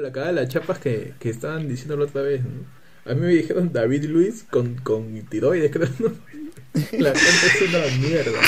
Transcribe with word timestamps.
La 0.00 0.12
cagada 0.12 0.32
de 0.32 0.40
las 0.42 0.48
chapas 0.50 0.78
que, 0.78 1.14
que 1.18 1.30
estaban 1.30 1.68
diciendo 1.68 1.96
la 1.96 2.04
otra 2.04 2.20
vez. 2.22 2.42
A 3.06 3.14
mí 3.14 3.20
me 3.20 3.28
dijeron 3.28 3.72
David 3.72 4.04
Luis 4.04 4.44
con, 4.50 4.74
con 4.76 5.22
tiroides, 5.26 5.70
creo, 5.70 5.88
¿no? 5.98 6.12
La 6.98 7.14
gente 7.14 7.64
es 7.64 7.68
una 7.68 8.06
mierda. 8.06 8.38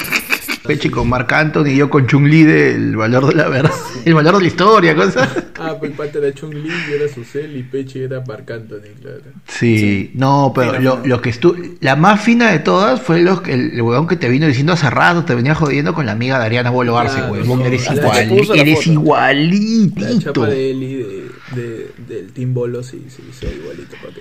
Peche 0.68 0.90
con 0.90 1.08
Marc 1.08 1.32
Anthony 1.32 1.66
y 1.68 1.76
yo 1.76 1.90
con 1.90 2.06
Chung-Li 2.06 2.44
del 2.44 2.96
valor 2.96 3.26
de 3.26 3.34
la 3.34 3.48
verdad. 3.48 3.72
El 4.04 4.14
valor 4.14 4.36
de 4.36 4.42
la 4.42 4.46
historia, 4.46 4.94
cosa. 4.94 5.28
Ah, 5.58 5.74
pues 5.78 5.90
el 5.90 5.96
pata 5.96 6.18
era 6.18 6.32
Chung 6.32 6.54
Li, 6.54 6.68
yo 6.68 6.94
era 6.96 7.12
Susel 7.12 7.56
y 7.56 7.62
Peche 7.64 8.04
era 8.04 8.22
Marc 8.26 8.48
Anthony, 8.50 8.94
claro. 9.00 9.22
Sí, 9.48 10.12
no, 10.14 10.52
pero 10.54 10.78
lo, 10.80 11.00
lo 11.04 11.20
que 11.20 11.30
estuvo. 11.30 11.56
La 11.80 11.96
más 11.96 12.20
fina 12.20 12.52
de 12.52 12.60
todas 12.60 13.00
fue 13.02 13.20
los, 13.22 13.40
el, 13.48 13.72
el 13.72 13.82
huevón 13.82 14.06
que 14.06 14.14
te 14.16 14.28
vino 14.28 14.46
diciendo 14.46 14.72
hace 14.74 14.88
rato, 14.88 15.24
te 15.24 15.34
venía 15.34 15.54
jodiendo 15.56 15.94
con 15.94 16.06
la 16.06 16.12
amiga 16.12 16.38
de 16.38 16.44
Ariana 16.46 16.70
Bolo 16.70 16.96
Arce, 16.96 17.16
Claro, 17.16 17.32
huevón. 17.32 17.58
no, 17.60 17.66
Eres 17.66 17.90
igual, 17.90 18.16
eres 18.54 18.78
foto. 18.78 18.86
La 18.86 18.92
igualitito. 18.92 20.20
chapa 20.20 20.46
de 20.46 20.70
Eli 20.70 20.94
de, 20.94 21.30
de, 21.56 21.90
del 22.06 22.32
Team 22.32 22.54
Bolo, 22.54 22.82
sí, 22.82 23.04
sí, 23.08 23.22
soy 23.38 23.48
igualito, 23.60 23.96
¿para 24.02 24.14
qué? 24.14 24.20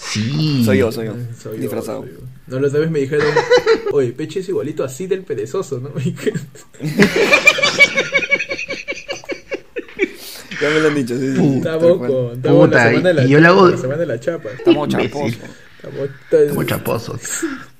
Sí. 0.00 0.62
Soy 0.64 0.78
yo, 0.78 0.92
soy 0.92 1.06
yo. 1.06 1.14
Soy 1.42 1.56
yo, 1.56 1.60
disfrazado. 1.62 2.02
soy 2.02 2.12
yo. 2.12 2.18
No, 2.46 2.60
la 2.60 2.68
otra 2.68 2.80
vez 2.80 2.90
me 2.90 3.00
dijeron, 3.00 3.26
oye, 3.92 4.12
Peche 4.12 4.40
es 4.40 4.48
igualito 4.48 4.84
así 4.84 5.06
del 5.06 5.22
perezoso, 5.22 5.80
¿no? 5.80 5.90
Ya 10.60 10.70
me 10.70 10.80
lo 10.80 10.88
han 10.88 10.94
dicho, 10.96 11.16
sí, 11.16 11.28
sí, 11.28 11.36
sí. 11.36 11.56
Estamos 11.58 11.98
con, 11.98 12.32
estamos 12.36 12.66
Puta, 12.66 12.76
la 12.84 12.88
semana 12.90 13.08
de 13.08 13.14
la, 13.14 13.24
y 13.24 13.28
yo 13.28 13.40
le 13.40 13.46
hago- 13.48 13.68
la 13.70 13.76
semana 13.76 14.00
de 14.00 14.06
la 14.06 14.18
chapa. 14.20 14.48
Estamos 14.50 14.88
chaposos. 14.88 15.38
Estamos, 15.76 16.48
Como 16.48 16.64
chaposos. 16.64 17.20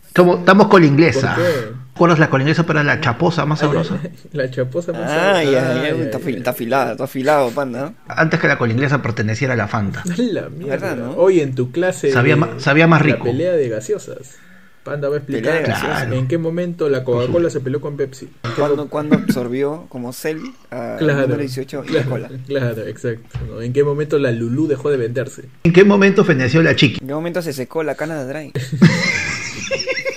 Estamos, 0.07 0.39
estamos 0.39 0.69
con 0.69 0.81
la 0.83 0.87
inglesa. 0.87 1.35
¿Por 1.35 1.45
qué? 1.45 1.51
¿Recuerdas 1.99 2.21
la 2.21 2.39
inglesa 2.39 2.65
para 2.65 2.85
la 2.85 3.01
chaposa 3.01 3.45
más 3.45 3.59
sabrosa? 3.59 3.99
La 4.33 4.49
chaposa 4.49 4.93
más 4.93 5.03
Ah, 5.11 5.43
ya, 5.43 5.51
ya, 5.51 5.81
Ay, 5.83 6.01
está, 6.03 6.19
ay, 6.19 6.23
afil- 6.23 6.27
ay. 6.29 6.35
está 6.37 6.51
afilado, 6.51 6.93
está 6.93 7.05
afilado, 7.05 7.51
panda. 7.51 7.93
Antes 8.07 8.39
que 8.39 8.47
la 8.47 8.57
con 8.57 8.69
la 8.69 8.75
inglesa 8.75 9.03
perteneciera 9.03 9.55
a 9.55 9.57
la 9.57 9.67
Fanta. 9.67 10.05
La 10.17 10.49
mierda. 10.49 10.71
¿Verdad, 10.77 10.97
no? 10.97 11.11
Hoy 11.17 11.41
en 11.41 11.57
tu 11.57 11.73
clase. 11.73 12.13
Sabía 12.13 12.37
de- 12.37 12.61
sabía 12.61 12.87
más 12.87 13.03
rico. 13.03 13.19
La 13.19 13.25
pelea 13.33 13.53
de 13.55 13.69
gaseosas. 13.69 14.37
Panda 14.85 15.09
va 15.09 15.17
a 15.17 15.19
explicar 15.19 15.43
Pelea 15.55 15.61
de 15.61 15.69
gaseosas. 15.73 16.13
en 16.13 16.29
qué 16.29 16.39
momento 16.39 16.89
la 16.89 17.03
Coca-Cola 17.03 17.51
se 17.51 17.59
peleó 17.59 17.81
con 17.81 17.97
Pepsi. 17.97 18.27
¿En 18.45 18.51
qué 18.53 18.61
Cuando, 18.61 18.89
cuando 18.89 19.17
absorbió 19.17 19.87
como 19.89 20.13
Cell 20.13 20.39
a 20.71 20.97
Claro, 21.01 21.23
número 21.23 21.41
18 21.41 21.83
y 21.85 21.89
claro, 21.89 22.11
cola. 22.11 22.31
claro, 22.47 22.87
exacto. 22.87 23.39
¿no? 23.51 23.61
¿En 23.61 23.73
qué 23.73 23.83
momento 23.83 24.21
la 24.21 24.31
Lulú 24.31 24.69
dejó 24.69 24.89
de 24.93 24.99
venderse? 24.99 25.47
¿En 25.65 25.73
qué 25.73 25.83
momento 25.85 26.25
feneció 26.25 26.63
la 26.63 26.77
chiqui? 26.77 27.01
¿En 27.01 27.09
qué 27.09 27.13
momento 27.15 27.43
se 27.43 27.53
secó 27.53 27.83
la 27.83 27.97
cana 27.97 28.23
de 28.23 28.33
Dry? 28.33 28.53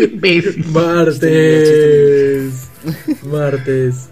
Imbécil. 0.00 0.64
Martes. 0.72 2.68
Martes 3.24 4.08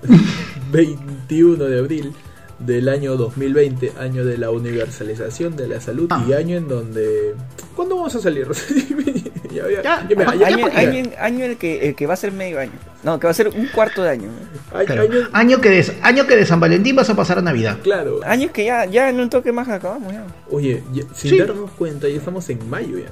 21 0.71 1.65
de 1.65 1.79
abril 1.79 2.13
del 2.59 2.89
año 2.89 3.17
2020, 3.17 3.93
año 3.99 4.25
de 4.25 4.39
la 4.39 4.51
universalización 4.51 5.57
de 5.57 5.67
la 5.67 5.81
salud 5.81 6.07
Ah. 6.11 6.25
y 6.29 6.33
año 6.33 6.57
en 6.57 6.69
donde... 6.69 7.35
¿Cuándo 7.75 7.97
vamos 7.97 8.15
a 8.15 8.21
salir? 8.21 8.47
ya, 9.53 9.65
ya, 9.69 9.83
Ya, 9.83 10.09
ya 10.09 10.17
me- 10.17 10.39
ya- 10.39 10.47
año, 10.47 10.67
año, 10.73 11.11
año 11.19 11.45
el, 11.45 11.57
que, 11.57 11.89
el 11.89 11.95
que 11.97 12.07
va 12.07 12.15
a 12.15 12.17
ser 12.17 12.31
medio 12.31 12.61
año. 12.61 12.71
No, 13.03 13.19
que 13.19 13.27
va 13.27 13.33
a 13.33 13.35
ser 13.35 13.49
un 13.49 13.67
cuarto 13.67 14.05
de 14.05 14.11
año. 14.11 14.29
¿no? 14.29 14.79
año- 14.79 14.87
Claro. 14.87 15.03
año- 15.03 15.29
Año, 15.33 15.61
que 15.61 15.71
de, 15.71 15.93
año 16.03 16.27
que 16.29 16.37
de 16.37 16.47
San 16.47 16.61
Valentín 16.61 16.95
vas 16.95 17.11
a 17.11 17.17
pasar 17.17 17.39
a 17.39 17.43
Navidad. 17.43 17.79
claro. 17.83 18.21
Años 18.25 18.53
que 18.53 18.65
ya, 18.65 18.85
ya 18.87 19.11
en 19.11 19.19
un 19.19 19.29
toque 19.29 19.51
más 19.51 19.69
acabamos 19.69 20.13
ya. 20.13 20.25
Oye, 20.49 20.85
ya- 20.93 21.03
sin 21.15 21.33
Sí. 21.33 21.39
darnos 21.39 21.71
cuenta, 21.73 22.09
ya 22.09 22.17
estamos 22.17 22.49
en 22.49 22.71
mayo 22.71 22.97
ya. 22.99 23.11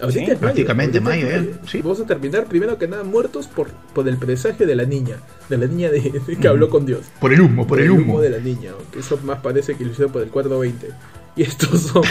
Ahorita 0.00 0.18
Sí, 0.18 0.24
es 0.24 0.28
mayo, 0.28 0.38
prácticamente 0.40 1.00
mayo, 1.00 1.28
¿eh? 1.28 1.54
Sí. 1.66 1.80
Vamos 1.82 2.00
a 2.00 2.06
terminar 2.06 2.46
primero 2.46 2.78
que 2.78 2.88
nada 2.88 3.04
muertos 3.04 3.46
por, 3.46 3.68
por 3.94 4.08
el 4.08 4.16
presagio 4.16 4.66
de 4.66 4.74
la 4.74 4.84
niña, 4.84 5.16
de 5.48 5.58
la 5.58 5.66
niña 5.66 5.90
de, 5.90 6.00
de 6.26 6.36
que 6.36 6.48
habló 6.48 6.70
con 6.70 6.86
Dios. 6.86 7.00
Por 7.20 7.32
el 7.32 7.40
humo, 7.40 7.66
por 7.66 7.80
el 7.80 7.90
humo. 7.90 8.20
de 8.20 8.30
la 8.30 8.38
niña, 8.38 8.72
que 8.92 9.00
eso 9.00 9.18
más 9.24 9.40
parece 9.40 9.74
que 9.76 9.84
lo 9.84 9.90
hicieron 9.90 10.12
por 10.12 10.22
el 10.22 10.28
420. 10.28 10.88
Y 11.36 11.42
estos 11.42 11.80
son 11.82 12.02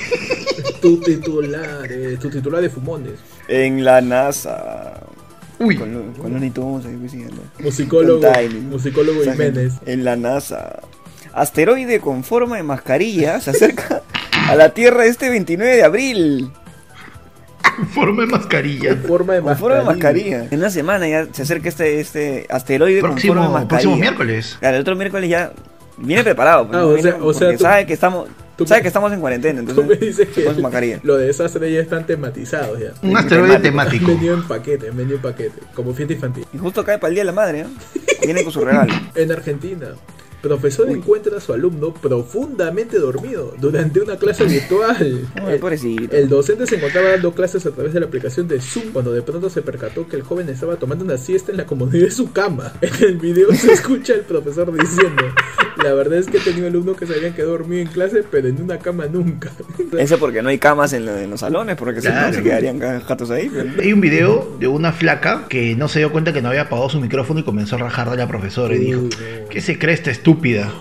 tu 0.82 1.00
titular, 1.00 1.86
eh, 1.90 2.16
tu 2.20 2.30
titular 2.30 2.60
de 2.60 2.70
fumones, 2.70 3.14
En 3.48 3.84
la 3.84 4.00
NASA. 4.00 5.00
Uy. 5.60 5.76
Con, 5.76 6.12
con 6.14 6.32
Looney 6.32 6.50
Tunes 6.50 6.86
ahí 6.86 6.94
diciendo. 6.96 7.42
musicólogo, 7.58 8.22
musicólogo. 8.70 9.22
Jiménez. 9.22 9.74
En 9.86 10.04
la 10.04 10.16
NASA. 10.16 10.80
Asteroide 11.32 12.00
con 12.00 12.24
forma 12.24 12.56
de 12.56 12.62
mascarilla 12.62 13.40
se 13.40 13.50
acerca 13.50 14.02
a 14.48 14.54
la 14.54 14.70
Tierra 14.70 15.04
este 15.06 15.28
29 15.30 15.76
de 15.76 15.82
abril. 15.84 16.50
Forma 17.94 18.22
de 18.22 18.28
mascarilla. 18.28 18.90
En 18.90 19.02
forma 19.02 19.34
de 19.34 19.40
Con 19.42 19.56
forma 19.56 19.78
de 19.78 19.84
mascarilla. 19.84 20.46
En 20.50 20.58
una 20.58 20.70
semana 20.70 21.08
ya 21.08 21.26
se 21.32 21.42
acerca 21.42 21.68
este, 21.68 22.00
este 22.00 22.46
asteroide 22.48 23.00
con 23.00 23.10
forma 23.10 23.18
de 23.18 23.22
Próximo, 23.24 23.42
mascarilla. 23.50 23.66
próximo 23.68 23.96
miércoles. 23.96 24.56
Claro, 24.60 24.76
el 24.76 24.80
otro 24.82 24.96
miércoles 24.96 25.30
ya 25.30 25.52
viene 25.96 26.24
preparado. 26.24 26.66
pues, 26.68 26.76
Ah, 26.76 26.80
¿no? 26.80 26.86
o 26.86 26.94
Viene 26.94 27.02
sea- 27.10 27.22
o 27.24 27.32
sea, 27.34 27.52
tú- 27.52 27.58
sabe 27.62 27.86
que 27.86 27.92
estamos, 27.92 28.28
tú 28.56 28.66
sabe 28.66 28.78
me- 28.80 28.82
que 28.82 28.88
estamos 28.88 29.12
en 29.12 29.20
cuarentena, 29.20 29.60
Tú 29.60 29.66
me 29.66 29.70
entonces 29.94 30.00
dices 30.00 30.28
que 30.28 30.60
mascarilla. 30.60 31.00
lo 31.02 31.16
de 31.16 31.26
desastre 31.26 31.72
ya 31.72 31.80
están 31.80 32.06
tematizados 32.06 32.78
ya. 32.78 32.92
Un 33.02 33.16
asteroide 33.16 33.58
temático. 33.58 34.06
venido 34.14 34.34
en 34.34 34.42
paquete, 34.46 34.88
han 34.90 34.96
venido 34.96 35.16
en 35.16 35.22
paquete, 35.22 35.58
como 35.74 35.92
fiesta 35.94 36.14
infantil. 36.14 36.46
Y 36.52 36.58
justo 36.58 36.84
cae 36.84 36.98
para 36.98 37.08
el 37.08 37.14
día 37.14 37.22
de 37.22 37.26
la 37.26 37.32
madre, 37.32 37.64
¿no? 37.64 37.70
Viene 38.24 38.42
con 38.44 38.52
su 38.52 38.64
regalo. 38.64 38.92
En 39.14 39.32
Argentina, 39.32 39.88
profesor 40.42 40.88
encuentra 40.90 41.36
a 41.36 41.40
su 41.40 41.52
alumno 41.52 41.92
profundamente 41.94 42.98
dormido 42.98 43.54
durante 43.60 44.00
una 44.00 44.16
clase 44.16 44.44
virtual. 44.44 44.96
Ay, 45.34 45.54
El- 45.54 45.58
pobrecito. 45.60 46.16
El 46.16 46.28
docente 46.28 46.66
se 46.66 46.76
encontraba 46.76 47.10
dando 47.10 47.32
clases 47.32 47.64
a 47.66 47.70
través 47.70 47.92
de 47.92 48.00
la 48.00 48.06
aplicación 48.06 48.46
de 48.48 48.60
Zoom 48.60 48.92
cuando 48.92 49.12
de 49.12 49.22
pronto 49.22 49.50
se 49.50 49.62
percató 49.62 50.06
que 50.06 50.16
el 50.16 50.22
joven 50.22 50.48
estaba 50.48 50.76
tomando 50.76 51.04
una 51.04 51.16
siesta 51.18 51.50
en 51.50 51.56
la 51.58 51.66
comodidad 51.66 52.04
de 52.04 52.10
su 52.10 52.32
cama. 52.32 52.72
En 52.82 53.04
el 53.04 53.16
video 53.18 53.52
se 53.54 53.72
escucha 53.72 54.14
al 54.14 54.20
profesor 54.20 54.72
diciendo, 54.72 55.22
la 55.82 55.92
verdad 55.94 56.18
es 56.18 56.26
que 56.26 56.38
he 56.38 56.40
tenido 56.40 56.66
alumnos 56.66 56.96
que 56.96 57.06
se 57.06 57.14
habían 57.14 57.32
quedado 57.34 57.52
dormidos 57.52 57.86
en 57.88 57.92
clase, 57.92 58.24
pero 58.28 58.48
en 58.48 58.60
una 58.62 58.78
cama 58.78 59.06
nunca. 59.06 59.50
Eso 59.98 60.18
porque 60.18 60.42
no 60.42 60.48
hay 60.48 60.58
camas 60.58 60.92
en, 60.92 61.04
lo- 61.06 61.16
en 61.16 61.30
los 61.30 61.40
salones, 61.40 61.76
porque 61.76 62.00
si 62.00 62.08
no 62.08 62.32
se 62.32 62.42
quedarían 62.42 62.78
jatos 63.00 63.30
ahí. 63.30 63.50
pero- 63.52 63.82
Hay 63.82 63.92
un 63.92 64.00
video 64.00 64.56
de 64.58 64.66
una 64.68 64.92
flaca 64.92 65.46
que 65.48 65.74
no 65.76 65.88
se 65.88 66.00
dio 66.00 66.10
cuenta 66.12 66.32
que 66.32 66.42
no 66.42 66.48
había 66.48 66.62
apagado 66.62 66.88
su 66.90 67.00
micrófono 67.00 67.40
y 67.40 67.42
comenzó 67.44 67.76
a 67.76 67.78
rajar 67.78 68.10
de 68.10 68.16
la 68.16 68.26
profesora 68.28 68.74
y 68.74 68.78
dijo, 68.78 69.00
Uy, 69.00 69.08
no. 69.10 69.48
¿qué 69.48 69.60
se 69.60 69.78
cree 69.78 69.94
esta 69.94 70.10
estúpida? 70.30 70.72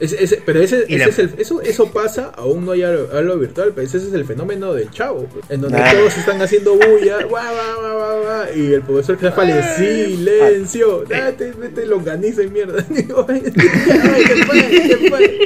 Ese- 0.00 0.22
ese- 0.22 0.40
pero 0.46 0.60
ese, 0.60 0.84
ese 0.84 0.96
la- 0.98 1.06
es 1.06 1.18
el, 1.18 1.34
eso, 1.38 1.60
eso 1.60 1.90
pasa, 1.90 2.26
aún 2.36 2.64
no 2.64 2.70
hay 2.70 2.84
algo, 2.84 3.08
algo 3.12 3.36
virtual, 3.36 3.72
pero 3.74 3.84
ese 3.84 3.96
es 3.96 4.12
el 4.12 4.24
fenómeno 4.24 4.72
del 4.72 4.88
chavo, 4.92 5.26
en 5.48 5.60
donde 5.60 5.76
Ah. 5.78 5.92
todos 5.92 6.16
están 6.16 6.40
haciendo 6.40 6.74
bulla, 6.74 7.24
guau, 7.28 7.28
guau, 7.28 7.80
guau, 7.80 7.96
guau, 7.98 8.22
guau, 8.22 8.46
y 8.56 8.74
el 8.74 8.82
profesor 8.82 9.18
que 9.18 9.28
sale, 9.32 9.60
silencio, 9.76 11.02
date, 11.08 11.50
vete 11.50 11.84
longaniza 11.84 12.44
y 12.44 12.48
mierda. 12.48 12.86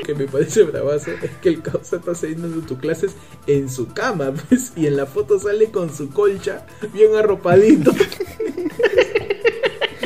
Que 0.05 0.15
me 0.15 0.27
parece 0.27 0.65
bravazo 0.65 1.13
es 1.23 1.31
que 1.41 1.49
el 1.49 1.63
causa 1.63 1.97
está 1.97 2.11
haciendo 2.11 2.49
tus 2.67 2.79
clases 2.79 3.13
en 3.47 3.71
su 3.71 3.89
cama, 3.95 4.33
pues, 4.51 4.73
y 4.77 4.87
en 4.87 4.99
la 4.99 5.07
foto 5.07 5.39
sale 5.39 5.71
con 5.71 5.95
su 5.95 6.11
colcha 6.11 6.67
bien 6.93 7.15
arropadito. 7.17 7.93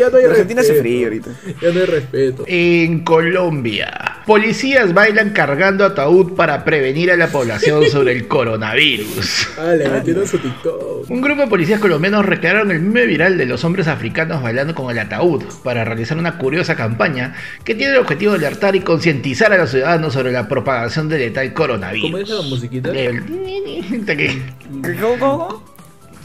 ya 0.07 0.11
no 0.11 0.17
hay 0.19 0.25
En 0.25 0.31
Argentina 0.31 0.61
hace 0.61 0.73
respeto. 0.73 0.83
frío 0.83 1.07
ahorita. 1.07 1.31
Ya 1.63 1.71
no 1.73 1.81
hay 1.81 1.87
respeto. 1.87 2.45
En 2.47 3.01
Colombia, 3.05 4.23
policías 4.27 4.95
bailan 4.95 5.31
cargando 5.31 5.85
ataúd 5.85 6.35
para 6.35 6.65
prevenir 6.65 7.11
a 7.11 7.17
la 7.17 7.29
población 7.29 7.85
sobre 7.91 8.13
el 8.13 8.29
coronavirus. 8.29 9.49
Ah, 9.59 9.73
le 9.75 9.89
metieron 9.89 10.27
su 10.27 10.39
TikTok. 10.39 11.11
Un 11.11 11.21
grupo 11.21 11.43
de 11.43 11.47
policías 11.49 11.81
colombianos 11.81 12.25
recrearon 12.27 12.71
el 12.71 12.81
meme 12.81 13.07
viral 13.07 13.39
de 13.39 13.47
los 13.47 13.65
hombres 13.65 13.87
africanos 13.89 14.43
bailando 14.43 14.75
con 14.75 14.91
el 14.91 14.99
ataúd 14.99 15.43
para 15.63 15.85
realizar 15.85 16.19
una 16.19 16.39
curiosa 16.39 16.75
campaña 16.77 17.35
que 17.65 17.75
tiene 17.75 17.93
el 17.93 17.99
objetivo 17.99 18.33
de 18.33 18.39
alertar 18.47 18.75
y 18.77 18.81
concientizar 18.81 19.53
a 19.53 19.59
los 19.59 19.71
ciudadanos 19.71 20.13
sobre 20.13 20.33
la 20.33 20.49
propagación 20.49 21.09
del 21.09 21.21
letal 21.21 21.53
coronavirus. 21.53 22.11
¿Cómo 22.11 22.19
es 22.19 22.29
la 22.29 22.43
musiquita? 22.43 22.91
El- 22.91 23.23
¿Cómo, 25.01 25.19
cómo? 25.19 25.76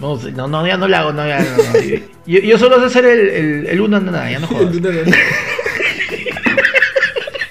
No, 0.02 0.18
no, 0.18 0.48
no, 0.48 0.66
ya 0.66 0.78
no 0.78 0.88
la 0.88 1.02
hago, 1.02 1.14
no, 1.14 1.28
ya 1.28 1.40
no, 1.40 1.58
no. 1.58 1.64
Yo, 2.26 2.40
yo 2.40 2.58
solo 2.58 2.80
sé 2.80 2.86
hacer 2.88 3.06
el, 3.06 3.30
el, 3.30 3.68
el 3.68 3.82
uno, 3.82 4.00
nada, 4.00 4.32
ya 4.32 4.40
no 4.40 4.48
jodas. 4.52 4.74
No, 4.74 4.92
no, 4.92 5.04
no. 5.04 5.12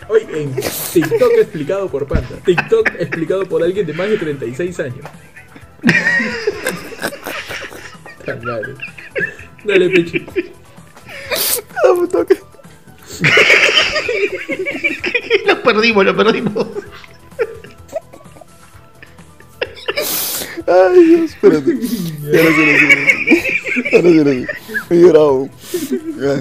Hoy 0.08 0.26
en 0.35 0.52
TikTok 0.93 1.32
explicado 1.38 1.88
por 1.88 2.08
Panda. 2.08 2.37
TikTok 2.44 2.88
explicado 2.99 3.47
por 3.47 3.62
alguien 3.62 3.87
de 3.87 3.93
más 3.93 4.11
de 4.11 4.19
36 4.19 4.81
años. 4.81 4.97
Tan 8.26 8.44
madre. 8.44 8.75
Dale, 9.64 9.88
pecho. 9.91 10.19
Lo 15.47 15.62
perdimos, 15.62 16.05
lo 16.05 16.17
perdimos. 16.17 16.67
Ay, 20.71 21.05
Dios, 21.05 21.31
espérate. 21.33 21.79
Ya 21.81 22.43
no 22.45 22.51
sé, 22.51 22.63
no 22.67 22.79
sé. 22.79 23.91
Ya 23.93 24.03
no 24.03 24.09
sé, 24.09 24.25
no 24.25 24.25
sé. 24.25 24.47
Me 24.91 24.97
he 24.97 25.01
llorado. 25.01 25.49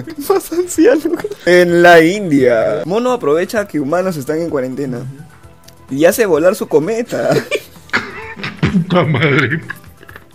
¿Qué 0.06 0.14
pasa, 0.28 0.56
anciano? 0.56 1.02
En 1.46 1.82
la 1.82 2.04
India, 2.04 2.82
Mono 2.86 3.12
aprovecha 3.12 3.68
que 3.68 3.80
humanos 3.80 4.18
están 4.18 4.40
en 4.42 4.50
cuarentena 4.50 5.00
y 5.90 6.06
hace 6.06 6.26
volar 6.26 6.56
su 6.56 6.68
cometa. 6.68 7.30
Puta 8.72 9.04
madre. 9.04 9.62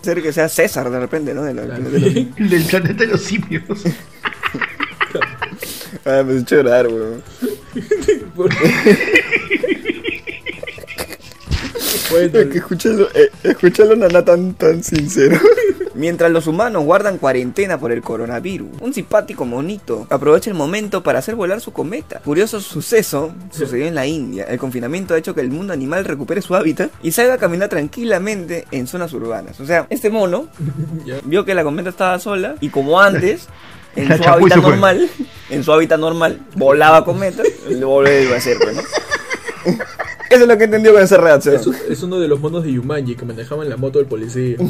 Ser 0.01 0.21
que 0.21 0.33
sea 0.33 0.49
César 0.49 0.89
de 0.89 0.99
repente, 0.99 1.33
¿no? 1.33 1.43
De 1.43 1.53
la- 1.53 1.63
de 1.63 1.79
la- 1.99 2.47
del 2.49 2.63
planeta 2.65 2.93
de 3.05 3.07
los 3.07 3.21
simios. 3.21 3.63
Ay, 6.05 6.23
me 6.25 6.33
he 6.33 6.37
hecho 6.39 6.55
llorar, 6.57 6.87
weón. 6.87 7.23
Por- 8.35 8.49
bueno, 12.11 12.39
Es 12.39 12.47
que 12.47 12.57
escucharlo, 12.57 13.07
eh, 13.13 13.29
escucharlo 13.43 13.95
Naná 13.95 14.23
tan, 14.23 14.53
tan 14.53 14.83
sincero. 14.83 15.39
Mientras 15.95 16.29
los 16.29 16.45
humanos 16.47 16.83
guardan 16.83 17.17
cuarentena 17.17 17.79
por 17.79 17.93
el 17.93 18.01
coronavirus, 18.01 18.67
un 18.81 18.93
simpático 18.93 19.45
monito 19.45 20.05
aprovecha 20.09 20.49
el 20.49 20.55
momento 20.55 21.01
para 21.03 21.19
hacer 21.19 21.35
volar 21.35 21.61
su 21.61 21.71
cometa. 21.71 22.19
Curioso 22.19 22.59
suceso 22.59 23.33
sucedió 23.49 23.85
en 23.85 23.95
la 23.95 24.05
India. 24.05 24.43
El 24.43 24.59
confinamiento 24.59 25.13
ha 25.13 25.17
hecho 25.17 25.33
que 25.33 25.39
el 25.39 25.49
mundo 25.49 25.71
animal 25.71 26.03
recupere 26.03 26.41
su 26.41 26.53
hábitat 26.53 26.91
y 27.01 27.13
salga 27.13 27.35
a 27.35 27.37
caminar 27.37 27.69
tranquilamente 27.69 28.67
en 28.71 28.87
zonas 28.87 29.13
urbanas. 29.13 29.57
O 29.61 29.65
sea, 29.65 29.87
este 29.89 30.09
mono 30.09 30.49
vio 31.23 31.45
que 31.45 31.55
la 31.55 31.63
cometa 31.63 31.91
estaba 31.91 32.19
sola 32.19 32.55
y 32.59 32.67
como 32.67 32.99
antes, 32.99 33.47
en 33.95 34.17
su 34.17 34.29
hábitat 34.29 34.57
normal, 34.57 35.09
en 35.49 35.63
su 35.63 35.71
hábitat 35.71 35.97
normal, 35.97 36.41
volaba 36.55 37.05
cometas, 37.05 37.47
lo 37.69 37.87
volvió 37.87 38.33
a 38.33 38.37
hacer, 38.37 38.57
pues, 38.61 38.75
¿no? 38.75 38.81
Eso 40.29 40.41
es 40.43 40.47
lo 40.47 40.57
que 40.57 40.63
entendió 40.65 40.93
con 40.93 41.01
esa 41.01 41.17
reacción. 41.17 41.55
es, 41.55 41.67
es 41.89 42.03
uno 42.03 42.19
de 42.19 42.27
los 42.27 42.39
monos 42.39 42.63
de 42.63 42.71
Yumanji 42.73 43.15
que 43.15 43.25
manejaban 43.25 43.69
la 43.69 43.77
moto 43.77 43.99
del 43.99 44.07
policía. 44.07 44.57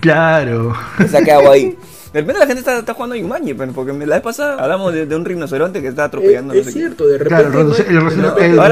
Claro. 0.00 0.74
Se 1.10 1.18
ha 1.18 1.22
quedado 1.24 1.50
ahí. 1.50 1.76
De 2.12 2.20
repente 2.22 2.40
la 2.40 2.46
gente 2.46 2.60
está, 2.60 2.78
está 2.78 2.94
jugando 2.94 3.14
a 3.16 3.18
Yumanji, 3.18 3.52
pero 3.52 3.70
porque 3.72 3.92
la 3.92 4.14
vez 4.16 4.22
pasada 4.22 4.54
hablamos 4.62 4.94
de, 4.94 5.04
de 5.04 5.14
un 5.14 5.26
rinoceronte 5.26 5.82
que 5.82 5.88
estaba 5.88 6.06
Eh, 6.06 6.08
atropellando. 6.08 6.54
no 6.54 6.58
es 6.60 6.64
sé 6.66 6.72
qué. 6.72 6.78
cierto, 6.78 7.06
de 7.06 7.18
repente. 7.18 7.28
Claro, 7.42 7.60
el, 7.60 7.66
no 7.68 7.74
es- 7.74 7.78
no, 7.90 7.94
rinoceronte 8.00 8.40
que 8.40 8.46
estaba 8.46 8.64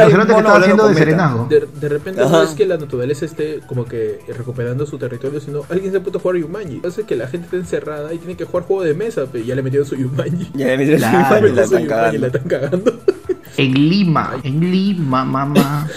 hablando 0.54 0.84
haciendo 0.86 1.36
con 1.36 1.48
de 1.50 1.88
repente 1.90 2.20
no 2.22 2.42
es 2.42 2.50
que 2.50 2.64
la 2.64 2.78
naturaleza 2.78 3.26
esté 3.26 3.60
como 3.66 3.84
que 3.84 4.20
recuperando 4.38 4.86
su 4.86 4.96
territorio, 4.96 5.38
sino 5.40 5.64
alguien 5.68 5.90
se 5.92 5.98
ha 5.98 6.00
puesto 6.00 6.16
a 6.18 6.22
jugar 6.22 6.38
Yumanji. 6.38 6.80
Hace 6.86 7.02
que 7.04 7.14
la 7.14 7.26
gente 7.28 7.44
esté 7.46 7.56
encerrada 7.58 8.14
y 8.14 8.18
tiene 8.18 8.36
que 8.38 8.46
jugar 8.46 8.64
juego 8.64 8.82
de 8.84 8.94
mesa, 8.94 9.24
pero 9.30 9.44
ya 9.44 9.54
le 9.54 9.62
metieron 9.62 9.86
su 9.86 9.96
Yumanji. 9.96 10.52
Ya 10.54 10.66
me 10.68 10.78
metieron 10.78 11.00
Claro. 11.00 11.46
Yumanji 11.48 11.56
la 11.56 11.66
Su 11.66 11.76
están 11.76 11.82
Yumanji 11.84 12.16
y 12.16 12.18
la 12.20 12.30
cagando. 12.30 12.38
están 12.38 12.48
cagando. 12.48 12.92
En 13.56 13.72
Lima, 13.88 14.34
en 14.44 14.60
Lima, 14.70 15.24
mamá. 15.24 15.88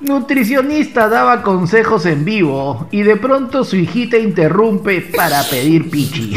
Nutricionista 0.00 1.08
daba 1.08 1.42
consejos 1.42 2.06
en 2.06 2.24
vivo 2.24 2.88
y 2.92 3.02
de 3.02 3.16
pronto 3.16 3.64
su 3.64 3.76
hijita 3.76 4.16
interrumpe 4.16 5.00
para 5.00 5.42
pedir 5.48 5.90
pichi. 5.90 6.34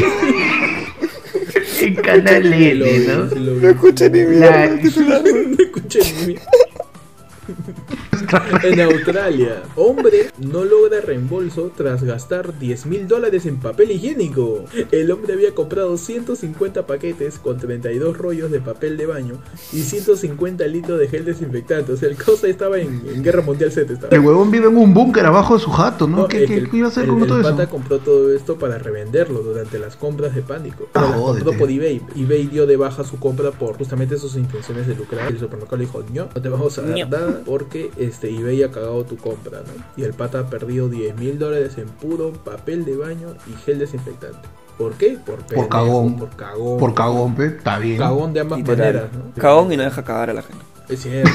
en 1.80 1.94
Canal 1.96 2.52
N, 2.52 2.98
¿no? 3.06 3.24
No 3.60 3.68
escuché 3.68 4.10
ni 4.10 4.20
mierda. 4.24 4.66
No 4.66 5.62
escuché 5.62 6.00
ni 6.26 6.26
mi- 6.34 6.38
En 8.62 8.80
Australia, 8.80 9.62
hombre 9.76 10.30
no 10.38 10.64
logra 10.64 11.00
reembolso 11.00 11.72
tras 11.76 12.02
gastar 12.04 12.58
10 12.58 12.86
mil 12.86 13.08
dólares 13.08 13.46
en 13.46 13.58
papel 13.58 13.90
higiénico. 13.90 14.64
El 14.90 15.10
hombre 15.10 15.32
había 15.34 15.54
comprado 15.54 15.96
150 15.96 16.86
paquetes 16.86 17.38
con 17.38 17.58
32 17.58 18.16
rollos 18.16 18.50
de 18.50 18.60
papel 18.60 18.96
de 18.96 19.06
baño 19.06 19.34
y 19.72 19.80
150 19.82 20.66
litros 20.66 20.98
de 20.98 21.08
gel 21.08 21.24
desinfectante. 21.24 21.92
O 21.92 21.96
sea, 21.96 22.08
el 22.08 22.16
cosa 22.16 22.46
estaba 22.48 22.78
en, 22.78 23.02
en 23.12 23.22
Guerra 23.22 23.42
Mundial 23.42 23.72
Z. 23.72 23.92
Estaba. 23.92 24.14
El 24.14 24.20
huevón 24.20 24.50
vive 24.50 24.68
en 24.68 24.76
un 24.76 24.94
búnker 24.94 25.26
abajo 25.26 25.54
de 25.54 25.60
su 25.60 25.70
jato, 25.70 26.06
¿no? 26.06 26.18
No, 26.18 26.28
¿Qué, 26.28 26.44
es 26.44 26.48
qué- 26.50 26.56
el- 26.58 26.70
qué 26.70 26.76
iba 26.78 26.86
a 26.86 26.90
hacer 26.90 27.04
el- 27.04 27.10
con 27.10 27.22
el 27.22 27.28
todo 27.28 27.42
pata 27.42 27.62
eso? 27.64 27.70
compró 27.70 27.98
todo 27.98 28.34
esto 28.34 28.56
para 28.58 28.78
revenderlo 28.78 29.40
durante 29.40 29.78
las 29.78 29.96
compras 29.96 30.34
de 30.34 30.42
pánico. 30.42 30.84
Ah, 30.94 31.00
Pero 31.00 31.08
las 31.08 31.16
jódete. 31.20 31.44
compró 31.44 31.58
por 31.60 31.70
eBay. 31.70 32.02
eBay 32.16 32.46
dio 32.46 32.66
de 32.66 32.76
baja 32.76 33.04
su 33.04 33.18
compra 33.18 33.50
por 33.50 33.76
justamente 33.76 34.16
sus 34.18 34.36
intenciones 34.36 34.86
de 34.86 34.94
lucrar. 34.94 35.28
El 35.30 35.38
supermercado 35.38 35.76
le 35.78 35.84
dijo, 35.84 36.02
no, 36.12 36.28
no 36.34 36.42
te 36.42 36.48
vamos 36.48 36.78
a 36.78 36.82
dar 36.82 36.98
No. 36.98 37.06
nada 37.08 37.40
porque 37.44 37.90
este 38.12 38.28
eBay 38.30 38.62
ha 38.62 38.70
cagado 38.70 39.04
tu 39.04 39.16
compra, 39.16 39.58
¿no? 39.60 39.84
Y 39.96 40.04
el 40.04 40.14
pata 40.14 40.40
ha 40.40 40.46
perdido 40.50 40.88
10 40.88 41.16
mil 41.16 41.38
dólares 41.38 41.76
en 41.78 41.88
puro 41.88 42.32
papel 42.32 42.84
de 42.84 42.96
baño 42.96 43.34
y 43.46 43.54
gel 43.64 43.78
desinfectante. 43.78 44.38
¿Por 44.78 44.94
qué? 44.94 45.18
Por, 45.24 45.38
pendejo, 45.40 45.68
cagón. 45.68 46.18
Por 46.18 46.30
cagón. 46.36 46.78
Por 46.78 46.94
cagón, 46.94 47.34
pe, 47.34 47.46
está 47.46 47.78
bien. 47.78 47.98
Cagón 47.98 48.32
de 48.32 48.40
ambas 48.40 48.58
Literal. 48.60 48.78
maneras, 48.78 49.12
¿no? 49.12 49.40
Cagón 49.40 49.72
y 49.72 49.76
no 49.76 49.82
deja 49.84 50.02
cagar 50.04 50.30
a 50.30 50.34
la 50.34 50.42
gente. 50.42 50.64
Es 50.88 51.00
cierto. 51.02 51.30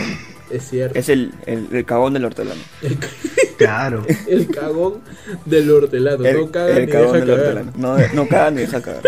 es 0.50 0.68
cierto. 0.68 0.98
Es 0.98 1.08
el, 1.08 1.32
el, 1.46 1.68
el 1.72 1.84
cagón 1.84 2.12
del 2.14 2.24
hortelano. 2.24 2.60
El, 2.82 2.98
Claro. 3.56 4.04
el 4.28 4.48
cagón 4.48 5.00
del 5.46 5.70
hortelano. 5.70 6.24
El, 6.24 6.36
no 6.40 6.50
caga 6.50 6.74
ni 6.74 6.80
deja 6.86 6.92
cagar. 6.98 7.16
hortelano. 7.16 7.72
No, 7.76 7.96
no 8.14 8.28
caga 8.28 8.50
ni 8.50 8.60
deja 8.62 8.80
cagar. 8.82 9.02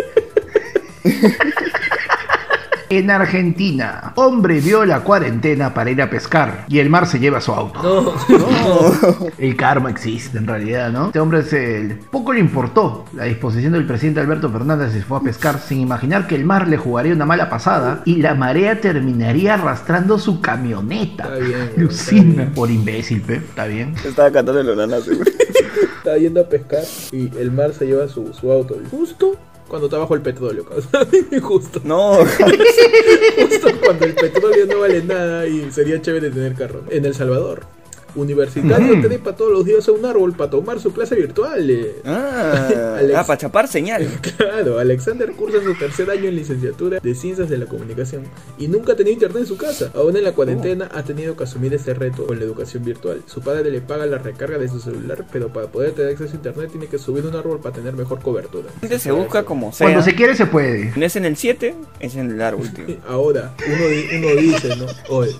En 2.90 3.10
Argentina, 3.10 4.12
hombre 4.16 4.60
vio 4.60 4.84
la 4.84 5.00
cuarentena 5.00 5.72
para 5.72 5.90
ir 5.90 6.02
a 6.02 6.10
pescar 6.10 6.66
y 6.68 6.78
el 6.78 6.90
mar 6.90 7.06
se 7.06 7.18
lleva 7.18 7.40
su 7.40 7.52
auto. 7.52 8.14
No, 8.34 9.28
El 9.38 9.56
karma 9.56 9.90
existe 9.90 10.38
en 10.38 10.46
realidad, 10.46 10.90
¿no? 10.90 11.06
Este 11.06 11.20
hombre 11.20 11.42
se 11.42 11.98
poco 12.10 12.32
le 12.32 12.40
importó 12.40 13.04
la 13.14 13.24
disposición 13.24 13.72
del 13.72 13.86
presidente 13.86 14.20
Alberto 14.20 14.50
Fernández 14.50 14.90
y 14.94 14.98
se 14.98 15.04
fue 15.04 15.18
a 15.18 15.20
pescar 15.20 15.58
sin 15.58 15.80
imaginar 15.80 16.26
que 16.26 16.34
el 16.34 16.44
mar 16.44 16.68
le 16.68 16.76
jugaría 16.76 17.12
una 17.12 17.26
mala 17.26 17.48
pasada 17.48 18.02
y 18.04 18.16
la 18.16 18.34
marea 18.34 18.80
terminaría 18.80 19.54
arrastrando 19.54 20.18
su 20.18 20.40
camioneta. 20.40 21.24
Está 21.24 21.36
bien, 21.36 21.72
Lucina. 21.76 22.42
está. 22.44 22.54
Por 22.54 22.70
imbécil, 22.70 23.20
pe, 23.22 23.36
está 23.36 23.66
bien. 23.66 23.94
Estaba 24.04 24.30
cantando 24.30 24.60
el. 24.60 24.68
Estaba 25.98 26.18
yendo 26.18 26.40
a 26.40 26.48
pescar 26.48 26.82
y 27.12 27.30
el 27.38 27.50
mar 27.50 27.72
se 27.72 27.86
lleva 27.86 28.08
su, 28.08 28.32
su 28.34 28.50
auto. 28.52 28.76
Justo 28.90 29.36
cuando 29.74 29.88
está 29.88 29.98
bajo 29.98 30.14
el 30.14 30.20
petróleo. 30.20 30.64
Justo. 31.42 31.80
No, 31.82 32.18
Justo 32.24 33.68
cuando 33.84 34.06
el 34.06 34.14
petróleo 34.14 34.66
no 34.66 34.78
vale 34.78 35.02
nada 35.02 35.48
y 35.48 35.68
sería 35.72 36.00
chévere 36.00 36.30
tener 36.30 36.54
carro. 36.54 36.84
En 36.90 37.04
El 37.04 37.12
Salvador. 37.12 37.66
Universitario 38.14 39.00
trepa 39.00 39.34
todos 39.36 39.52
los 39.52 39.64
días 39.64 39.86
a 39.88 39.92
un 39.92 40.04
árbol 40.04 40.32
para 40.34 40.50
tomar 40.50 40.80
su 40.80 40.92
clase 40.92 41.14
virtual. 41.16 41.68
eh. 41.70 41.96
Ah, 42.04 42.96
Alex. 42.98 43.14
ah 43.18 43.24
para 43.26 43.38
chapar 43.38 43.68
señal. 43.68 44.08
Claro, 44.36 44.78
Alexander 44.78 45.32
cursa 45.32 45.58
su 45.62 45.74
tercer 45.74 46.10
año 46.10 46.28
en 46.28 46.36
licenciatura 46.36 47.00
de 47.00 47.14
Ciencias 47.14 47.48
de 47.48 47.58
la 47.58 47.66
Comunicación 47.66 48.24
y 48.58 48.68
nunca 48.68 48.92
ha 48.92 48.96
tenido 48.96 49.14
internet 49.14 49.42
en 49.42 49.46
su 49.46 49.56
casa. 49.56 49.90
Aún 49.94 50.16
en 50.16 50.24
la 50.24 50.32
cuarentena 50.32 50.88
ha 50.94 51.02
tenido 51.02 51.36
que 51.36 51.44
asumir 51.44 51.72
este 51.74 51.94
reto 51.94 52.26
con 52.26 52.38
la 52.38 52.44
educación 52.44 52.84
virtual. 52.84 53.22
Su 53.26 53.40
padre 53.40 53.70
le 53.70 53.80
paga 53.80 54.06
la 54.06 54.18
recarga 54.18 54.58
de 54.58 54.68
su 54.68 54.80
celular, 54.80 55.24
pero 55.32 55.52
para 55.52 55.66
poder 55.68 55.92
tener 55.92 56.12
acceso 56.12 56.32
a 56.32 56.36
internet 56.36 56.70
tiene 56.70 56.86
que 56.86 56.98
subir 56.98 57.24
un 57.26 57.34
árbol 57.34 57.60
para 57.60 57.74
tener 57.74 57.94
mejor 57.94 58.20
cobertura. 58.20 58.68
Gente 58.80 58.98
se 58.98 59.12
busca 59.12 59.44
como 59.44 59.72
sea. 59.72 59.86
Cuando 59.86 60.02
se 60.02 60.14
quiere 60.14 60.36
se 60.36 60.46
puede. 60.46 60.92
No 60.96 61.04
es 61.04 61.16
en 61.16 61.24
el 61.24 61.36
7, 61.36 61.74
es 62.00 62.16
en 62.16 62.30
el 62.32 62.40
árbol, 62.40 62.72
tío. 62.72 62.84
Ahora, 63.08 63.54
uno, 63.66 63.84
uno 64.18 64.40
dice, 64.40 64.76
¿no? 64.76 64.86
Oye, 65.08 65.32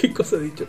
¿qué 0.00 0.12
cosa 0.12 0.38
dicho? 0.38 0.64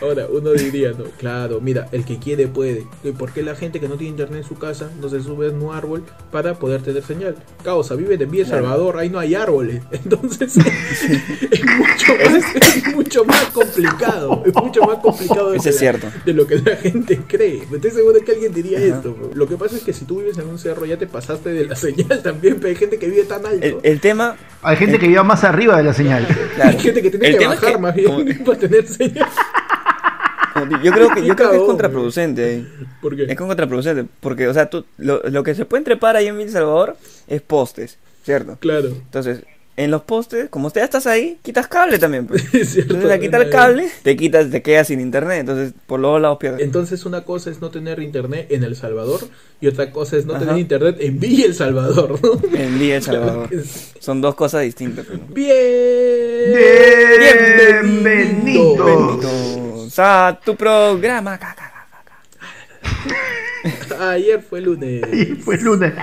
Ahora, 0.00 0.26
uno 0.30 0.50
diría, 0.52 0.90
¿no? 0.92 1.04
Claro, 1.18 1.60
mira, 1.60 1.88
el 1.92 2.04
que 2.04 2.18
quiere 2.18 2.46
puede. 2.48 2.86
¿Y 3.02 3.12
¿Por 3.12 3.32
qué 3.32 3.42
la 3.42 3.54
gente 3.54 3.80
que 3.80 3.88
no 3.88 3.96
tiene 3.96 4.10
internet 4.10 4.42
en 4.42 4.48
su 4.48 4.56
casa 4.56 4.90
no 5.00 5.08
se 5.08 5.22
sube 5.22 5.46
a 5.48 5.50
un 5.50 5.74
árbol 5.74 6.04
para 6.30 6.54
poder 6.54 6.82
tener 6.82 7.02
señal? 7.02 7.36
Causa, 7.62 7.94
vive 7.94 8.14
en 8.14 8.30
Villa. 8.30 8.44
Salvador, 8.46 8.98
ahí 8.98 9.08
no 9.10 9.18
hay 9.18 9.34
árboles. 9.34 9.82
Entonces, 9.92 10.56
es, 10.56 11.64
mucho 11.64 12.14
más, 12.24 12.54
es 12.76 12.94
mucho 12.94 13.24
más 13.24 13.44
complicado. 13.46 14.42
Es 14.46 14.54
mucho 14.54 14.82
más 14.82 14.98
complicado 14.98 15.50
de, 15.50 15.56
Eso 15.58 15.68
es 15.68 15.74
la- 15.76 15.80
cierto. 15.80 16.06
de 16.24 16.32
lo 16.32 16.46
que 16.46 16.56
la 16.58 16.76
gente 16.76 17.20
cree. 17.26 17.62
Estoy 17.72 17.90
seguro 17.90 18.18
que 18.24 18.32
alguien 18.32 18.52
diría 18.52 18.78
Ajá. 18.78 18.86
esto. 18.88 19.14
bro. 19.14 19.30
Lo 19.34 19.46
que 19.48 19.56
pasa 19.56 19.76
es 19.76 19.82
que 19.82 19.92
si 19.92 20.04
tú 20.04 20.18
vives 20.18 20.38
en 20.38 20.46
un 20.48 20.58
cerro 20.58 20.84
ya 20.84 20.96
te 20.96 21.06
pasaste 21.06 21.50
de 21.50 21.64
la 21.66 21.76
señal 21.76 22.22
también, 22.22 22.56
pero 22.56 22.68
hay 22.68 22.76
gente 22.76 22.98
que 22.98 23.08
vive 23.08 23.24
tan 23.24 23.44
alto. 23.46 23.64
El, 23.64 23.76
el 23.82 24.00
tema, 24.00 24.36
Hay 24.62 24.76
gente 24.76 24.98
que 24.98 25.08
viva 25.08 25.22
más 25.24 25.44
arriba 25.44 25.76
de 25.76 25.84
la 25.84 25.94
señal. 25.94 26.26
claro. 26.56 26.70
Hay 26.70 26.78
gente 26.78 27.02
que 27.02 27.10
tiene 27.10 27.28
El 27.28 27.36
que 27.38 27.44
es 27.44 27.48
bajar 27.50 27.72
que, 27.72 27.78
más 27.78 27.94
bien 27.94 28.06
como- 28.08 28.24
para 28.44 28.58
tener 28.58 28.73
yo 30.82 30.92
creo 30.92 31.10
que, 31.14 31.24
yo 31.26 31.36
creo 31.36 31.50
que 31.50 31.56
es 31.56 31.62
contraproducente. 31.62 32.44
ahí. 32.44 32.68
¿Por 33.00 33.16
qué? 33.16 33.24
Es 33.24 33.36
contraproducente. 33.36 34.06
Porque, 34.20 34.48
o 34.48 34.54
sea, 34.54 34.70
tú, 34.70 34.84
lo, 34.98 35.20
lo 35.22 35.42
que 35.42 35.54
se 35.54 35.64
puede 35.64 35.84
trepar 35.84 36.16
ahí 36.16 36.28
en 36.28 36.40
El 36.40 36.50
Salvador 36.50 36.96
es 37.26 37.42
postes, 37.42 37.98
¿cierto? 38.22 38.56
Claro. 38.60 38.88
Entonces, 38.88 39.42
en 39.76 39.90
los 39.90 40.02
postes, 40.02 40.48
como 40.50 40.68
usted 40.68 40.82
ya 40.82 40.84
estás 40.84 41.06
ahí, 41.06 41.38
quitas 41.42 41.66
cable 41.66 41.98
también. 41.98 42.26
Pues. 42.26 42.44
Es 42.54 42.70
cierto, 42.70 42.94
Entonces, 42.94 43.10
al 43.10 43.20
quitar 43.20 43.50
cable, 43.50 43.88
te 44.02 44.16
quitas, 44.16 44.50
te 44.50 44.62
quedas 44.62 44.86
sin 44.86 45.00
internet. 45.00 45.40
Entonces, 45.40 45.72
por 45.86 45.98
los 45.98 46.12
dos 46.12 46.22
lados 46.22 46.38
pierdes. 46.38 46.62
Entonces 46.62 47.04
una 47.04 47.24
cosa 47.24 47.50
es 47.50 47.60
no 47.60 47.70
tener 47.70 48.00
internet 48.00 48.46
en 48.50 48.62
El 48.62 48.76
Salvador 48.76 49.20
y 49.60 49.66
otra 49.66 49.90
cosa 49.90 50.16
es 50.16 50.26
no 50.26 50.34
Ajá. 50.34 50.44
tener 50.44 50.58
internet 50.58 50.96
en 51.00 51.18
Villa 51.18 51.46
El 51.46 51.54
Salvador. 51.54 52.20
¿no? 52.22 52.40
En 52.58 52.78
Villa 52.78 52.96
El 52.96 53.02
Salvador. 53.02 53.48
Son 53.98 54.20
dos 54.20 54.34
cosas 54.34 54.62
distintas. 54.62 55.08
¿no? 55.08 55.18
Bien. 55.28 56.54
Bienvenido. 57.82 58.84
Bienvenidos 58.84 59.98
a 59.98 60.38
tu 60.44 60.54
programa. 60.54 61.38
Ayer 63.98 64.42
fue 64.42 64.60
lunes. 64.60 65.02
Y 65.12 65.24
fue 65.36 65.56
lunes. 65.58 65.94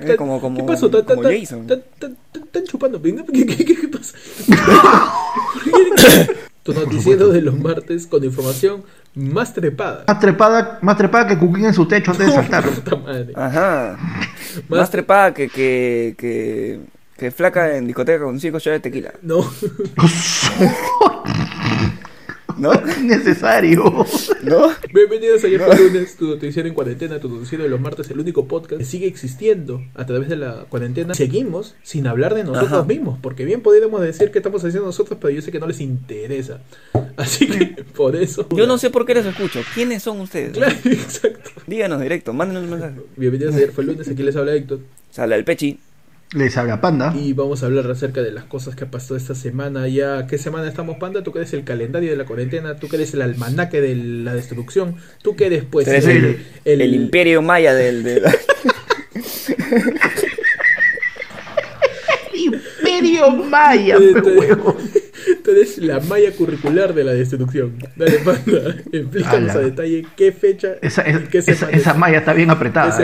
Eh, 0.00 0.14
como, 0.16 0.40
como, 0.40 0.56
¿Qué 0.58 0.62
pasó? 0.64 0.90
¿Tan, 0.90 1.02
como 1.04 1.22
tan- 1.22 1.38
Jason. 1.40 1.66
tan- 1.66 1.82
tan- 1.98 2.16
chupando? 2.64 3.00
¿Qué, 3.02 3.14
qué, 3.32 3.46
qué, 3.46 3.64
qué 3.76 3.88
pasa? 3.88 4.16
tu 6.62 6.72
noticiero 6.72 7.28
de 7.28 7.42
los 7.42 7.58
martes 7.58 8.06
con 8.06 8.24
información 8.24 8.84
más 9.14 9.52
trepada. 9.52 10.04
Más 10.08 10.18
trepada, 10.18 10.78
más 10.82 10.96
trepada 10.96 11.26
que 11.28 11.38
Cuquín 11.38 11.66
en 11.66 11.74
su 11.74 11.86
techo 11.86 12.12
antes 12.12 12.26
de 12.28 12.32
saltar. 12.32 12.64
Puta 12.68 12.96
madre. 12.96 13.32
Ajá. 13.36 13.98
Más- 14.68 14.80
Más 14.80 14.90
trepada 14.90 15.34
que, 15.34 15.48
que, 15.48 16.14
que, 16.16 16.80
que 17.18 17.30
flaca 17.30 17.76
en 17.76 17.86
discoteca 17.86 18.24
con 18.24 18.40
cinco 18.40 18.58
shots 18.58 18.76
de 18.76 18.80
tequila. 18.80 19.12
No. 19.22 19.40
¿No? 22.56 22.72
Necesario. 23.02 24.06
¿No? 24.42 24.68
Bienvenidos 24.92 25.42
a 25.44 25.46
Ayer 25.46 25.60
fue 25.60 25.76
lunes, 25.76 26.16
tu 26.16 26.28
noticiero 26.28 26.68
en 26.68 26.74
cuarentena, 26.74 27.18
tu 27.18 27.28
noticiero 27.28 27.64
de 27.64 27.70
los 27.70 27.80
martes, 27.80 28.10
el 28.10 28.20
único 28.20 28.46
podcast 28.46 28.78
que 28.78 28.84
sigue 28.84 29.06
existiendo 29.06 29.82
a 29.94 30.06
través 30.06 30.28
de 30.28 30.36
la 30.36 30.66
cuarentena. 30.68 31.14
Seguimos 31.14 31.74
sin 31.82 32.06
hablar 32.06 32.34
de 32.34 32.44
nosotros 32.44 32.72
Ajá. 32.72 32.84
mismos, 32.84 33.18
porque 33.20 33.44
bien 33.44 33.60
podríamos 33.60 34.00
decir 34.00 34.30
que 34.30 34.38
estamos 34.38 34.64
haciendo 34.64 34.86
nosotros, 34.86 35.18
pero 35.20 35.34
yo 35.34 35.42
sé 35.42 35.50
que 35.50 35.58
no 35.60 35.66
les 35.66 35.80
interesa. 35.80 36.60
Así 37.16 37.46
que 37.48 37.82
por 37.96 38.16
eso. 38.16 38.48
Yo 38.50 38.66
no 38.66 38.78
sé 38.78 38.90
por 38.90 39.04
qué 39.06 39.14
les 39.14 39.26
escucho. 39.26 39.60
¿Quiénes 39.74 40.02
son 40.02 40.20
ustedes? 40.20 40.52
Claro, 40.52 40.74
exacto. 40.84 41.50
Díganos 41.66 42.00
directo, 42.00 42.32
mándenos 42.32 42.64
un 42.64 42.70
mensaje. 42.70 43.00
Bienvenidos 43.16 43.54
a 43.54 43.58
Ayer 43.58 43.72
fue 43.72 43.84
lunes, 43.84 44.08
aquí 44.08 44.22
les 44.22 44.36
habla 44.36 44.54
Héctor. 44.54 44.80
Sale 45.10 45.36
el 45.36 45.44
pechi. 45.44 45.78
Les 46.34 46.56
habla 46.56 46.80
Panda. 46.80 47.14
Y 47.16 47.32
vamos 47.32 47.62
a 47.62 47.66
hablar 47.66 47.88
acerca 47.90 48.20
de 48.20 48.32
las 48.32 48.44
cosas 48.44 48.74
que 48.74 48.86
pasó 48.86 49.14
esta 49.16 49.34
semana. 49.36 49.86
Ya, 49.88 50.26
¿qué 50.26 50.36
semana 50.36 50.66
estamos, 50.68 50.96
Panda? 50.98 51.22
Tú 51.22 51.32
que 51.32 51.38
eres 51.38 51.52
el 51.54 51.62
calendario 51.64 52.10
de 52.10 52.16
la 52.16 52.24
cuarentena, 52.24 52.74
tú 52.76 52.88
que 52.88 52.96
eres 52.96 53.14
el 53.14 53.22
almanaque 53.22 53.80
de 53.80 53.94
la 53.94 54.34
destrucción, 54.34 54.96
tú 55.22 55.36
que 55.36 55.46
eres 55.46 55.64
pues 55.64 55.86
eres 55.86 56.06
el, 56.06 56.44
el 56.64 56.94
imperio 56.94 57.40
maya 57.40 57.72
del... 57.72 58.02
de 58.02 58.20
la- 58.20 58.34
Imperio 62.34 63.30
Maya, 63.30 63.96
Tú- 63.96 64.76
eres 65.46 65.78
la 65.78 66.00
malla 66.00 66.30
curricular 66.32 66.94
de 66.94 67.04
la 67.04 67.12
destrucción. 67.12 67.74
Dale, 67.96 68.18
Panda, 68.18 68.76
explícanos 68.92 69.50
Ala. 69.50 69.52
a 69.52 69.58
detalle 69.58 70.06
qué 70.16 70.32
fecha 70.32 70.74
Esa, 70.82 71.08
y 71.08 71.14
qué 71.30 71.38
esa, 71.38 71.70
esa 71.70 71.90
es. 71.92 71.96
malla 71.98 72.18
está 72.18 72.32
bien 72.32 72.48
¿Qué 72.48 72.52
apretada. 72.54 72.96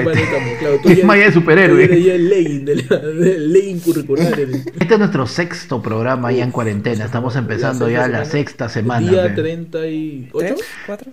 tú 0.82 0.88
Es 0.88 0.98
ya- 0.98 1.06
malla 1.06 1.24
de 1.26 1.32
superhéroe. 1.32 2.02
ya 2.02 2.14
el 2.14 2.28
lane, 2.30 2.58
de 2.60 2.76
la- 2.88 2.98
del 2.98 3.52
lane 3.52 3.78
curricular. 3.84 4.38
Este 4.40 4.94
es 4.94 4.98
nuestro 4.98 5.26
sexto 5.26 5.82
programa 5.82 6.32
ya 6.32 6.44
en 6.44 6.50
cuarentena. 6.50 7.04
Estamos 7.04 7.36
empezando 7.36 7.88
ya 7.88 8.08
la 8.08 8.24
sexta 8.24 8.68
semana. 8.68 9.10
Día 9.10 9.22
pe. 9.34 9.42
38. 9.42 10.38
¿Tres? 10.38 10.66
¿Cuatro? 10.86 11.10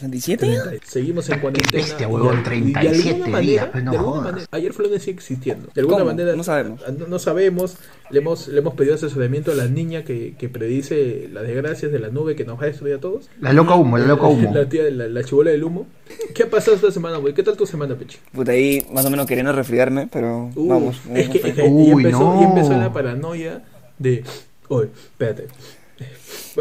37. 0.00 0.46
¿37? 0.46 0.80
Seguimos 0.84 1.28
en 1.30 1.38
cuarentena. 1.40 1.82
bestia, 1.84 2.08
huevón, 2.08 2.42
y 2.46 2.48
de- 2.50 2.56
y 2.56 2.64
de 2.66 2.72
37 2.72 3.10
alguna 3.10 3.26
manera- 3.30 3.40
días, 3.50 3.68
pues, 3.72 3.84
no 3.84 3.90
de 3.92 3.98
alguna 3.98 4.20
manera- 4.22 4.46
ayer 4.50 4.72
fue 4.72 4.84
lunes 4.86 5.02
sigue 5.02 5.14
existiendo. 5.16 5.68
De 5.74 5.80
alguna 5.80 5.98
¿Cómo? 5.98 6.10
manera. 6.10 6.34
No 6.36 6.42
sabemos. 6.42 6.80
No, 6.98 7.06
no 7.06 7.18
sabemos. 7.18 7.76
Le 8.10 8.18
hemos, 8.18 8.48
le 8.48 8.58
hemos 8.58 8.74
pedido 8.74 8.94
asesoramiento 8.96 9.52
a 9.52 9.54
la 9.54 9.66
niña 9.68 10.02
que, 10.04 10.34
que 10.36 10.48
predice 10.48 11.28
las 11.32 11.44
desgracias 11.46 11.92
de 11.92 11.98
la 12.00 12.08
nube 12.08 12.34
que 12.34 12.44
nos 12.44 12.58
va 12.58 12.64
a 12.64 12.66
destruir 12.66 12.94
a 12.96 12.98
todos. 12.98 13.28
La 13.40 13.52
loca 13.52 13.74
humo, 13.76 13.98
la 13.98 14.06
loca 14.06 14.26
humo. 14.26 14.50
La 14.54 14.68
tía, 14.68 14.82
la, 14.90 15.06
la 15.08 15.22
chibola 15.22 15.50
del 15.52 15.62
humo. 15.62 15.86
¿Qué 16.34 16.42
ha 16.42 16.50
pasado 16.50 16.74
esta 16.76 16.90
semana, 16.90 17.18
güey? 17.18 17.34
¿Qué 17.34 17.42
tal 17.44 17.56
tu 17.56 17.66
semana, 17.66 17.94
Pechi? 17.94 18.18
Puta, 18.32 18.50
ahí 18.52 18.84
más 18.92 19.04
o 19.06 19.10
menos 19.10 19.26
queriendo 19.26 19.52
resfriarme, 19.52 20.08
pero 20.12 20.50
Uh, 20.56 20.68
vamos. 20.68 20.96
Es 21.14 21.28
que, 21.28 21.38
es 21.38 21.54
que 21.54 21.62
Uy, 21.62 21.84
y 21.84 21.90
empezó, 21.92 22.18
no. 22.18 22.40
y 22.40 22.44
empezó 22.44 22.72
la 22.72 22.92
paranoia 22.92 23.62
de. 23.98 24.24
Oye, 24.68 24.88
espérate. 24.94 25.46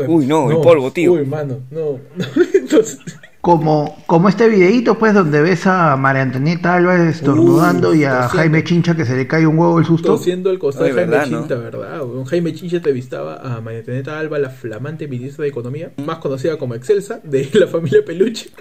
Uy, 0.08 0.26
no, 0.28 0.52
el 0.52 0.58
polvo, 0.58 0.92
tío. 0.92 1.14
Uy, 1.14 1.26
mano, 1.26 1.60
no. 1.72 2.00
no. 2.16 2.26
Entonces, 2.54 3.00
Como, 3.42 3.96
como 4.06 4.28
este 4.28 4.50
videíto, 4.50 5.00
pues, 5.00 5.14
donde 5.14 5.42
ves 5.42 5.66
a 5.66 5.96
María 5.96 6.24
Antonieta 6.24 6.76
Álvarez 6.76 7.16
estornudando 7.16 7.92
Uh, 7.92 7.96
y 7.96 8.04
a 8.04 8.10
tosiendo. 8.24 8.38
Jaime 8.38 8.64
Chincha 8.66 8.96
que 8.98 9.06
se 9.06 9.16
le 9.16 9.28
cae 9.28 9.48
un 9.48 9.58
huevo 9.58 9.80
el 9.80 9.86
susto. 9.86 10.10
tosiendo 10.16 10.50
el 10.52 10.60
costado 10.60 10.88
de 10.88 10.92
Jaime 10.94 11.12
¿verdad, 11.12 11.28
no? 11.28 11.40
Chincha, 11.40 11.56
¿verdad? 11.56 12.04
Un 12.04 12.26
Jaime 12.26 12.54
Chincha 12.54 12.76
entrevistaba 12.78 13.36
a 13.38 13.62
María 13.62 13.80
Antonieta 13.80 14.20
Alba, 14.20 14.40
la 14.40 14.50
flamante 14.50 15.08
ministra 15.08 15.44
de 15.44 15.50
Economía, 15.50 15.92
más 16.06 16.18
conocida 16.18 16.58
como 16.58 16.76
Excelsa, 16.76 17.22
de 17.24 17.50
la 17.54 17.68
familia 17.68 18.04
Peluche. 18.06 18.50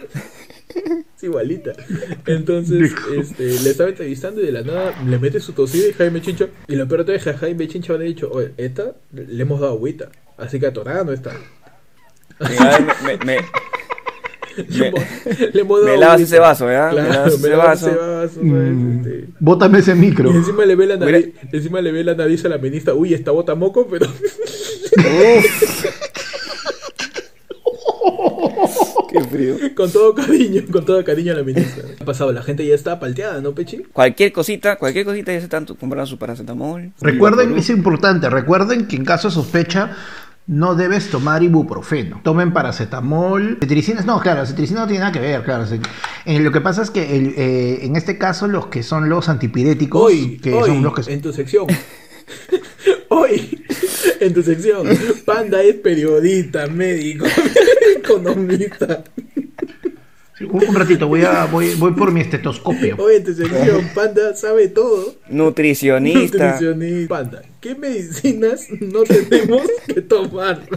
Es 1.16 1.24
igualita. 1.24 1.72
Entonces, 2.26 2.94
este, 3.16 3.44
le 3.46 3.70
estaba 3.70 3.88
entrevistando 3.88 4.40
y 4.42 4.46
de 4.46 4.52
la 4.52 4.62
nada 4.62 4.92
le 5.04 5.18
mete 5.18 5.40
su 5.40 5.52
tosida 5.52 5.88
y 5.88 5.92
Jaime 5.94 6.20
Chincha. 6.20 6.46
Y 6.68 6.76
lo 6.76 6.86
peor 6.86 7.04
de 7.04 7.16
es 7.16 7.24
que 7.24 7.30
a 7.30 7.38
Jaime 7.38 7.66
Chincha 7.66 7.94
le 7.94 8.04
ha 8.04 8.06
dicho, 8.06 8.30
oye, 8.30 8.52
esta 8.58 8.92
le 9.12 9.42
hemos 9.42 9.58
dado 9.60 9.72
agüita. 9.72 10.10
Así 10.36 10.60
que 10.60 10.66
atorada 10.66 11.02
no 11.04 11.12
está. 11.12 11.32
Mira, 12.48 12.78
me, 13.02 13.16
me, 13.16 13.24
me- 13.24 13.38
Le 14.68 14.88
hemos- 14.88 15.02
le 15.54 15.60
hemos 15.60 15.82
me 15.84 15.96
lavas 15.96 16.20
ese 16.20 16.38
vaso, 16.38 16.66
¿verdad? 16.66 16.90
Claro, 16.90 17.08
me 17.08 17.14
lavas 17.16 17.32
ese 17.34 17.48
me 17.48 17.56
vaso. 17.56 17.88
ese 17.88 17.96
vaso, 17.96 18.34
¿sabes? 18.34 18.36
Mm, 18.42 18.98
Este, 19.00 19.24
Bótame 19.40 19.78
ese 19.78 19.94
micro. 19.94 20.32
Y 20.32 20.36
encima 20.36 20.64
le 20.64 20.74
ve 20.74 20.86
la 20.86 20.96
Mira. 20.96 21.06
nariz, 21.12 21.28
encima 21.52 21.80
le 21.80 21.92
ve 21.92 22.04
la 22.04 22.14
nariz 22.14 22.44
a 22.44 22.48
la 22.48 22.58
ministra, 22.58 22.94
uy, 22.94 23.14
esta 23.14 23.30
bota 23.30 23.54
moco, 23.54 23.86
pero. 23.88 24.06
Qué 29.10 29.20
frío. 29.24 29.56
con 29.74 29.90
todo 29.90 30.14
cariño, 30.14 30.62
con 30.70 30.84
todo 30.84 31.02
cariño 31.04 31.32
a 31.32 31.36
la 31.36 31.42
ministra. 31.42 31.84
¿Qué 31.96 32.02
ha 32.02 32.06
pasado? 32.06 32.32
La 32.32 32.42
gente 32.42 32.66
ya 32.66 32.74
está 32.74 33.00
palteada, 33.00 33.40
¿no, 33.40 33.52
Pechi? 33.52 33.78
Cualquier 33.92 34.32
cosita, 34.32 34.76
cualquier 34.76 35.04
cosita 35.06 35.32
ya 35.32 35.38
se 35.38 35.44
están 35.44 35.64
comprando 35.64 36.06
su 36.06 36.18
paracetamol. 36.18 36.92
Recuerden, 37.00 37.56
es 37.56 37.70
importante, 37.70 38.28
recuerden 38.28 38.86
que 38.86 38.96
en 38.96 39.04
caso 39.04 39.28
de 39.28 39.34
sospecha 39.34 39.96
no 40.48 40.74
debes 40.74 41.10
tomar 41.10 41.42
ibuprofeno. 41.42 42.20
Tomen 42.24 42.52
paracetamol, 42.52 43.58
cetiricinas, 43.60 44.06
no, 44.06 44.18
claro, 44.20 44.46
cetiricina 44.46 44.80
no 44.80 44.86
tiene 44.86 45.00
nada 45.00 45.12
que 45.12 45.20
ver, 45.20 45.44
claro. 45.44 45.64
eh, 46.24 46.40
lo 46.40 46.50
que 46.50 46.60
pasa 46.62 46.82
es 46.82 46.90
que 46.90 47.16
el, 47.16 47.34
eh, 47.36 47.80
en 47.82 47.96
este 47.96 48.16
caso 48.16 48.48
los 48.48 48.66
que 48.66 48.82
son 48.82 49.10
los 49.10 49.28
antipiréticos, 49.28 50.02
Hoy, 50.02 50.38
que 50.38 50.54
hoy, 50.54 50.70
son 50.70 50.82
los 50.82 50.94
que 50.94 51.12
en 51.12 51.20
tu 51.20 51.34
sección. 51.34 51.66
hoy, 53.08 53.62
en 54.20 54.32
tu 54.32 54.42
sección. 54.42 54.88
Panda 55.26 55.62
es 55.62 55.76
periodista, 55.76 56.66
médico, 56.66 57.26
economista. 57.98 59.04
Un, 60.40 60.64
un 60.68 60.74
ratito 60.74 61.08
voy 61.08 61.22
a 61.22 61.46
voy, 61.46 61.74
voy 61.74 61.92
por 61.92 62.12
mi 62.12 62.20
estetoscopio. 62.20 62.96
Hoy 62.98 63.16
en 63.16 63.24
tu 63.24 63.34
sección, 63.34 63.88
Panda 63.94 64.34
sabe 64.34 64.68
todo. 64.68 65.14
Nutricionista. 65.28 66.52
Nutricionista. 66.52 67.14
Panda, 67.14 67.42
¿qué 67.60 67.74
medicinas 67.74 68.68
no 68.80 69.02
tenemos 69.02 69.62
que 69.86 70.02
tomar? 70.02 70.62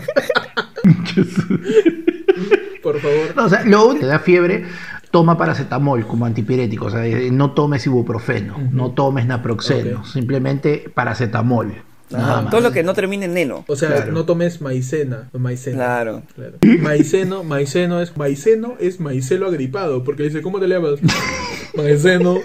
Por 2.81 2.99
favor. 2.99 3.35
No, 3.35 3.45
o 3.45 3.49
sea, 3.49 3.63
lo 3.63 3.85
único 3.85 4.01
que 4.01 4.07
da 4.07 4.19
fiebre, 4.19 4.65
toma 5.11 5.37
paracetamol 5.37 6.07
como 6.07 6.25
antipirético, 6.25 6.85
o 6.85 6.89
sea, 6.89 7.03
no 7.31 7.51
tomes 7.51 7.85
ibuprofeno, 7.85 8.57
no 8.71 8.91
tomes 8.91 9.27
naproxeno, 9.27 10.03
simplemente 10.05 10.89
paracetamol. 10.93 11.83
Nada 12.11 12.31
Ajá, 12.33 12.41
más. 12.43 12.51
Todo 12.51 12.61
lo 12.61 12.71
que 12.71 12.83
no 12.83 12.93
termine 12.93 13.25
en 13.25 13.33
neno. 13.33 13.63
O 13.67 13.75
sea, 13.75 13.89
Claro. 13.89 14.11
no 14.11 14.25
tomes 14.25 14.61
maicena. 14.61 15.29
Maicena. 15.33 15.77
Claro. 15.77 16.23
Claro. 16.35 16.57
Maiceno, 16.81 17.43
maiceno 17.43 18.01
es 18.01 18.15
maiceno 18.17 18.75
es 18.79 18.99
maicelo 18.99 19.47
agripado, 19.47 20.03
porque 20.03 20.23
dice, 20.23 20.41
¿cómo 20.41 20.59
te 20.59 20.67
llamas? 20.67 20.99
Maiceno. 21.75 22.39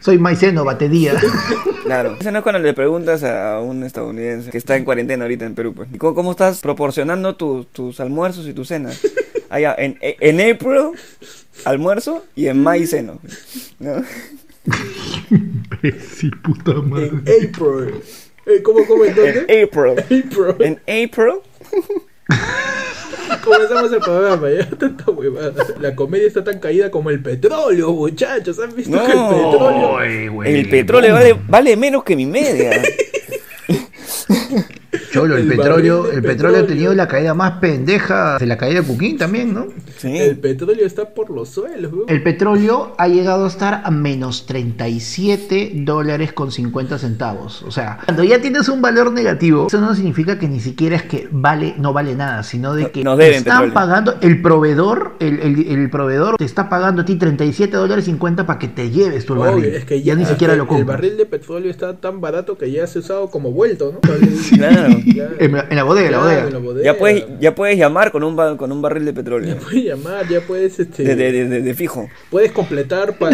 Soy 0.00 0.18
maiceno, 0.18 0.64
batedía. 0.64 1.14
Claro. 1.84 2.16
Ese 2.20 2.32
no 2.32 2.38
es 2.38 2.42
cuando 2.42 2.58
le 2.60 2.72
preguntas 2.72 3.22
a 3.24 3.60
un 3.60 3.82
estadounidense 3.84 4.50
que 4.50 4.58
está 4.58 4.76
en 4.76 4.84
cuarentena 4.84 5.24
ahorita 5.24 5.44
en 5.44 5.54
Perú. 5.54 5.74
Pues. 5.74 5.88
¿Y 5.92 5.98
¿Cómo, 5.98 6.14
cómo 6.14 6.30
estás 6.30 6.60
proporcionando 6.60 7.36
tu- 7.36 7.64
tus 7.64 8.00
almuerzos 8.00 8.46
y 8.46 8.52
tus 8.54 8.68
cenas? 8.68 9.00
Allá, 9.50 9.74
en, 9.78 9.98
en 10.00 10.40
April, 10.54 10.90
almuerzo 11.64 12.24
y 12.36 12.46
en 12.46 12.62
May 12.62 12.86
ceno. 12.86 13.18
¿No? 13.78 14.02
sí, 16.16 16.30
puta 16.42 16.72
En 16.72 17.18
April. 17.20 17.94
Eh, 18.46 18.62
¿Cómo, 18.62 18.86
cómo 18.86 19.04
En 19.04 19.10
entonces? 19.10 19.42
April. 19.42 19.98
April. 19.98 20.56
En 20.60 20.74
April. 20.82 21.34
Comenzamos 23.44 23.92
el 23.92 24.00
programa, 24.00 24.50
ya 24.50 24.68
tanta 24.70 25.10
huevada. 25.10 25.66
La 25.80 25.94
comedia 25.94 26.26
está 26.26 26.42
tan 26.44 26.58
caída 26.58 26.90
como 26.90 27.10
el 27.10 27.22
petróleo, 27.22 27.92
muchachos. 27.92 28.58
¿Han 28.58 28.74
visto 28.74 28.96
No. 28.96 29.04
que 29.04 29.12
el 29.12 29.18
petróleo? 29.18 30.32
Güey. 30.32 30.60
El 30.60 30.68
petróleo 30.68 31.14
vale, 31.14 31.36
vale 31.46 31.76
menos 31.76 32.04
que 32.04 32.16
mi 32.16 32.26
media. 32.26 32.82
Cholo, 35.10 35.36
el, 35.36 35.42
el 35.42 35.56
petróleo, 35.56 36.10
el 36.10 36.22
petróleo 36.22 36.60
ha 36.62 36.66
tenido 36.66 36.94
la 36.94 37.08
caída 37.08 37.34
más 37.34 37.52
pendeja 37.60 38.38
de 38.38 38.46
la 38.46 38.56
caída 38.56 38.80
de 38.82 38.86
Cuquín 38.86 39.16
también, 39.18 39.54
¿no? 39.54 39.66
Sí. 39.96 40.16
El 40.16 40.38
petróleo 40.38 40.86
está 40.86 41.14
por 41.14 41.30
los 41.30 41.48
suelos. 41.48 41.92
El 42.08 42.22
petróleo 42.22 42.94
ha 42.98 43.08
llegado 43.08 43.44
a 43.44 43.48
estar 43.48 43.82
a 43.84 43.90
menos 43.90 44.46
37 44.46 45.72
dólares 45.74 46.32
con 46.32 46.50
50 46.52 46.98
centavos. 46.98 47.62
O 47.62 47.70
sea, 47.70 47.98
cuando 48.04 48.24
ya 48.24 48.40
tienes 48.40 48.68
un 48.68 48.80
valor 48.82 49.12
negativo, 49.12 49.66
eso 49.68 49.80
no 49.80 49.94
significa 49.94 50.38
que 50.38 50.48
ni 50.48 50.60
siquiera 50.60 50.96
es 50.96 51.02
que 51.04 51.28
vale, 51.30 51.74
no 51.78 51.92
vale 51.92 52.14
nada, 52.14 52.42
sino 52.42 52.74
de 52.74 52.90
que 52.90 53.02
Nos 53.04 53.18
deben 53.18 53.36
están 53.38 53.54
petróleo. 53.70 53.74
pagando, 53.74 54.14
el 54.20 54.42
proveedor, 54.42 55.16
el, 55.20 55.40
el- 55.40 55.68
el 55.68 55.90
proveedor 55.90 56.36
te 56.36 56.44
está 56.44 56.68
pagando 56.68 57.02
a 57.02 57.04
ti 57.04 57.16
37 57.16 57.76
dólares 57.76 58.04
50 58.04 58.46
para 58.46 58.58
que 58.58 58.68
te 58.68 58.90
lleves 58.90 59.26
tu 59.26 59.34
Obvio, 59.34 59.44
barril. 59.52 59.64
es 59.74 59.84
que 59.84 60.02
ya, 60.02 60.14
ni 60.14 60.24
siquiera 60.24 60.54
lo 60.56 60.62
El 60.62 60.68
compras. 60.68 60.86
barril 60.98 61.16
de 61.16 61.26
petróleo 61.26 61.70
está 61.70 61.94
tan 61.96 62.20
barato 62.20 62.56
que 62.58 62.70
ya 62.70 62.86
se 62.86 62.98
ha 62.98 63.02
usado 63.02 63.30
como 63.30 63.50
vuelto, 63.52 63.92
¿no? 63.92 64.00
Claro. 64.58 64.97
Claro. 65.02 65.34
En, 65.40 65.52
la- 65.52 65.66
en 65.70 65.76
la 65.76 65.82
bodega, 65.84 66.06
en 66.06 66.12
la 66.12 66.18
Claro, 66.18 66.24
bodega. 66.28 66.46
en 66.46 66.52
la 66.52 66.58
bodega. 66.58 66.84
Ya 66.92 66.98
puedes, 66.98 67.24
ya 67.40 67.54
puedes 67.54 67.78
llamar 67.78 68.10
con 68.12 68.22
un, 68.24 68.36
ba- 68.36 68.56
con 68.56 68.72
un 68.72 68.80
barril 68.82 69.04
de 69.04 69.12
Ya 69.12 69.16
petróleo. 69.16 69.56
puedes 69.62 69.84
llamar, 69.84 70.28
ya 70.28 70.40
puedes, 70.40 70.78
este, 70.80 71.02
De, 71.04 71.14
de- 71.16 71.32
de- 71.32 71.48
de- 71.48 71.62
de 71.62 71.74
fijo. 71.74 72.08
puedes 72.30 72.52
completar 72.52 73.12
pa- 73.18 73.30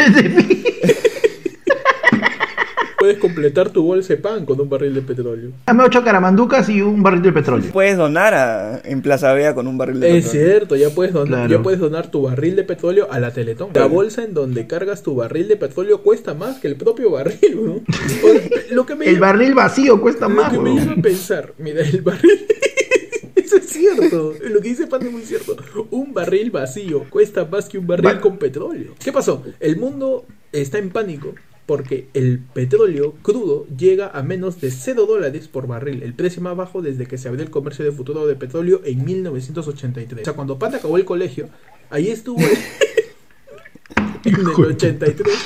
puedes 3.04 3.18
completar 3.18 3.68
tu 3.68 3.82
bolsa 3.82 4.14
de 4.14 4.16
pan 4.16 4.46
con 4.46 4.58
un 4.58 4.70
barril 4.70 4.94
de 4.94 5.02
petróleo. 5.02 5.50
Dame 5.66 5.82
ocho 5.84 6.02
caramanducas 6.02 6.70
y 6.70 6.80
un 6.80 7.02
barril 7.02 7.20
de 7.20 7.32
petróleo. 7.32 7.70
Puedes 7.70 7.98
donar 7.98 8.32
a- 8.32 8.80
en 8.82 9.02
Plaza 9.02 9.34
Vea 9.34 9.54
con 9.54 9.66
un 9.66 9.76
barril 9.76 10.00
de 10.00 10.16
Es 10.16 10.24
petróleo. 10.24 10.46
cierto, 10.48 10.76
ya 10.76 10.88
puedes 10.88 11.12
donar, 11.12 11.28
Claro. 11.40 11.50
ya 11.50 11.62
puedes 11.62 11.80
donar 11.80 12.10
tu 12.10 12.22
barril 12.22 12.56
de 12.56 12.64
petróleo 12.64 13.08
a 13.10 13.20
la 13.20 13.30
Teletón. 13.30 13.68
La 13.74 13.84
bolsa 13.84 14.24
en 14.24 14.32
donde 14.32 14.66
cargas 14.66 15.02
tu 15.02 15.14
barril 15.16 15.48
de 15.48 15.56
petróleo 15.58 16.02
cuesta 16.02 16.32
más 16.32 16.60
que 16.60 16.66
el 16.68 16.76
propio 16.76 17.10
barril, 17.10 17.60
¿no? 17.62 17.82
Lo 18.70 18.86
que 18.86 18.94
me 18.94 19.04
El 19.06 19.20
barril 19.20 19.52
vacío 19.54 20.00
cuesta 20.00 20.26
lo 20.28 20.34
más, 20.36 20.50
que 20.50 20.58
me 20.58 20.70
weón. 20.70 20.78
lleva 20.80 20.92
a 20.92 21.02
pensar, 21.02 21.52
mira, 21.58 21.82
el 21.82 22.00
barril 22.00 22.46
cierto. 23.66 24.32
Lo 24.48 24.60
que 24.62 24.68
dice 24.68 24.86
Panda 24.86 25.06
es 25.08 25.12
muy 25.12 25.22
cierto. 25.22 25.56
Un 25.90 26.14
barril 26.14 26.50
vacío 26.50 27.04
cuesta 27.10 27.44
más 27.44 27.68
que 27.68 27.76
un 27.76 27.86
barril 27.86 28.18
con 28.20 28.38
petróleo. 28.38 28.94
¿Qué 29.02 29.12
pasó? 29.12 29.42
El 29.60 29.76
mundo 29.76 30.24
está 30.52 30.78
en 30.78 30.88
pánico 30.90 31.34
porque 31.66 32.08
el 32.14 32.40
petróleo 32.40 33.14
crudo 33.22 33.66
llega 33.76 34.08
a 34.08 34.22
menos 34.22 34.60
de 34.60 34.70
0 34.70 35.06
dólares 35.06 35.48
por 35.48 35.66
barril, 35.66 36.02
el 36.02 36.14
precio 36.14 36.42
más 36.42 36.56
bajo 36.56 36.82
desde 36.82 37.06
que 37.06 37.18
se 37.18 37.28
abrió 37.28 37.44
el 37.44 37.50
comercio 37.50 37.84
de 37.84 37.92
futuro 37.92 38.26
de 38.26 38.36
petróleo 38.36 38.82
en 38.84 39.04
1983. 39.04 40.22
O 40.22 40.24
sea, 40.24 40.34
cuando 40.34 40.58
Panda 40.58 40.78
acabó 40.78 40.96
el 40.96 41.04
colegio, 41.04 41.48
ahí 41.90 42.08
estuvo... 42.08 42.40
en 44.24 44.34
el 44.34 44.46
83, 44.46 45.36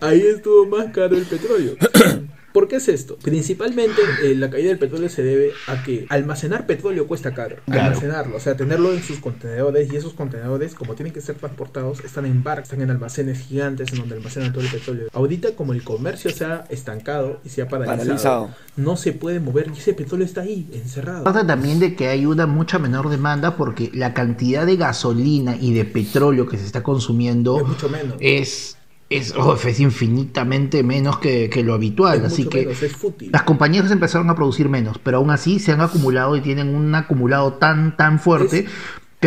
ahí 0.00 0.20
estuvo 0.20 0.66
más 0.66 0.92
caro 0.92 1.16
el 1.16 1.24
petróleo. 1.24 1.76
¿Por 2.56 2.68
qué 2.68 2.76
es 2.76 2.88
esto? 2.88 3.18
Principalmente 3.22 4.00
eh, 4.24 4.34
la 4.34 4.48
caída 4.48 4.68
del 4.68 4.78
petróleo 4.78 5.10
se 5.10 5.22
debe 5.22 5.52
a 5.66 5.82
que 5.82 6.06
almacenar 6.08 6.64
petróleo 6.64 7.06
cuesta 7.06 7.34
caro. 7.34 7.56
Claro. 7.66 7.82
Almacenarlo, 7.88 8.34
o 8.34 8.40
sea, 8.40 8.56
tenerlo 8.56 8.94
en 8.94 9.02
sus 9.02 9.18
contenedores 9.18 9.92
y 9.92 9.96
esos 9.96 10.14
contenedores, 10.14 10.74
como 10.74 10.94
tienen 10.94 11.12
que 11.12 11.20
ser 11.20 11.36
transportados, 11.36 12.02
están 12.02 12.24
en 12.24 12.42
barcos, 12.42 12.70
están 12.70 12.80
en 12.80 12.88
almacenes 12.88 13.40
gigantes 13.40 13.92
en 13.92 13.98
donde 13.98 14.14
almacenan 14.14 14.54
todo 14.54 14.64
el 14.64 14.70
petróleo. 14.70 15.08
Ahorita, 15.12 15.54
como 15.54 15.74
el 15.74 15.84
comercio 15.84 16.30
se 16.30 16.46
ha 16.46 16.64
estancado 16.70 17.40
y 17.44 17.50
se 17.50 17.60
ha 17.60 17.68
paralizado, 17.68 17.98
Paralizado. 18.06 18.50
no 18.78 18.96
se 18.96 19.12
puede 19.12 19.38
mover 19.38 19.70
y 19.74 19.78
ese 19.78 19.92
petróleo 19.92 20.24
está 20.24 20.40
ahí, 20.40 20.66
encerrado. 20.72 21.24
Pasa 21.24 21.46
también 21.46 21.78
de 21.78 21.94
que 21.94 22.08
hay 22.08 22.24
una 22.24 22.46
mucha 22.46 22.78
menor 22.78 23.10
demanda 23.10 23.58
porque 23.58 23.90
la 23.92 24.14
cantidad 24.14 24.64
de 24.64 24.76
gasolina 24.76 25.58
y 25.60 25.74
de 25.74 25.84
petróleo 25.84 26.46
que 26.48 26.56
se 26.56 26.64
está 26.64 26.82
consumiendo 26.82 27.58
Es 27.60 27.66
mucho 27.66 27.90
menos. 27.90 28.16
es, 28.18 28.78
es, 29.08 29.34
oh, 29.36 29.54
es 29.54 29.80
infinitamente 29.80 30.82
menos 30.82 31.18
que, 31.18 31.48
que 31.48 31.62
lo 31.62 31.74
habitual. 31.74 32.18
Es 32.18 32.32
así 32.32 32.46
que 32.46 32.66
menos, 32.66 32.82
es 32.82 32.92
fútil. 32.92 33.30
las 33.32 33.42
compañías 33.42 33.90
empezaron 33.90 34.28
a 34.30 34.34
producir 34.34 34.68
menos, 34.68 34.98
pero 34.98 35.18
aún 35.18 35.30
así 35.30 35.58
se 35.58 35.72
han 35.72 35.80
acumulado 35.80 36.36
y 36.36 36.40
tienen 36.40 36.74
un 36.74 36.94
acumulado 36.94 37.54
tan, 37.54 37.96
tan 37.96 38.18
fuerte 38.18 38.66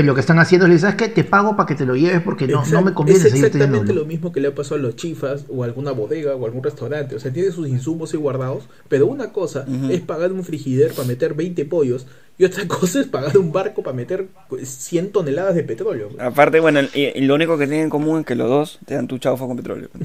que 0.01 0.06
lo 0.06 0.13
que 0.15 0.22
están 0.22 0.39
haciendo 0.39 0.65
es, 0.68 0.79
¿sabes 0.82 0.96
qué? 0.96 1.10
Te 1.10 1.24
pago 1.25 1.58
para 1.58 1.68
que 1.68 1.75
te 1.75 1.86
lo 1.86 1.96
lleves 1.96 2.22
porque 2.22 2.48
no, 2.48 2.63
no 2.65 2.82
me 2.82 2.91
Exact- 2.91 2.94
conviene 2.94 3.20
Es 3.20 3.25
exactamente 3.34 3.68
teniéndolo. 3.68 4.00
lo 4.01 4.06
mismo 4.06 4.32
que 4.32 4.39
le 4.39 4.48
ha 4.48 4.56
pasado 4.56 4.75
a 4.75 4.84
los 4.84 4.96
chifas 4.96 5.44
o 5.50 5.63
a 5.63 5.65
alguna 5.65 5.91
bodega 5.91 6.36
o 6.36 6.44
a 6.44 6.46
algún 6.48 6.63
restaurante. 6.63 7.15
O 7.15 7.20
sea, 7.20 7.34
tiene 7.34 7.51
sus 7.51 7.68
insumos 7.68 8.13
ahí 8.13 8.20
guardados, 8.20 8.63
pero 8.88 9.08
una 9.08 9.34
cosa 9.34 9.65
Ujú. 9.68 9.91
es 9.91 10.00
pagar 10.01 10.32
un 10.32 10.44
frigider 10.46 10.94
para 10.94 11.08
meter 11.08 11.34
20 11.34 11.65
pollos 11.65 12.08
y 12.38 12.46
otra 12.46 12.65
cosa 12.70 13.01
es 13.01 13.08
pagar 13.08 13.38
un 13.38 13.51
barco 13.51 13.84
para 13.84 13.96
meter 13.96 14.27
pues, 14.48 14.70
100 14.70 15.12
toneladas 15.12 15.56
de 15.56 15.63
petróleo. 15.63 16.10
Aparte, 16.20 16.62
bueno, 16.62 16.79
y, 16.94 17.08
y 17.18 17.22
lo 17.25 17.36
único 17.36 17.58
que 17.58 17.68
tienen 17.68 17.86
en 17.86 17.89
común 17.89 18.22
es 18.22 18.25
que 18.25 18.36
los 18.36 18.48
dos 18.50 18.79
te 18.86 18.94
dan 18.96 19.08
tu 19.08 19.18
chaufa 19.18 19.46
con 19.48 19.58
petróleo. 19.58 19.89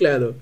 Claro, 0.00 0.34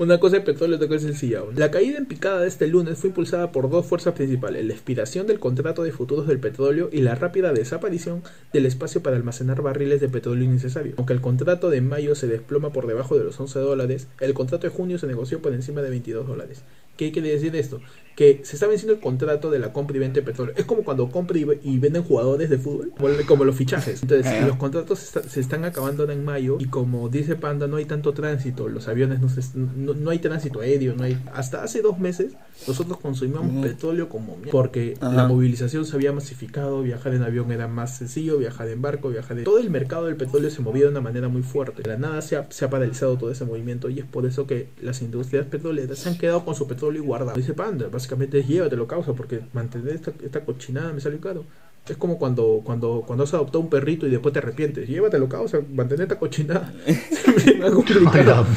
una 0.00 0.18
cosa 0.18 0.38
es 0.38 0.42
petróleo, 0.42 0.74
otra 0.74 0.88
cosa 0.88 1.06
sencilla. 1.06 1.42
La 1.54 1.70
caída 1.70 1.96
en 1.96 2.06
picada 2.06 2.40
de 2.40 2.48
este 2.48 2.66
lunes 2.66 2.98
fue 2.98 3.10
impulsada 3.10 3.52
por 3.52 3.70
dos 3.70 3.86
fuerzas 3.86 4.14
principales, 4.14 4.66
la 4.66 4.72
expiración 4.72 5.28
del 5.28 5.38
contrato 5.38 5.84
de 5.84 5.92
futuros 5.92 6.26
del 6.26 6.40
petróleo 6.40 6.88
y 6.90 7.02
la 7.02 7.14
rápida 7.14 7.52
desaparición 7.52 8.24
del 8.52 8.66
espacio 8.66 9.00
para 9.00 9.14
almacenar 9.14 9.62
barriles 9.62 10.00
de 10.00 10.08
petróleo 10.08 10.42
innecesario. 10.42 10.94
Aunque 10.96 11.12
el 11.12 11.20
contrato 11.20 11.70
de 11.70 11.80
mayo 11.82 12.16
se 12.16 12.26
desploma 12.26 12.72
por 12.72 12.88
debajo 12.88 13.16
de 13.16 13.22
los 13.22 13.38
11 13.38 13.60
dólares, 13.60 14.08
el 14.18 14.34
contrato 14.34 14.66
de 14.66 14.74
junio 14.74 14.98
se 14.98 15.06
negoció 15.06 15.40
por 15.40 15.54
encima 15.54 15.82
de 15.82 15.90
22 15.90 16.26
dólares. 16.26 16.64
¿Qué 17.00 17.12
quiere 17.12 17.30
decir 17.30 17.56
esto? 17.56 17.80
Que 18.14 18.42
se 18.44 18.56
está 18.56 18.66
venciendo 18.66 18.92
el 18.92 19.00
contrato 19.00 19.50
de 19.50 19.58
la 19.58 19.72
compra 19.72 19.96
y 19.96 20.00
venta 20.00 20.20
de 20.20 20.22
petróleo. 20.26 20.54
Es 20.58 20.66
como 20.66 20.82
cuando 20.84 21.08
compra 21.08 21.38
y, 21.38 21.46
y 21.62 21.78
venden 21.78 22.02
jugadores 22.02 22.50
de 22.50 22.58
fútbol, 22.58 22.92
como, 22.98 23.08
como 23.26 23.44
los 23.44 23.56
fichajes. 23.56 24.02
Entonces, 24.02 24.26
Ah, 24.30 24.46
los 24.46 24.56
contratos 24.56 24.98
se, 24.98 25.06
está- 25.06 25.22
se 25.28 25.40
están 25.40 25.64
acabando 25.64 26.02
ahora 26.02 26.12
en 26.12 26.22
mayo 26.24 26.58
y 26.60 26.66
como 26.66 27.08
dice 27.08 27.36
Panda, 27.36 27.66
no 27.68 27.76
hay 27.76 27.86
tanto 27.86 28.12
tránsito, 28.12 28.68
los 28.68 28.88
aviones 28.88 29.20
no, 29.20 29.30
se- 29.30 29.40
no, 29.56 29.94
no 29.94 30.10
hay 30.10 30.18
tránsito 30.18 30.60
aéreo, 30.60 30.94
no 30.94 31.04
hay 31.04 31.16
hasta 31.32 31.62
hace 31.62 31.80
dos 31.80 31.98
meses 31.98 32.32
nosotros 32.68 32.98
consumíamos 33.00 33.64
petróleo 33.64 34.10
como 34.10 34.34
mierda, 34.36 34.50
porque 34.52 34.98
Ajá. 35.00 35.14
la 35.14 35.26
movilización 35.26 35.86
se 35.86 35.96
había 35.96 36.12
masificado, 36.12 36.82
viajar 36.82 37.14
en 37.14 37.22
avión 37.22 37.50
era 37.52 37.68
más 37.68 37.96
sencillo, 37.96 38.36
viajar 38.36 38.68
en 38.68 38.82
barco, 38.82 39.08
viajar 39.08 39.38
en... 39.38 39.44
Todo 39.44 39.58
el 39.60 39.70
mercado 39.70 40.04
del 40.04 40.16
petróleo 40.16 40.50
se 40.50 40.60
movía 40.60 40.82
de 40.84 40.90
una 40.90 41.00
manera 41.00 41.28
muy 41.28 41.42
fuerte. 41.42 41.80
De 41.82 41.88
la 41.88 41.96
nada 41.96 42.20
se 42.20 42.36
ha, 42.36 42.46
se 42.50 42.66
ha 42.66 42.68
paralizado 42.70 43.16
todo 43.16 43.30
ese 43.30 43.46
movimiento 43.46 43.88
y 43.88 44.00
es 44.00 44.04
por 44.04 44.26
eso 44.26 44.46
que 44.46 44.68
las 44.82 45.00
industrias 45.00 45.46
petroleras 45.46 45.98
se 46.00 46.10
han 46.10 46.18
quedado 46.18 46.44
con 46.44 46.54
su 46.54 46.66
petróleo 46.68 46.89
guardado. 46.98 47.36
Dice 47.36 47.54
Panda, 47.54 47.88
básicamente 47.88 48.40
es 48.40 48.48
llévatelo 48.48 48.86
causa 48.86 49.12
porque 49.12 49.40
mantener 49.52 49.94
esta, 49.94 50.12
esta 50.24 50.44
cochinada 50.44 50.92
me 50.92 51.00
sale 51.00 51.18
caro. 51.20 51.44
Es 51.88 51.96
como 51.96 52.18
cuando, 52.18 52.60
cuando, 52.64 53.04
cuando 53.06 53.24
has 53.24 53.32
adoptado 53.34 53.60
un 53.60 53.70
perrito 53.70 54.06
y 54.06 54.10
después 54.10 54.32
te 54.32 54.40
arrepientes. 54.40 54.88
Llévatelo, 54.88 55.28
causa, 55.28 55.60
mantener 55.72 56.02
esta 56.02 56.18
cochinada. 56.18 56.72
Siempre 57.36 57.54
me 57.56 57.66
ha 57.66 57.70
complicado. 57.70 58.46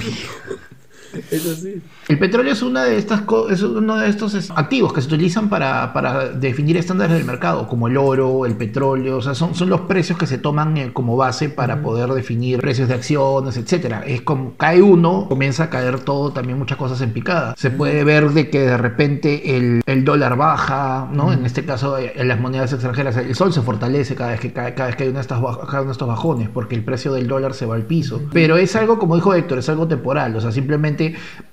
Dios 1.32 1.44
mío. 1.44 1.44
Es 1.44 1.46
así. 1.60 1.82
El 2.08 2.20
petróleo 2.20 2.54
es 2.54 2.62
una 2.62 2.84
de 2.84 2.98
estas 2.98 3.24
es 3.50 3.62
uno 3.64 3.98
de 3.98 4.10
estos 4.10 4.34
es, 4.34 4.52
activos 4.52 4.94
que 4.94 5.02
se 5.02 5.08
utilizan 5.08 5.50
para, 5.50 5.94
para 5.94 6.30
definir 6.30 6.78
estándares 6.78 7.16
del 7.16 7.26
mercado, 7.26 7.68
como 7.68 7.88
el 7.88 7.98
oro, 7.98 8.46
el 8.46 8.56
petróleo, 8.56 9.18
o 9.18 9.22
sea, 9.22 9.36
son, 9.36 9.56
son 9.56 9.70
los 9.70 9.82
precios 9.82 10.18
que 10.18 10.28
se 10.28 10.38
toman 10.38 10.78
eh, 10.78 10.94
como 10.94 11.16
base 11.16 11.50
para 11.50 11.82
poder 11.82 12.10
definir 12.10 12.60
precios 12.60 12.88
de 12.90 12.96
acciones, 12.96 13.58
etcétera. 13.58 14.04
Es 14.06 14.22
como 14.22 14.56
cae 14.58 14.82
uno, 14.82 15.28
comienza 15.30 15.66
a 15.66 15.70
caer 15.70 16.00
todo, 16.00 16.32
también 16.32 16.58
muchas 16.58 16.78
cosas 16.78 17.00
en 17.02 17.14
picada. 17.14 17.56
Se 17.58 17.72
puede 17.72 18.04
ver 18.04 18.32
de 18.32 18.50
que 18.50 18.60
de 18.60 18.78
repente 18.78 19.58
el, 19.58 19.82
el 19.86 20.04
dólar 20.04 20.36
baja, 20.38 21.08
¿no? 21.12 21.32
En 21.32 21.46
este 21.46 21.66
caso, 21.66 21.98
eh, 21.98 22.14
en 22.16 22.28
las 22.28 22.40
monedas 22.40 22.74
extranjeras, 22.74 23.18
el 23.18 23.36
sol 23.36 23.54
se 23.54 23.62
fortalece 23.62 24.16
cada 24.16 24.32
vez 24.32 24.40
que 24.40 24.52
cae, 24.52 24.74
cada 24.74 24.88
vez 24.88 24.96
que 24.96 25.04
hay 25.04 25.10
una 25.10 25.20
de 25.20 25.22
estas 25.22 25.40
cada 25.40 25.82
uno 25.82 25.90
de 25.90 25.92
estos 25.92 26.08
bajones, 26.08 26.50
porque 26.50 26.76
el 26.76 26.84
precio 26.84 27.14
del 27.14 27.28
dólar 27.28 27.54
se 27.54 27.66
va 27.66 27.76
al 27.76 27.86
piso. 27.86 28.22
Pero 28.32 28.58
es 28.58 28.76
algo, 28.76 29.00
como 29.00 29.16
dijo 29.16 29.34
Héctor, 29.34 29.60
es 29.60 29.70
algo 29.70 29.88
temporal, 29.88 30.36
o 30.36 30.42
sea, 30.42 30.52
simplemente 30.52 31.03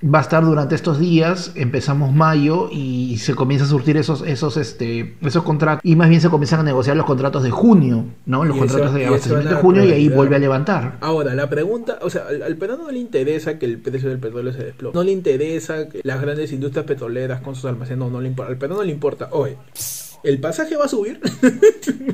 va 0.02 0.18
a 0.18 0.22
estar 0.22 0.44
durante 0.44 0.74
estos 0.74 0.98
días, 0.98 1.52
empezamos 1.54 2.12
mayo 2.14 2.68
y 2.72 3.16
se 3.18 3.34
comienza 3.34 3.64
a 3.66 3.68
surtir 3.68 3.96
esos, 3.96 4.22
esos, 4.26 4.56
este, 4.56 5.16
esos 5.22 5.42
contratos 5.42 5.80
y 5.84 5.96
más 5.96 6.08
bien 6.08 6.20
se 6.20 6.28
comienzan 6.30 6.60
a 6.60 6.62
negociar 6.62 6.96
los 6.96 7.06
contratos 7.06 7.42
de 7.42 7.50
junio, 7.50 8.04
¿no? 8.26 8.44
Los 8.44 8.56
contratos 8.56 8.86
eso- 8.88 8.94
de 8.98 9.06
abastecimiento 9.06 9.54
de 9.56 9.60
junio 9.60 9.84
y 9.84 9.92
ahí 9.92 10.08
vuelve 10.08 10.36
a 10.36 10.38
levantar. 10.38 10.98
Ahora, 11.00 11.34
la 11.34 11.48
pregunta, 11.50 11.98
o 12.02 12.10
sea, 12.10 12.24
al, 12.28 12.42
al 12.42 12.56
peruano 12.56 12.84
no 12.84 12.90
le 12.90 12.98
interesa 12.98 13.58
que 13.58 13.66
el 13.66 13.78
precio 13.78 14.08
del 14.08 14.18
petróleo 14.18 14.52
se 14.52 14.64
desplome. 14.64 14.94
No 14.94 15.02
le 15.02 15.12
interesa 15.12 15.88
que 15.88 16.00
las 16.04 16.20
grandes 16.20 16.52
industrias 16.52 16.86
petroleras 16.86 17.40
con 17.40 17.54
sus 17.54 17.64
almacenes, 17.66 17.98
no, 17.98 18.10
no 18.10 18.20
le 18.20 18.28
importa. 18.28 18.50
Al 18.52 18.58
peruano 18.58 18.82
le 18.84 18.92
importa, 18.92 19.28
oye, 19.32 19.56
¿el 20.24 20.38
pasaje 20.40 20.76
va 20.76 20.84
a 20.84 20.88
subir? 20.88 21.20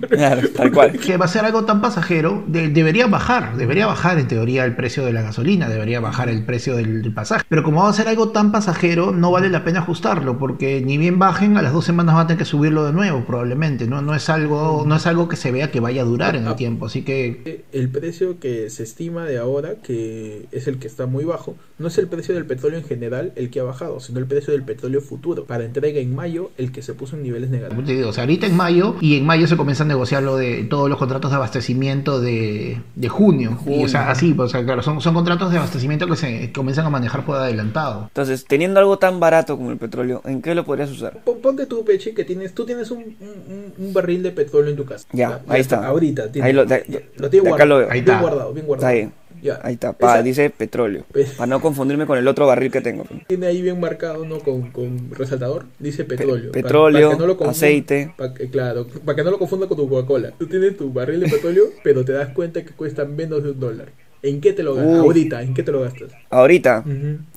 Claro, 0.09 0.49
tal 0.55 0.73
cual. 0.73 0.93
que 0.99 1.17
va 1.17 1.25
a 1.25 1.29
ser 1.29 1.45
algo 1.45 1.65
tan 1.65 1.81
pasajero, 1.81 2.45
de- 2.47 2.69
debería 2.69 3.07
bajar, 3.07 3.57
debería 3.57 3.87
bajar 3.87 4.19
en 4.19 4.29
teoría 4.29 4.65
el 4.65 4.77
precio 4.77 5.05
de 5.05 5.13
la 5.13 5.23
gasolina, 5.23 5.69
debería 5.69 6.01
bajar 6.01 6.29
el 6.29 6.45
precio 6.45 6.77
del, 6.77 7.03
del 7.03 7.13
pasaje. 7.13 7.45
Pero 7.49 7.63
como 7.63 7.83
va 7.83 7.89
a 7.89 7.93
ser 7.93 8.09
algo 8.09 8.31
tan 8.31 8.53
pasajero, 8.53 9.13
no 9.13 9.31
vale 9.31 9.49
la 9.49 9.65
pena 9.65 9.81
ajustarlo, 9.81 10.39
porque 10.39 10.81
ni 10.83 10.99
bien 10.99 11.19
bajen, 11.19 11.57
a 11.57 11.63
las 11.63 11.73
dos 11.73 11.85
semanas 11.85 12.15
van 12.15 12.25
a 12.25 12.27
tener 12.29 12.39
que 12.39 12.45
subirlo 12.45 12.85
de 12.85 12.93
nuevo, 12.93 13.25
probablemente. 13.27 13.87
No, 13.87 14.03
no, 14.03 14.15
es, 14.15 14.29
algo, 14.29 14.85
no 14.87 14.97
es 14.97 15.07
algo 15.07 15.29
que 15.29 15.37
se 15.37 15.51
vea 15.51 15.71
que 15.71 15.81
vaya 15.81 16.03
a 16.03 16.05
durar 16.05 16.37
en 16.37 16.47
el 16.47 16.55
tiempo, 16.57 16.87
así 16.87 17.03
que 17.03 17.65
el 17.73 17.89
precio 17.89 18.39
que 18.39 18.71
se 18.71 18.83
estima 18.83 19.25
de 19.25 19.39
ahora, 19.39 19.77
que 19.83 20.47
es 20.53 20.69
el 20.69 20.79
que 20.79 20.87
está 20.87 21.07
muy 21.07 21.25
bajo, 21.25 21.57
no 21.79 21.89
es 21.89 21.99
el 21.99 22.07
precio 22.09 22.35
del 22.35 22.47
petróleo 22.47 22.79
en 22.79 22.85
general 22.85 23.33
el 23.37 23.51
que 23.51 23.61
ha 23.61 23.65
bajado, 23.65 24.01
sino 24.01 24.19
el 24.19 24.27
precio 24.27 24.53
del 24.53 24.63
petróleo 24.63 25.01
futuro. 25.01 25.45
Para 25.45 25.65
entrega 25.65 26.01
en 26.01 26.15
mayo, 26.15 26.51
el 26.59 26.73
que 26.73 26.83
se 26.83 26.95
puso 26.95 27.17
en 27.17 27.23
niveles 27.23 27.51
negativos. 27.51 27.85
O 28.05 28.13
sea, 28.13 28.25
ahorita 28.25 28.47
en 28.47 28.57
mayo, 28.57 28.97
y 29.01 29.17
en 29.17 29.27
mayo 29.27 29.47
se 29.47 29.57
comienza 29.57 29.85
a 29.85 29.87
negociar 29.87 30.23
lo 30.23 30.37
de 30.37 30.65
todos 30.65 30.89
los 30.89 30.99
contratos 30.99 31.31
de 31.31 31.37
abastecimiento 31.37 32.21
de, 32.21 32.81
de 32.95 33.09
junio. 33.09 33.59
Y, 33.67 33.85
o 33.85 33.89
sea, 33.89 34.11
así, 34.11 34.35
pues, 34.35 34.47
o 34.47 34.53
sea, 34.53 34.65
claro, 34.65 34.83
son, 34.83 35.01
son 35.01 35.15
contratos 35.15 35.51
de 35.53 35.59
abastecimiento 35.59 36.07
que 36.07 36.17
se 36.17 36.53
comienzan 36.53 36.87
a 36.87 36.91
manejar 36.91 37.25
por 37.25 37.37
adelantado. 37.37 38.03
Entonces, 38.09 38.45
teniendo 38.47 38.81
algo 38.81 38.99
tan 38.99 39.21
barato 39.21 39.57
como 39.57 39.71
el 39.71 39.77
petróleo, 39.79 40.23
¿en 40.25 40.43
qué 40.43 40.55
lo 40.55 40.65
podrías 40.65 40.91
usar? 40.91 41.23
Pon- 41.25 41.39
Ponte 41.41 41.67
tú, 41.67 41.85
Pechi, 41.85 42.13
que 42.13 42.25
tienes, 42.25 42.55
tú 42.55 42.65
tienes 42.67 42.91
un, 42.91 42.99
un- 43.21 43.53
un- 43.79 43.87
un 43.87 43.93
barril 43.93 44.23
de 44.23 44.31
petróleo 44.33 44.71
en 44.71 44.77
tu 44.77 44.85
casa. 44.85 45.07
Ya, 45.13 45.41
ahí 45.49 45.61
está. 45.61 45.87
Ahorita, 45.87 46.31
tienes, 46.33 46.47
Ahí 46.49 46.53
lo- 46.53 46.65
de- 46.65 47.11
lo 47.17 47.31
tienes 47.31 47.45
de 47.45 47.55
acá 47.55 47.65
guardado, 47.65 47.67
lo 47.69 47.77
veo. 47.79 47.87
Ahí 47.87 48.01
bien 48.01 48.05
está. 48.15 48.21
guardado, 48.21 48.53
bien 48.53 48.67
guardado. 48.67 48.93
Está 48.93 49.05
ahí. 49.07 49.11
Ya. 49.47 49.61
Ahí 49.63 49.75
está, 49.75 49.93
pa, 49.93 50.15
Esa- 50.15 50.23
dice 50.23 50.51
petróleo. 50.51 51.05
Pe- 51.13 51.25
Para 51.37 51.47
no 51.47 51.61
confundirme 51.61 52.05
con 52.07 52.19
el 52.19 52.27
otro 52.27 52.47
barril 52.47 52.71
que 52.73 52.81
tengo. 52.81 53.05
Tiene 53.29 53.47
ahí 53.47 53.63
bien 53.63 53.79
marcado, 53.79 54.25
¿no? 54.25 54.41
Con, 54.41 54.71
con 54.73 55.11
resaltador. 55.13 55.67
Dice 55.79 56.05
petróleo. 56.05 56.51
Petróleo, 56.53 57.11
pa 57.11 57.15
que 57.17 57.21
no 57.21 57.27
lo 57.27 57.37
confunda- 57.37 57.51
aceite. 57.51 58.13
pa 58.17 58.35
que- 58.35 58.51
claro, 58.51 58.87
para 59.05 59.17
que 59.17 59.23
no 59.25 59.31
lo 59.31 59.39
confunda 59.39 59.67
con 59.69 59.77
tu 59.77 59.89
Coca-Cola. 59.89 60.33
Tú 60.39 60.47
tienes 60.47 60.77
tu 60.77 60.93
barril 60.93 61.21
de 61.21 61.29
petróleo, 61.29 61.65
pero 61.85 62.05
te 62.05 62.13
das 62.13 62.29
cuenta 62.35 62.65
que 62.65 62.73
cuesta 62.73 63.05
menos 63.05 63.43
de 63.43 63.51
un 63.53 63.61
dólar. 63.61 63.89
¿En 64.23 64.41
qué 64.41 64.53
te 64.53 64.63
lo 64.63 64.75
gastas? 64.75 64.97
Ahorita, 64.99 65.43
¿en 65.43 65.55
qué 65.55 65.63
te 65.63 65.71
lo 65.73 65.83
gastas? 65.83 66.11
Ahorita, 66.31 66.83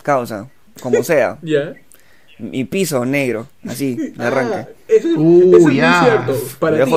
causa, 0.02 0.50
como 0.82 1.04
sea. 1.04 1.38
¿Ya? 1.43 1.74
Mi 2.39 2.63
piso 2.63 3.06
negro, 3.06 3.48
así, 3.67 3.95
de 3.95 4.13
Ah, 4.17 4.28
arranque. 4.28 4.72
eso 4.88 5.10
es, 5.10 5.17
Uh, 5.17 5.50
eso 5.50 5.58
es 5.58 5.63
muy 5.63 5.74
cierto. 5.76 6.36
Para 6.58 6.86
ti, 6.86 6.91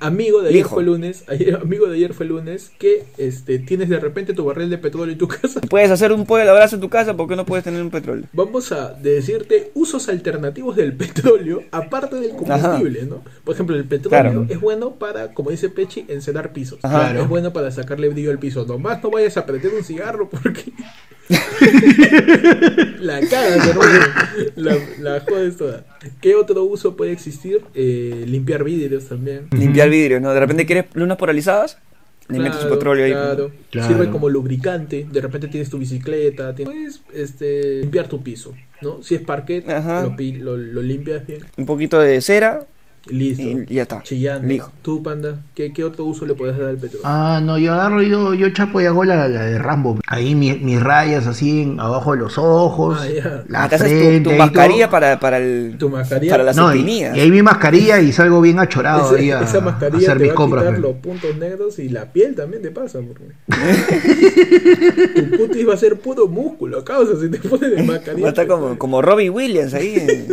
amigo 0.00 0.42
de 0.42 0.48
ayer 0.50 0.64
fue 0.64 0.82
lunes, 0.82 1.24
ayer, 1.28 1.54
amigo 1.56 1.86
de 1.86 1.96
ayer 1.96 2.14
fue 2.14 2.26
lunes, 2.26 2.72
que 2.78 3.04
este, 3.18 3.58
tienes 3.58 3.88
de 3.88 4.00
repente 4.00 4.34
tu 4.34 4.44
barril 4.44 4.70
de 4.70 4.78
petróleo 4.78 5.12
en 5.12 5.18
tu 5.18 5.28
casa. 5.28 5.60
Puedes 5.70 5.90
hacer 5.90 6.12
un 6.12 6.26
pollo 6.26 6.42
al 6.42 6.48
abrazo 6.48 6.76
en 6.76 6.80
tu 6.80 6.88
casa, 6.88 7.16
¿por 7.16 7.28
qué 7.28 7.36
no 7.36 7.46
puedes 7.46 7.64
tener 7.64 7.82
un 7.82 7.90
petróleo? 7.90 8.24
Vamos 8.32 8.72
a 8.72 8.92
decirte 8.94 9.70
usos 9.74 10.08
alternativos 10.08 10.76
del 10.76 10.94
petróleo, 10.94 11.62
aparte 11.70 12.16
del 12.16 12.30
combustible, 12.32 13.04
¿no? 13.04 13.22
Por 13.44 13.54
ejemplo, 13.54 13.76
el 13.76 13.84
petróleo 13.84 14.10
Claro. 14.10 14.46
es 14.48 14.60
bueno 14.60 14.96
para, 14.96 15.32
como 15.34 15.50
dice 15.50 15.68
Pechi, 15.68 16.04
encerar 16.08 16.52
pisos. 16.52 16.78
Ajá. 16.82 16.98
Claro. 17.00 17.22
Es 17.22 17.28
bueno 17.28 17.52
para 17.52 17.70
sacarle 17.70 18.08
brillo 18.08 18.30
al 18.30 18.38
piso. 18.38 18.64
Nomás 18.66 19.02
no 19.02 19.10
vayas 19.10 19.36
a 19.36 19.46
prender 19.46 19.72
un 19.74 19.84
cigarro 19.84 20.28
porque... 20.42 20.72
la 23.00 23.20
cagas, 23.20 23.68
hermano. 23.68 24.00
La, 24.56 24.76
la 24.98 25.20
jodes 25.20 25.56
toda. 25.56 25.84
¿Qué 26.20 26.34
otro 26.34 26.64
uso 26.64 26.96
puede 26.96 27.12
existir? 27.12 27.62
Eh, 27.74 28.24
limpiar 28.26 28.64
vidrios 28.64 29.06
también. 29.06 29.48
Limpiar 29.52 29.88
vidrio, 29.90 30.20
¿no? 30.20 30.32
De 30.32 30.40
repente 30.40 30.66
quieres 30.66 30.86
lunas 30.94 31.16
polarizadas, 31.16 31.78
le 32.28 32.38
metes 32.38 32.58
Claro, 32.58 32.74
petróleo 32.74 33.04
ahí. 33.04 33.12
Claro. 33.12 33.52
Claro. 33.70 33.88
Sirve 33.88 34.10
como 34.10 34.28
lubricante. 34.28 35.06
De 35.10 35.20
repente 35.20 35.48
tienes 35.48 35.70
tu 35.70 35.78
bicicleta. 35.78 36.54
Tienes, 36.54 36.98
puedes 36.98 37.30
este, 37.30 37.80
limpiar 37.80 38.08
tu 38.08 38.22
piso. 38.22 38.54
¿no? 38.82 39.02
Si 39.02 39.14
es 39.14 39.20
parquet, 39.20 39.64
lo, 39.66 40.16
lo, 40.16 40.56
lo 40.56 40.82
limpias 40.82 41.26
bien. 41.26 41.44
Un 41.56 41.66
poquito 41.66 41.98
de 41.98 42.20
cera 42.20 42.66
Listo. 43.08 43.42
y 43.42 43.74
ya 43.74 43.82
está. 43.82 44.02
Chillando. 44.02 44.46
Listo. 44.46 44.70
Tú, 44.82 45.02
panda, 45.02 45.38
¿qué, 45.54 45.72
qué 45.72 45.84
otro 45.84 46.04
uso 46.04 46.26
le 46.26 46.34
puedes 46.34 46.56
dar 46.58 46.68
al 46.68 46.76
petróleo? 46.76 47.00
Ah, 47.04 47.40
no, 47.42 47.56
yo 47.58 47.72
agarro, 47.72 48.02
yo, 48.02 48.34
yo 48.34 48.50
chapo 48.50 48.78
y 48.80 48.84
hago 48.84 49.04
la, 49.04 49.26
la 49.26 49.46
de 49.46 49.58
Rambo. 49.58 49.98
Ahí 50.06 50.34
mi- 50.34 50.58
mis 50.58 50.80
rayas 50.82 51.26
así 51.26 51.62
en- 51.62 51.80
abajo 51.80 52.12
de 52.12 52.18
los 52.18 52.36
ojos, 52.36 52.98
Ah, 53.00 53.08
ya. 53.08 53.44
la 53.48 53.68
te 53.70 53.76
haces 53.76 53.88
tu- 53.90 53.96
frente, 53.98 54.20
tu, 54.24 54.30
ahí 54.30 54.38
mascarilla 54.38 54.84
todo. 54.84 54.90
para, 54.90 55.18
para 55.18 55.38
el 55.38 55.76
Tu 55.78 55.88
mascarilla. 55.88 56.32
para 56.32 56.44
las 56.44 56.56
No, 56.56 56.74
y, 56.74 57.02
ahí 57.04 57.30
mi 57.30 57.42
mascarilla 57.42 58.00
y 58.00 58.12
salgo 58.12 58.40
bien 58.42 58.58
achorado 58.58 59.06
Ese- 59.14 59.20
ahí 59.22 59.30
a, 59.30 59.40
esa 59.40 59.58
a 59.58 59.60
mascarilla 59.62 59.98
hacer 60.08 60.18
te 60.18 60.22
mis 60.24 60.28
va 60.30 60.32
a 60.32 60.36
compras. 60.36 60.64
quitar 60.64 60.78
los 60.80 60.96
puntos 60.96 61.36
negros 61.38 61.78
y 61.78 61.88
la 61.88 62.12
piel 62.12 62.34
también 62.34 62.60
te 62.62 62.70
pasa. 62.70 63.00
Porque... 63.00 63.24
tu 65.14 65.36
putis 65.38 65.68
va 65.68 65.74
a 65.74 65.76
ser 65.78 65.98
puro 65.98 66.28
músculo, 66.28 66.84
causa, 66.84 67.18
si 67.20 67.28
te 67.30 67.38
pones 67.38 67.70
de 67.76 67.82
mascarilla. 67.82 68.22
Va 68.24 68.28
a 68.28 68.30
estar 68.30 68.46
como, 68.46 68.78
como 68.78 69.00
Robbie 69.02 69.30
Williams 69.30 69.74
ahí. 69.74 69.94
eh. 69.96 70.28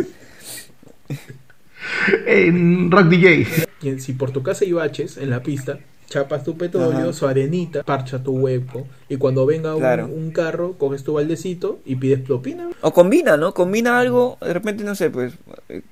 En 2.26 2.90
Rock 2.90 3.06
DJ. 3.08 3.46
Y 3.82 3.98
si 4.00 4.12
por 4.12 4.30
tu 4.30 4.42
casa 4.42 4.64
hay 4.64 4.72
baches 4.72 5.16
en 5.16 5.30
la 5.30 5.42
pista, 5.42 5.78
chapas 6.08 6.42
tu 6.44 6.56
petróleo, 6.56 6.98
Ajá. 7.00 7.12
su 7.12 7.26
arenita, 7.26 7.82
parcha 7.82 8.22
tu 8.22 8.32
hueco. 8.38 8.86
Y 9.08 9.16
cuando 9.16 9.46
venga 9.46 9.74
un, 9.74 9.80
Claro. 9.80 10.06
un 10.06 10.30
carro, 10.30 10.74
coges 10.78 11.04
tu 11.04 11.14
baldecito 11.14 11.80
y 11.84 11.96
pides 11.96 12.20
propina. 12.20 12.68
O 12.80 12.92
combina, 12.92 13.36
¿no? 13.36 13.52
Combina 13.54 13.98
algo, 13.98 14.38
de 14.40 14.52
repente, 14.52 14.84
no 14.84 14.94
sé, 14.94 15.10
pues. 15.10 15.34
eh, 15.68 15.82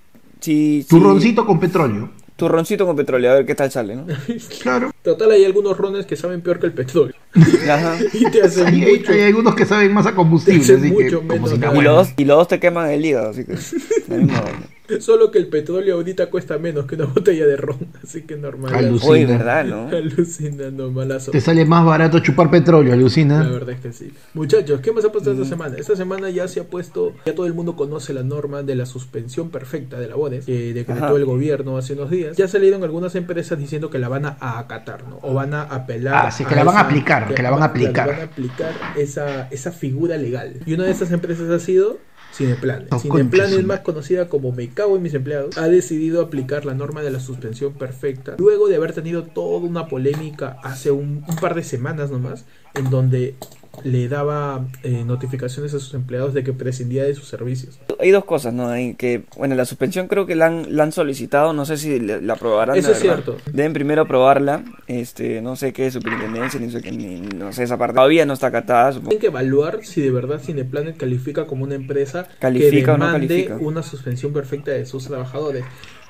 Si, 0.41 0.83
si- 0.83 0.89
Turroncito 0.89 1.45
con 1.47 1.59
petróleo. 1.61 2.11
Turroncito 2.37 2.85
con 2.85 2.95
petróleo, 2.97 3.31
a 3.31 3.35
ver 3.37 3.47
qué 3.47 3.55
tal 3.55 3.71
sale, 3.71 3.97
¿no? 3.97 4.05
Claro. 4.63 4.93
Total, 5.03 5.31
hay 5.31 5.45
algunos 5.47 5.77
rones 5.79 6.05
que 6.05 6.17
saben 6.17 6.43
peor 6.43 6.59
que 6.61 6.67
el 6.67 6.73
petróleo. 6.75 7.15
Ajá. 7.71 7.97
y 8.13 8.31
te 8.31 8.43
hacen 8.43 8.67
Hay, 8.67 8.81
mucho. 8.99 9.13
hay 9.13 9.23
algunos 9.23 9.55
que 9.55 9.65
saben 9.65 9.93
más 9.95 10.07
a 10.07 10.15
combustible, 10.15 10.59
Te 10.61 10.65
hacen 10.75 10.79
así 10.85 10.89
que 10.97 11.05
mucho 11.05 11.19
como 11.21 11.33
menos 11.33 11.51
si 11.51 11.57
Y 11.57 11.83
los, 11.83 11.97
dos, 11.97 12.09
y 12.19 12.25
los 12.27 12.37
dos 12.37 12.49
te 12.49 12.61
queman 12.61 12.91
el 12.91 13.05
hígado, 13.05 13.31
así 13.31 13.45
que. 13.45 13.55
la. 14.89 15.01
Solo 15.01 15.31
que 15.31 15.39
el 15.39 15.49
petróleo 15.49 15.95
ahorita 15.97 16.27
cuesta 16.31 16.59
menos 16.59 16.87
que 16.87 16.95
una 16.97 17.05
botella 17.15 17.47
de 17.47 17.57
ron. 17.57 17.79
Así 18.03 18.23
que 18.23 18.37
normal. 18.37 18.75
Alucina. 18.75 19.37
¿verdad, 19.39 19.65
no? 19.65 19.89
Alucina, 19.97 20.71
normalazo. 20.71 21.31
Te 21.31 21.41
sale 21.41 21.65
más 21.65 21.85
barato 21.85 22.19
chupar 22.21 22.51
petróleo, 22.51 22.91
La 22.91 22.95
alucina. 22.97 23.43
verdad 23.49 23.71
es 23.71 23.81
que 23.81 23.93
sí. 23.93 24.13
Muchachos, 24.35 24.81
¿qué 24.81 24.93
más 24.93 25.05
ha 25.05 25.13
pasado 25.13 25.35
Mm. 25.35 25.43
esta 25.43 25.49
semana? 25.57 25.77
Esta 25.79 25.97
semana 25.97 26.31
ya 26.31 26.49
se 26.49 26.61
ha 26.61 26.65
puesto, 26.65 27.13
ya 27.25 27.35
todo 27.35 27.47
el 27.47 27.55
mundo 27.55 27.77
conoce 27.77 28.13
la 28.13 28.23
norma 28.23 28.63
de 28.63 28.75
la 28.75 28.87
suspensión 28.87 29.51
perfecta 29.51 29.99
de 29.99 30.09
labores 30.09 30.47
que 30.47 30.73
decretó 30.73 31.05
Ajá. 31.07 31.15
el 31.17 31.25
gobierno 31.25 31.77
hace 31.77 31.95
unos 31.95 32.11
días. 32.11 32.37
Ya 32.37 32.49
salieron 32.49 32.83
algunas 32.85 33.15
empresas 33.15 33.59
diciendo 33.59 33.91
que 33.91 33.99
la 33.99 34.09
van 34.09 34.25
a 34.27 34.37
acatar, 34.59 35.05
¿no? 35.09 35.19
O 35.23 35.35
van 35.35 35.55
a 35.55 35.63
apelar. 35.63 36.27
Ah, 36.27 36.31
sí, 36.31 36.45
que 36.45 36.55
la 36.55 36.65
van 36.65 36.77
a 36.77 36.81
aplicar, 36.81 37.35
que 37.35 37.43
la 37.43 37.51
van 37.51 37.63
a 37.63 37.67
aplicar. 37.67 38.09
van 38.09 38.21
a 38.21 38.25
aplicar 38.25 38.73
esa, 38.97 39.49
esa 39.51 39.73
figura 39.73 40.17
legal. 40.17 40.55
Y 40.67 40.75
una 40.75 40.85
de 40.85 40.91
esas 40.93 41.11
empresas 41.13 41.51
ha 41.51 41.59
sido 41.59 41.99
Cineplanet. 42.37 42.91
No, 42.91 42.99
Cineplanet, 42.99 43.51
concha 43.51 43.67
más 43.67 43.81
conocida 43.81 44.29
como 44.29 44.53
Me 44.53 44.69
cago 44.69 44.97
en 44.97 45.03
mis 45.03 45.15
empleados, 45.15 45.57
ha 45.59 45.69
decidido 45.69 46.21
aplicar 46.23 46.65
la 46.65 46.75
norma 46.75 47.03
de 47.03 47.11
la 47.11 47.21
suspensión 47.21 47.75
perfecta 47.75 48.37
luego 48.39 48.69
de 48.69 48.77
haber 48.77 48.93
tenido 48.93 49.25
toda 49.25 49.59
una 49.59 49.89
polémica 49.89 50.59
hace 50.63 50.91
un, 50.91 51.25
un 51.27 51.37
par 51.37 51.55
de 51.55 51.65
semanas 51.65 52.11
nomás, 52.11 52.45
en 52.75 52.91
donde 52.91 53.37
le 53.85 54.09
daba 54.09 54.67
eh, 54.83 55.05
notificaciones 55.05 55.73
a 55.75 55.79
sus 55.79 55.95
empleados 55.95 56.35
de 56.35 56.43
que 56.45 56.53
prescindía 56.53 57.05
de 57.05 57.15
sus 57.15 57.29
servicios. 57.29 57.79
Hay 58.01 58.11
dos 58.11 58.25
cosas, 58.25 58.53
¿no? 58.53 58.69
Hay 58.69 58.95
que, 58.95 59.23
bueno, 59.37 59.55
la 59.55 59.65
suspensión 59.65 60.09
creo 60.09 60.27
que 60.27 60.35
la 60.35 60.47
han, 60.47 60.77
la 60.77 60.83
han 60.83 60.93
solicitado, 60.93 61.53
no 61.53 61.65
sé 61.65 61.77
si 61.77 61.99
la, 62.01 62.21
la 62.21 62.35
aprobarán. 62.35 62.77
Eso 62.77 62.93
es 62.93 63.03
verdad. 63.03 63.23
cierto. 63.25 63.37
Deben 63.53 63.73
primero 63.73 64.03
aprobarla, 64.03 64.65
este, 64.87 65.41
no 65.41 65.57
sé 65.57 65.73
qué, 65.73 65.91
superintendencia, 65.91 66.59
ni 66.61 66.71
sé 66.71 66.83
qué, 66.83 66.93
ni- 66.93 67.21
no 67.21 67.53
sé 67.53 67.63
esa 67.65 67.79
parte. 67.79 67.95
Todavía 67.95 68.27
no 68.27 68.33
está 68.35 68.49
acatada, 68.49 68.93
supongo. 68.93 69.11
Tienen 69.11 69.21
que 69.21 69.27
evaluar 69.29 69.81
si 69.83 70.01
de 70.01 70.11
verdad 70.11 70.41
Cineplanet 70.41 70.97
califica 70.97 71.47
como 71.47 71.65
una 71.65 71.75
empresa 71.75 72.29
Califica 72.39 72.93
o 72.93 72.95
que 72.95 72.99
no 73.01 73.07
demande 73.07 73.29
califica. 73.29 73.57
una 73.61 73.83
suspensión 73.83 74.33
perfecta 74.33 74.73
de 74.73 74.85
sus 74.87 75.07
trabajadores. 75.07 75.65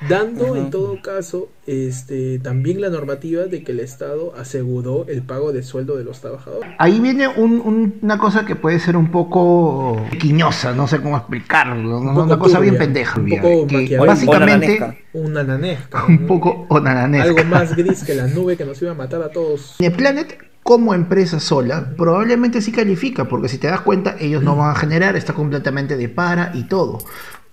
Dando 0.08 0.56
en 0.56 0.70
todo 0.70 1.00
caso 1.02 1.48
este 1.66 2.38
también 2.38 2.80
la 2.80 2.90
normativa 2.90 3.44
de 3.44 3.62
que 3.64 3.72
el 3.72 3.80
Estado 3.80 4.34
aseguró 4.38 5.06
el 5.08 5.22
pago 5.22 5.52
de 5.52 5.62
sueldo 5.62 5.96
de 5.96 6.04
los 6.04 6.20
trabajadores. 6.20 6.70
Ahí 6.78 7.00
viene 7.00 7.28
un- 7.28 7.60
un- 7.64 7.94
una 8.02 8.18
cosa 8.18 8.44
que 8.44 8.56
puede 8.56 8.78
ser 8.78 8.96
un 8.96 9.10
poco 9.10 9.96
quiñosa, 10.20 10.72
no 10.74 10.86
sé 10.86 11.00
cómo 11.00 11.16
explicarlo, 11.16 12.00
poco 12.02 12.22
una 12.24 12.38
cosa 12.38 12.60
bien 12.60 12.76
pendeja. 12.76 13.18
un 13.18 13.28
poco 13.30 13.66
que 13.66 13.98
básicamente. 13.98 15.04
Una 15.14 15.42
nanesca. 15.42 16.04
un 16.06 16.18
poco 16.26 16.66
onananesca. 16.68 17.28
Algo 17.30 17.44
más 17.44 17.74
gris 17.74 18.04
que 18.04 18.14
la 18.14 18.26
nube 18.26 18.56
que 18.56 18.64
nos 18.66 18.80
iba 18.82 18.90
a 18.90 18.94
matar 18.94 19.22
a 19.22 19.30
todos. 19.30 19.74
Cineplanet 19.78 20.38
como 20.62 20.94
empresa 20.94 21.38
sola 21.40 21.92
probablemente 21.96 22.60
sí 22.60 22.70
califica, 22.72 23.26
porque 23.28 23.48
si 23.48 23.56
te 23.56 23.68
das 23.68 23.80
cuenta 23.80 24.16
ellos 24.18 24.42
no 24.42 24.56
van 24.56 24.72
a 24.72 24.74
generar, 24.74 25.16
está 25.16 25.32
completamente 25.32 25.96
de 25.96 26.08
para 26.08 26.50
y 26.54 26.64
todo. 26.64 26.98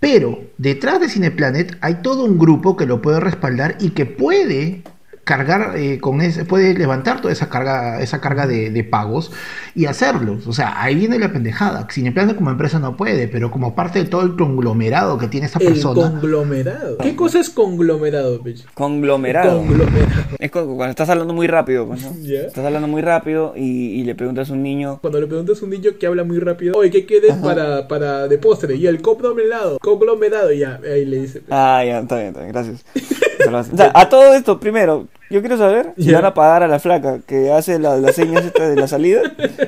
Pero 0.03 0.37
detrás 0.57 0.99
de 0.99 1.07
Cineplanet 1.07 1.77
hay 1.79 2.01
todo 2.01 2.25
un 2.25 2.37
grupo 2.37 2.75
que 2.75 2.85
lo 2.85 3.01
puede 3.01 3.21
respaldar 3.21 3.77
y 3.79 3.91
que 3.91 4.05
puede 4.05 4.83
cargar 5.23 5.77
eh, 5.77 5.99
con 5.99 6.21
ese, 6.21 6.45
puede 6.45 6.73
levantar 6.73 7.21
toda 7.21 7.31
esa 7.31 7.49
carga, 7.49 8.01
esa 8.01 8.19
carga 8.19 8.45
de, 8.47 8.69
de 8.71 8.83
pagos 8.83 9.31
y 9.75 9.85
hacerlos. 9.85 10.47
O 10.47 10.53
sea, 10.53 10.81
ahí 10.81 10.95
viene 10.95 11.17
la 11.19 11.31
pendejada. 11.31 11.87
Cineplanet 11.89 12.35
como 12.35 12.49
empresa 12.51 12.79
no 12.79 12.97
puede, 12.97 13.27
pero 13.27 13.49
como 13.51 13.73
parte 13.75 13.99
de 13.99 14.05
todo 14.05 14.21
el 14.23 14.35
conglomerado 14.35 15.17
que 15.17 15.27
tiene 15.27 15.45
esta 15.45 15.59
El 15.59 15.67
persona. 15.67 16.11
conglomerado. 16.11 16.97
¿Qué 16.97 17.15
cosa 17.15 17.39
es 17.39 17.49
conglomerado, 17.49 18.39
bitch? 18.39 18.65
Conglomerado. 18.73 19.59
Conglomerado. 19.59 20.11
Es 20.39 20.51
cu- 20.51 20.75
cuando 20.75 20.89
estás 20.91 21.09
hablando 21.09 21.33
muy 21.33 21.47
rápido, 21.47 21.87
pues, 21.87 22.01
¿no? 22.03 22.11
Estás 22.25 22.65
hablando 22.65 22.87
muy 22.87 23.01
rápido 23.01 23.53
y, 23.55 23.99
y 23.99 24.03
le 24.03 24.15
preguntas 24.15 24.49
a 24.49 24.53
un 24.53 24.61
niño, 24.63 24.99
Cuando 25.01 25.19
le 25.21 25.27
preguntas 25.27 25.61
a 25.61 25.65
un 25.65 25.71
niño 25.71 25.91
que 25.99 26.05
habla 26.07 26.23
muy 26.23 26.39
rápido, 26.39 26.75
oye, 26.77 26.91
¿qué 26.91 27.05
quieres 27.05 27.33
para, 27.35 27.87
para 27.87 28.27
de 28.27 28.37
postre? 28.37 28.75
Y 28.75 28.87
el 28.87 29.01
conglomerado, 29.01 29.77
conglomerado, 29.79 30.51
y 30.51 30.59
ya, 30.59 30.79
ahí 30.83 31.05
le 31.05 31.21
dice. 31.21 31.41
ah, 31.49 31.81
ya, 31.85 31.99
está 31.99 32.15
bien, 32.17 32.27
está 32.29 32.41
bien, 32.41 32.51
gracias. 32.51 32.85
O 33.73 33.77
sea, 33.77 33.91
a 33.93 34.09
todo 34.09 34.33
esto, 34.33 34.59
primero, 34.59 35.07
yo 35.29 35.39
quiero 35.41 35.57
saber 35.57 35.93
si 35.97 36.05
le 36.09 36.13
van 36.15 36.25
a 36.25 36.33
pagar 36.33 36.63
a 36.63 36.67
la 36.67 36.79
flaca 36.79 37.19
que 37.25 37.51
hace 37.51 37.79
la- 37.79 37.97
las 37.97 38.15
señas 38.15 38.45
estas 38.45 38.69
de 38.69 38.75
la 38.75 38.87
salida 38.87 39.21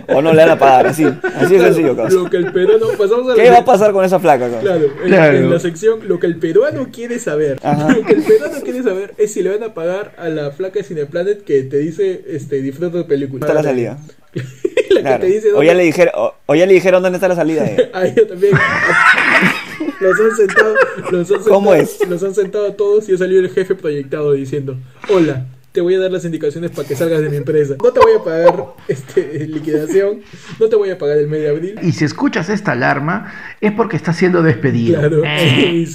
o 0.10 0.22
no 0.22 0.32
le 0.34 0.42
van 0.44 0.52
a 0.52 0.60
pagar, 0.60 0.88
así, 0.88 1.06
así 1.36 1.54
de 1.56 1.60
sencillo, 1.60 1.96
cabrón. 1.96 2.24
Lo 2.24 2.30
que 2.30 2.38
el 2.38 2.52
peruano, 2.52 2.86
pasamos 2.98 3.26
a 3.32 3.36
la 3.36 3.44
¿Qué 3.44 3.50
va 3.50 3.58
a 3.60 3.66
pasar 3.66 3.92
con 3.92 4.06
esa 4.06 4.20
flaca, 4.20 4.46
cabrón? 4.46 4.62
Claro, 4.62 4.86
en, 5.04 5.08
Claro. 5.10 5.38
en 5.38 5.50
la 5.52 5.60
sección, 5.60 6.08
lo 6.08 6.20
que 6.20 6.28
el 6.28 6.38
peruano 6.38 6.88
quiere 6.92 7.18
saber. 7.20 7.60
Ajá. 7.64 7.90
Lo 7.94 8.04
que 8.06 8.14
el 8.14 8.24
peruano 8.24 8.62
quiere 8.64 8.84
saber 8.84 9.14
es 9.18 9.34
si 9.34 9.42
le 9.42 9.50
van 9.58 9.64
a 9.64 9.74
pagar 9.74 10.14
a 10.18 10.30
la 10.30 10.52
flaca 10.52 10.80
de 10.80 10.84
Cineplanet 10.84 11.44
que 11.44 11.64
te 11.64 11.78
dice, 11.78 12.24
este, 12.28 12.62
disfruta 12.62 12.92
tu 13.02 13.08
película. 13.08 13.46
¿Dónde 13.48 13.60
está 13.60 13.64
la 13.64 13.70
salida? 13.70 13.98
la 14.92 15.02
Claro. 15.02 15.22
que 15.22 15.28
te 15.28 15.34
dice 15.34 15.50
O 15.50 15.54
dónde- 15.54 15.68
ya 15.68 15.74
le 15.74 15.84
dijeron, 15.84 16.14
o, 16.18 16.34
o 16.46 16.56
ya 16.56 16.66
le 16.66 16.74
dijeron 16.74 17.02
dónde 17.04 17.18
está 17.18 17.28
la 17.28 17.36
salida. 17.36 17.66
eh. 17.66 17.90
A 17.94 18.06
ella 18.06 18.28
también. 18.28 18.54
Los 20.00 20.20
han 20.20 20.36
sentado, 20.36 20.76
los 20.98 21.14
han 21.14 21.26
sentado, 21.26 21.50
¿Cómo 21.50 21.74
es? 21.74 21.98
Los 22.08 22.22
han 22.24 22.36
sentado 22.36 22.74
todos 22.74 23.08
y 23.10 23.14
ha 23.14 23.18
salido 23.18 23.40
el 23.42 23.50
jefe 23.50 23.76
proyectado 23.76 24.34
diciendo, 24.34 24.76
hola, 25.10 25.46
te 25.76 25.82
voy 25.82 25.94
a 25.96 26.00
dar 26.00 26.12
las 26.12 26.24
indicaciones 26.26 26.72
para 26.72 26.88
que 26.88 26.96
salgas 26.96 27.22
de 27.22 27.30
mi 27.30 27.36
empresa. 27.36 27.76
No 27.84 27.92
te 27.92 28.00
voy 28.00 28.14
a 28.18 28.24
pagar 28.24 28.66
este, 28.88 29.46
liquidación, 29.48 30.22
no 30.60 30.68
te 30.70 30.76
voy 30.76 30.90
a 30.90 30.98
pagar 30.98 31.18
el 31.20 31.28
mes 31.28 31.42
de 31.42 31.50
abril. 31.50 31.76
Y 31.84 31.92
si 31.92 32.06
escuchas 32.06 32.50
esta 32.50 32.72
alarma 32.72 33.32
es 33.62 33.74
porque 33.74 33.98
está 33.98 34.14
siendo 34.14 34.42
despedido. 34.42 34.98
Claro, 35.00 35.22
Eh, 35.26 35.86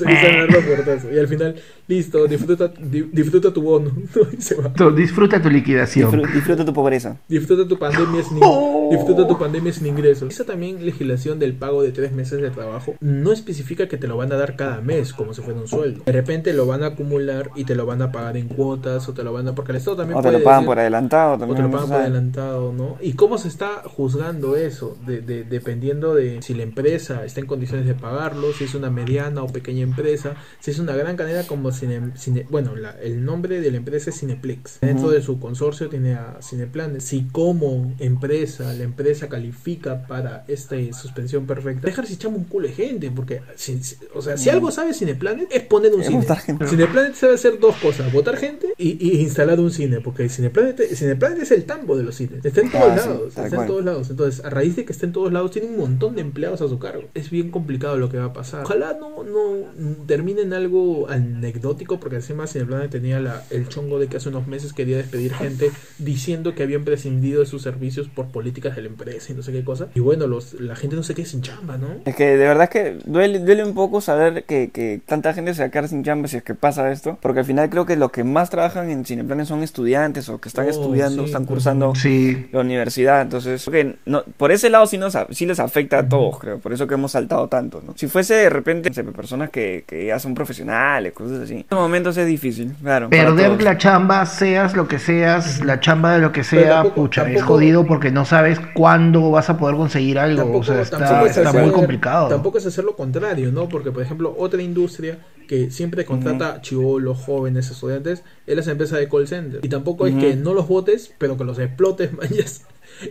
y 1.13 1.19
al 1.19 1.29
final, 1.29 1.55
listo, 1.89 2.27
disfruta, 2.27 2.69
di- 2.79 3.09
disfruta 3.13 3.53
tu 3.53 3.63
bono. 3.63 3.91
Y 4.39 4.41
se 4.43 4.55
va. 4.55 4.73
Tú 4.73 4.91
Disfruta 4.91 5.41
tu 5.41 5.49
liquidación. 5.49 6.13
Disfru- 6.13 6.33
disfruta 6.33 6.65
tu 6.65 6.73
pobreza. 6.75 7.17
Disfruta 7.29 7.67
tu 7.67 7.79
pandemia 7.79 8.23
sin, 8.23 8.39
Oh. 8.43 8.89
disfruta 8.93 9.27
tu 9.27 9.39
pandemia 9.39 9.73
sin 9.73 9.87
ingresos. 9.87 10.33
Esa 10.33 10.45
también 10.45 10.85
legislación 10.85 11.39
del 11.39 11.55
pago 11.55 11.83
de 11.83 11.91
tres 11.93 12.13
meses 12.13 12.41
de 12.43 12.51
trabajo 12.51 12.95
no 13.01 13.33
especifica 13.33 13.89
que 13.89 13.97
te 13.97 14.07
lo 14.07 14.17
van 14.17 14.31
a 14.33 14.37
dar 14.37 14.57
cada 14.57 14.81
mes 14.83 15.13
como 15.15 15.33
si 15.33 15.41
fuera 15.43 15.59
un 15.59 15.69
sueldo. 15.69 16.03
De 16.05 16.13
repente 16.13 16.53
lo 16.53 16.67
van 16.67 16.83
a 16.83 16.89
acumular 16.89 17.51
y 17.57 17.65
te 17.65 17.75
lo 17.75 17.87
van 17.87 18.03
a 18.03 18.13
pagar 18.13 18.37
en 18.37 18.49
cuotas 18.49 19.09
o 19.09 19.15
te 19.15 19.23
lo 19.25 19.33
van 19.33 19.49
a 19.49 19.55
porque 19.55 19.70
también 19.79 20.19
O 20.19 20.23
te 20.23 20.29
puede 20.29 20.39
lo 20.39 20.45
pagan 20.45 20.61
decir- 20.61 20.67
por 20.67 20.79
adelantado 20.79 21.33
o 21.33 21.35
te 21.35 21.41
también. 21.47 21.63
lo 21.63 21.71
pagan 21.71 21.89
por 21.89 21.97
adelantado, 21.99 22.73
¿no? 22.73 22.97
¿Y 23.01 23.13
cómo 23.15 23.39
se 23.39 23.49
está 23.49 23.83
juzgando 23.85 24.57
eso? 24.57 24.97
De, 25.07 25.21
de- 25.21 25.45
dependiendo 25.45 26.15
de 26.15 26.43
si 26.43 26.55
la 26.55 26.63
empresa 26.63 27.25
está 27.25 27.41
en 27.41 27.47
condiciones 27.47 27.87
de 27.87 27.95
pagarlo, 27.95 28.53
si 28.53 28.65
es 28.65 28.75
una 28.75 28.91
mediana 28.91 29.43
o 29.43 29.47
pequeña 29.47 29.83
empresa, 29.83 30.35
si 30.61 30.71
es 30.71 30.79
una 30.79 30.95
gran 30.97 31.17
cadena 31.17 31.47
como 31.47 31.71
Cine, 31.73 32.13
Cine- 32.17 32.47
bueno, 32.51 32.75
la- 32.77 32.97
el 33.03 33.25
nombre 33.25 33.61
de 33.61 33.71
la 33.71 33.77
empresa 33.77 34.11
es 34.11 34.19
Cineplex. 34.21 34.81
Dentro 34.81 35.11
de 35.11 35.23
su 35.23 35.39
consorcio 35.39 35.89
tiene 35.89 36.15
a 36.15 36.39
Cineplanet. 36.43 37.01
Si 37.01 37.29
como 37.29 37.93
empresa, 37.99 38.73
la 38.75 38.83
empresa 38.85 39.29
califica 39.29 40.07
para 40.07 40.45
esta 40.49 40.77
suspensión 40.93 41.47
perfecta, 41.47 41.87
dejar 41.87 42.07
si 42.07 42.15
echamos 42.15 42.39
un 42.39 42.45
culo 42.45 42.67
de 42.69 42.75
gente, 42.75 43.11
porque, 43.11 43.43
si- 43.57 43.83
si- 43.83 43.97
o 44.15 44.23
sea, 44.23 44.37
si 44.37 44.49
algo 44.51 44.71
sabe 44.71 44.95
Cineplanet 44.95 45.49
es 45.53 45.63
poner 45.63 45.93
un 45.95 46.01
Es 46.01 46.07
cine. 46.09 46.25
Cineplanet 46.67 47.15
sabe 47.15 47.35
hacer 47.35 47.59
dos 47.61 47.77
cosas, 47.77 48.13
votar 48.13 48.37
gente 48.37 48.75
y, 48.79 48.97
y 49.07 49.21
instalar 49.21 49.60
un 49.63 49.71
cine, 49.71 50.01
porque 50.01 50.29
Cineplanet, 50.29 50.81
Cineplanet 50.95 51.43
es 51.43 51.51
el 51.53 51.65
tambo 51.65 51.97
de 51.97 52.03
los 52.05 52.15
cines. 52.17 52.45
Está 52.45 52.61
en 52.61 52.71
todos 52.71 52.85
Ah, 52.91 52.99
sí, 52.99 53.09
lados, 53.09 53.27
está 53.37 53.47
en 53.63 53.67
todos 53.67 53.85
lados. 53.85 54.11
Entonces, 54.11 54.45
a 54.45 54.51
raíz 54.51 54.77
de 54.77 54.85
que 54.85 54.93
está 54.93 55.07
en 55.07 55.13
todos 55.13 55.33
lados, 55.33 55.51
tiene 55.51 55.69
un 55.69 55.77
montón 55.79 56.15
de 56.15 56.21
empleados 56.23 56.61
a 56.63 56.69
su 56.69 56.79
cargo. 56.79 57.05
Es 57.15 57.31
bien 57.31 57.51
complicado 57.51 57.97
lo 57.97 58.09
que 58.09 58.19
va 58.19 58.27
a 58.27 58.33
pasar. 58.33 58.65
Ojalá 58.65 58.97
no, 58.99 59.23
no 59.25 59.67
termine 60.07 60.43
en 60.43 60.53
algo 60.53 61.09
anecdótico, 61.09 62.01
porque 62.01 62.17
encima 62.17 62.47
Cineplanet 62.47 62.91
tenía 62.91 63.21
la, 63.21 63.43
el 63.51 63.69
chongo 63.69 63.99
de 63.99 64.09
que 64.09 64.17
hace 64.17 64.29
unos 64.29 64.47
meses 64.47 64.73
quería 64.73 64.97
despedir 64.97 65.33
gente 65.35 65.71
diciendo 65.99 66.55
que 66.55 66.63
habían 66.63 66.85
prescindido 66.85 67.41
de 67.41 67.47
sus 67.47 67.63
servicios 67.63 68.09
por 68.09 68.29
políticas 68.29 68.77
de 68.77 68.83
la 68.83 68.89
empresa 68.89 69.33
y 69.33 69.35
no 69.37 69.43
sé 69.43 69.53
qué 69.53 69.65
cosa. 69.65 69.89
Y 69.95 70.01
bueno, 70.01 70.27
los, 70.27 70.55
la 70.55 70.77
gente 70.77 70.97
no 70.97 71.03
se 71.03 71.15
quede 71.15 71.27
sin 71.27 71.43
chamba, 71.43 71.77
¿no? 71.79 71.89
Es 72.05 72.17
que 72.17 72.25
de 72.37 72.47
verdad 72.47 72.65
es 72.65 72.71
que 72.71 72.99
duele, 73.05 73.39
duele 73.41 73.65
un 73.65 73.75
poco 73.75 74.01
saber 74.01 74.45
que, 74.45 74.71
que 74.71 75.01
tanta 75.05 75.33
gente 75.35 75.55
se 75.55 75.63
va 75.63 75.67
a 75.67 75.71
quedar 75.71 75.89
sin 75.89 76.03
chamba 76.05 76.29
si 76.29 76.37
es 76.37 76.43
que 76.43 76.55
pasa 76.55 76.91
esto. 76.91 77.19
Porque 77.21 77.41
al 77.41 77.45
final 77.47 77.69
creo 77.71 77.87
que 77.87 77.97
los 77.97 78.11
que 78.11 78.25
más 78.25 78.51
trabajan 78.51 78.91
en 78.91 79.05
Cineplanes 79.05 79.50
son 79.51 79.63
estudiantes 79.63 80.29
o 80.29 80.41
que 80.41 80.49
están 80.49 80.67
Oh, 80.67 80.71
estudiando, 80.71 81.23
sí, 81.23 81.27
están 81.27 81.45
cursando 81.45 81.95
Sí. 81.95 82.49
la 82.53 82.61
universidad. 82.61 83.23
Entonces, 83.23 83.69
no, 84.07 84.23
por 84.37 84.53
ese 84.53 84.71
lado 84.71 84.87
sí, 84.87 84.97
nos, 84.97 85.17
sí 85.31 85.45
les 85.47 85.61
afecta 85.61 85.99
a 85.99 86.09
todos, 86.09 86.39
creo. 86.39 86.59
Por 86.59 86.73
eso 86.73 86.87
que 86.87 86.95
hemos 86.95 87.13
saltado 87.13 87.49
tanto, 87.49 87.83
¿no? 87.87 87.95
Si 87.97 88.07
fuese 88.09 88.35
de 88.35 88.49
repente 88.51 88.91
personas 89.05 89.51
que, 89.51 89.85
que 89.87 90.07
ya 90.07 90.19
son 90.19 90.35
profesionales, 90.35 91.13
cosas 91.13 91.41
así. 91.41 91.55
En 91.55 91.59
estos 91.61 91.79
momentos 91.79 92.17
es 92.17 92.27
difícil, 92.27 92.73
claro. 92.83 93.11
Perder 93.11 93.63
la 93.63 93.77
chamba, 93.77 94.25
seas 94.27 94.75
lo 94.75 94.89
que 94.89 94.99
seas, 94.99 95.65
la 95.65 95.81
chamba 95.81 96.15
de 96.15 96.21
lo 96.21 96.33
que 96.33 96.45
sea, 96.45 96.83
tampoco- 96.83 96.95
pucha, 96.95 97.31
es 97.31 97.43
jodido 97.43 97.85
porque 97.87 98.11
no 98.11 98.25
sabes 98.25 98.59
cuándo 98.75 99.31
vas 99.31 99.51
a 99.51 99.59
poder 99.59 99.77
conseguir 99.77 100.19
algo. 100.19 100.39
Tampoco, 100.43 100.59
o 100.61 100.65
sea, 100.65 100.81
está, 100.81 101.23
es 101.25 101.37
está 101.37 101.51
hacer- 101.51 101.63
muy 101.63 101.73
complicado. 101.73 102.29
Tampoco 102.29 102.59
es 102.59 102.67
hacer 102.67 102.85
lo 102.85 102.95
contrario, 102.97 103.51
¿no? 103.53 103.69
Porque, 103.69 103.91
por 103.91 104.03
ejemplo, 104.03 104.35
otra 104.39 104.63
industria 104.63 105.19
que 105.51 105.69
siempre 105.73 106.05
contrata 106.05 106.61
chivolos, 106.61 107.19
jóvenes, 107.19 107.69
estudiantes, 107.73 108.23
es 108.47 108.65
la 108.65 108.71
empresa 108.71 108.99
de 108.99 109.09
call 109.09 109.27
center. 109.27 109.59
Y 109.65 109.69
tampoco 109.69 110.07
es 110.07 110.13
Ujú. 110.13 110.21
que 110.23 110.37
no 110.37 110.55
los 110.55 110.69
votes, 110.69 111.13
pero 111.19 111.37
que 111.37 111.43
los 111.43 111.59
explotes, 111.59 112.13
mañas. 112.17 112.63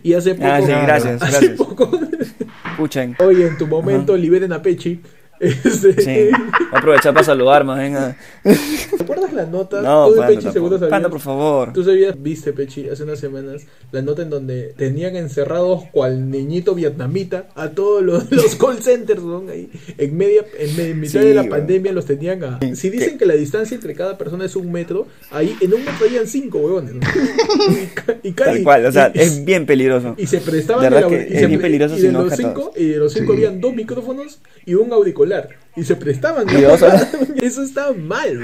Y 0.03 0.13
hace 0.13 0.35
poco. 0.35 0.47
Ah, 0.49 0.61
sí, 0.61 0.67
gracias, 0.67 1.21
hace 1.21 1.31
gracias. 1.47 1.57
poco. 1.57 1.91
Escuchen. 2.71 3.17
Oye, 3.19 3.45
en 3.45 3.57
tu 3.57 3.67
momento 3.67 4.15
liberen 4.15 4.53
a 4.53 4.61
Pechi. 4.61 5.01
Este, 5.39 6.01
Sí. 6.01 6.29
Voy 6.31 6.31
a 6.73 6.77
aprovechar 6.77 7.13
para 7.13 7.25
saludar 7.25 7.63
más, 7.63 7.77
venga. 7.79 8.15
¿Te 8.43 9.03
acuerdas 9.03 9.31
la 9.33 9.45
nota? 9.45 9.81
No, 9.81 10.07
Tú 10.07 10.13
de 10.15 10.17
Panda, 10.21 10.35
Pechi 10.35 10.51
seguro 10.51 10.77
sabías. 10.77 10.89
Panda, 10.91 11.09
por 11.09 11.19
favor. 11.19 11.73
Tú 11.73 11.83
sabías, 11.83 12.21
viste 12.21 12.51
Pechi, 12.53 12.89
hace 12.89 13.03
unas 13.03 13.19
semanas, 13.19 13.63
la 13.91 14.01
nota 14.01 14.21
en 14.21 14.29
donde 14.29 14.73
tenían 14.77 15.15
encerrados 15.15 15.83
cual 15.91 16.29
niñito 16.29 16.75
vietnamita 16.75 17.47
a 17.55 17.69
todos 17.69 18.03
los, 18.03 18.29
los 18.31 18.55
call 18.55 18.81
centers, 18.81 19.23
¿no? 19.23 19.43
Ahí, 19.49 19.69
en 19.97 20.17
media, 20.17 20.43
en, 20.57 20.79
en 20.79 20.99
mitad 20.99 21.21
Sí, 21.21 21.27
de 21.27 21.33
la 21.33 21.41
güey. 21.41 21.51
pandemia 21.51 21.91
los 21.93 22.05
tenían 22.05 22.43
a... 22.43 22.59
Si 22.75 22.89
dicen 22.89 23.17
que 23.17 23.25
la 23.25 23.35
distancia 23.35 23.75
entre 23.75 23.95
cada 23.95 24.17
persona 24.17 24.45
es 24.45 24.55
un 24.55 24.71
metro, 24.71 25.07
ahí 25.31 25.55
en 25.61 25.73
un 25.73 25.79
metro 25.85 26.05
habían 26.07 26.27
cinco 26.27 26.59
huevones, 26.59 26.95
¿no? 26.95 27.01
y, 28.23 28.27
y 28.29 28.31
Tal 28.33 28.63
cual, 28.63 28.85
o 28.85 28.91
sea, 28.91 29.11
y- 29.13 29.19
es 29.19 29.45
bien 29.45 29.65
peligroso. 29.65 30.15
y 30.17 30.27
se 30.27 30.39
prestaban 30.39 30.83
De 30.83 30.89
la- 30.89 31.07
que 31.07 31.27
y 31.29 31.33
es 31.33 31.39
se 31.39 31.47
bien 31.47 31.61
peligroso 31.61 31.97
y 31.97 32.01
de 32.01 32.11
los 32.11 32.33
cinco 32.35 32.73
y 32.75 32.85
de 32.87 32.97
los 32.97 33.13
cinco 33.13 33.33
Sí. 33.33 33.37
habían 33.37 33.61
dos 33.61 33.73
micrófonos 33.73 34.39
y 34.65 34.73
un 34.73 34.91
auricular 34.91 35.28
y 35.75 35.83
se 35.83 35.95
prestaban 35.95 36.45
Y 36.49 36.61
dos- 36.61 36.83
eso 37.41 37.61
estaba 37.63 37.93
mal 37.93 38.37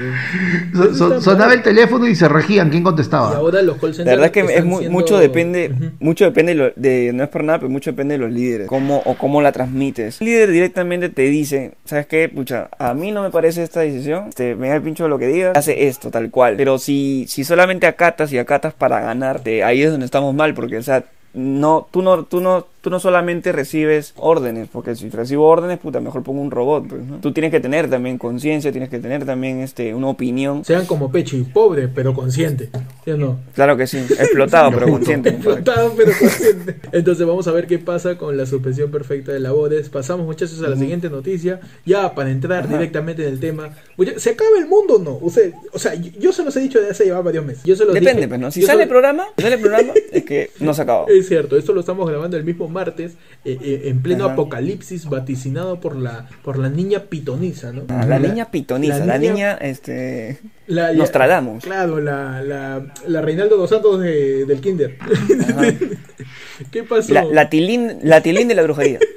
Eso 0.72 0.94
so- 0.94 1.06
está 1.08 1.20
sonaba 1.20 1.48
mal. 1.48 1.56
el 1.58 1.62
teléfono 1.62 2.06
y 2.06 2.14
se 2.14 2.28
regían 2.28 2.70
quién 2.70 2.82
y 2.82 2.84
contestaba. 2.84 3.36
ahora 3.36 3.60
los 3.62 3.76
call 3.78 3.90
La 3.90 3.96
centers 3.96 4.16
verdad 4.16 4.26
es 4.26 4.32
que 4.32 4.40
es 4.40 4.50
están 4.50 4.68
mu- 4.68 4.78
siendo- 4.78 4.92
mucho 4.98 5.18
depende, 5.18 5.70
mucho 6.00 6.24
depende 6.24 6.72
de- 6.76 7.12
no 7.12 7.24
es 7.24 7.28
por 7.28 7.44
nada, 7.44 7.58
pero 7.58 7.68
mucho 7.70 7.90
depende 7.90 8.14
de 8.14 8.18
los 8.18 8.32
líderes, 8.32 8.68
cómo 8.68 9.02
o 9.04 9.14
cómo 9.18 9.42
la 9.42 9.52
transmites. 9.52 10.20
El 10.20 10.26
líder 10.28 10.50
directamente 10.50 11.08
te 11.08 11.22
dice, 11.22 11.72
¿sabes 11.84 12.06
qué? 12.06 12.28
Pucha, 12.28 12.68
a 12.78 12.94
mí 12.94 13.10
no 13.12 13.22
me 13.22 13.30
parece 13.30 13.62
esta 13.62 13.80
decisión, 13.80 14.28
este, 14.28 14.54
me 14.54 14.68
da 14.68 14.76
el 14.76 14.82
pincho 14.82 15.02
de 15.04 15.10
lo 15.10 15.18
que 15.18 15.26
digas, 15.26 15.56
hace 15.56 15.88
esto 15.88 16.10
tal 16.10 16.30
cual. 16.30 16.54
Pero 16.56 16.78
si, 16.78 17.26
si 17.28 17.44
solamente 17.44 17.86
acatas 17.86 18.32
y 18.32 18.38
acatas 18.38 18.72
para 18.72 19.00
ganarte, 19.00 19.62
ahí 19.64 19.82
es 19.82 19.90
donde 19.90 20.06
estamos 20.06 20.34
mal, 20.34 20.54
porque 20.54 20.78
o 20.78 20.82
sea, 20.82 21.04
no, 21.34 21.86
tú 21.90 22.00
no, 22.00 22.24
tú 22.24 22.40
no, 22.40 22.66
tú 22.86 22.90
no 22.90 23.00
solamente 23.00 23.50
recibes 23.50 24.12
órdenes, 24.14 24.68
porque 24.72 24.94
si 24.94 25.10
recibo 25.10 25.44
órdenes, 25.48 25.80
puta, 25.80 25.98
mejor 25.98 26.22
pongo 26.22 26.40
un 26.40 26.52
robot, 26.52 26.86
pues, 26.86 27.02
¿no? 27.02 27.16
Tú 27.16 27.32
tienes 27.32 27.50
que 27.50 27.58
tener 27.58 27.90
también 27.90 28.16
conciencia, 28.16 28.70
tienes 28.70 28.88
que 28.90 29.00
tener 29.00 29.24
también 29.24 29.58
este, 29.58 29.92
una 29.92 30.06
opinión. 30.06 30.64
Sean 30.64 30.86
como 30.86 31.10
Pechi, 31.10 31.42
pobre 31.42 31.88
pero 31.88 32.14
consciente. 32.14 32.70
¿Sí 33.04 33.10
o 33.10 33.16
no? 33.16 33.40
Claro 33.56 33.76
que 33.76 33.88
sí, 33.88 33.98
explotado, 33.98 34.70
pero 34.74 34.88
consciente. 34.88 35.30
Explotado 35.30 35.94
pero 35.96 36.12
consciente. 36.16 36.76
Entonces 36.92 37.26
vamos 37.26 37.48
a 37.48 37.50
ver 37.50 37.66
qué 37.66 37.80
pasa 37.80 38.16
con 38.16 38.36
la 38.36 38.46
suspensión 38.46 38.92
perfecta 38.92 39.32
de 39.32 39.40
labores. 39.40 39.88
Pasamos 39.88 40.24
muchachos 40.24 40.62
a 40.62 40.68
la 40.68 40.76
siguiente 40.76 41.10
noticia. 41.10 41.58
Ya 41.84 42.14
para 42.14 42.30
entrar 42.30 42.66
Ajá. 42.66 42.72
directamente 42.72 43.26
en 43.26 43.32
el 43.32 43.40
tema. 43.40 43.70
¿Se 44.18 44.30
acaba 44.30 44.58
el 44.60 44.68
mundo 44.68 44.94
o 44.94 44.98
no? 45.00 45.18
O 45.20 45.28
sea, 45.28 45.42
o 45.72 45.78
sea, 45.80 45.94
yo 45.94 46.30
se 46.32 46.44
los 46.44 46.56
he 46.56 46.60
dicho 46.60 46.80
de 46.80 46.90
hace 46.90 47.04
ya 47.08 47.20
varios 47.20 47.44
meses. 47.44 47.64
Yo 47.64 47.74
se 47.74 47.84
los 47.84 47.94
Depende, 47.94 48.22
dije- 48.22 48.28
pues, 48.28 48.40
¿no? 48.40 48.52
Si 48.52 48.62
sale 48.62 48.84
el 48.84 48.88
programa, 48.88 49.24
si 49.36 49.42
sale 49.42 49.56
el 49.56 49.60
programa, 49.60 49.92
es 50.12 50.24
que 50.24 50.50
no 50.60 50.72
se 50.72 50.82
acabó. 50.82 51.08
Es 51.08 51.26
cierto, 51.26 51.56
esto 51.56 51.72
lo 51.72 51.80
estamos 51.80 52.08
grabando 52.08 52.36
el 52.36 52.44
mismo 52.44 52.68
martes, 52.76 53.12
eh, 53.44 53.58
eh, 53.62 53.80
en 53.90 54.02
pleno 54.02 54.24
Ajá. 54.24 54.32
apocalipsis 54.34 55.08
vaticinado 55.08 55.80
por 55.80 55.96
la 55.96 56.28
por 56.44 56.58
la 56.58 56.68
niña 56.68 56.98
pitonisa, 57.10 57.72
¿no? 57.72 57.82
Ah, 57.88 58.04
la 58.06 58.18
niña 58.18 58.50
pitoniza, 58.50 58.98
la, 59.00 59.06
la 59.06 59.18
niña, 59.18 59.32
niña- 59.34 59.58
este... 59.72 60.38
La- 60.68 60.92
Nostradamus. 60.92 61.64
Claro, 61.64 62.00
la, 62.00 62.42
la, 62.42 62.92
la 63.06 63.20
Reinaldo 63.22 63.56
dos 63.56 63.70
Santos 63.70 64.00
de- 64.00 64.44
del 64.44 64.60
Kinder. 64.60 64.96
¿Qué 66.70 66.82
pasó? 66.82 67.12
La, 67.12 67.24
la 67.24 67.48
tilín, 67.50 67.98
la 68.02 68.20
tilín 68.22 68.48
de 68.48 68.54
la 68.54 68.62
brujería. 68.62 68.98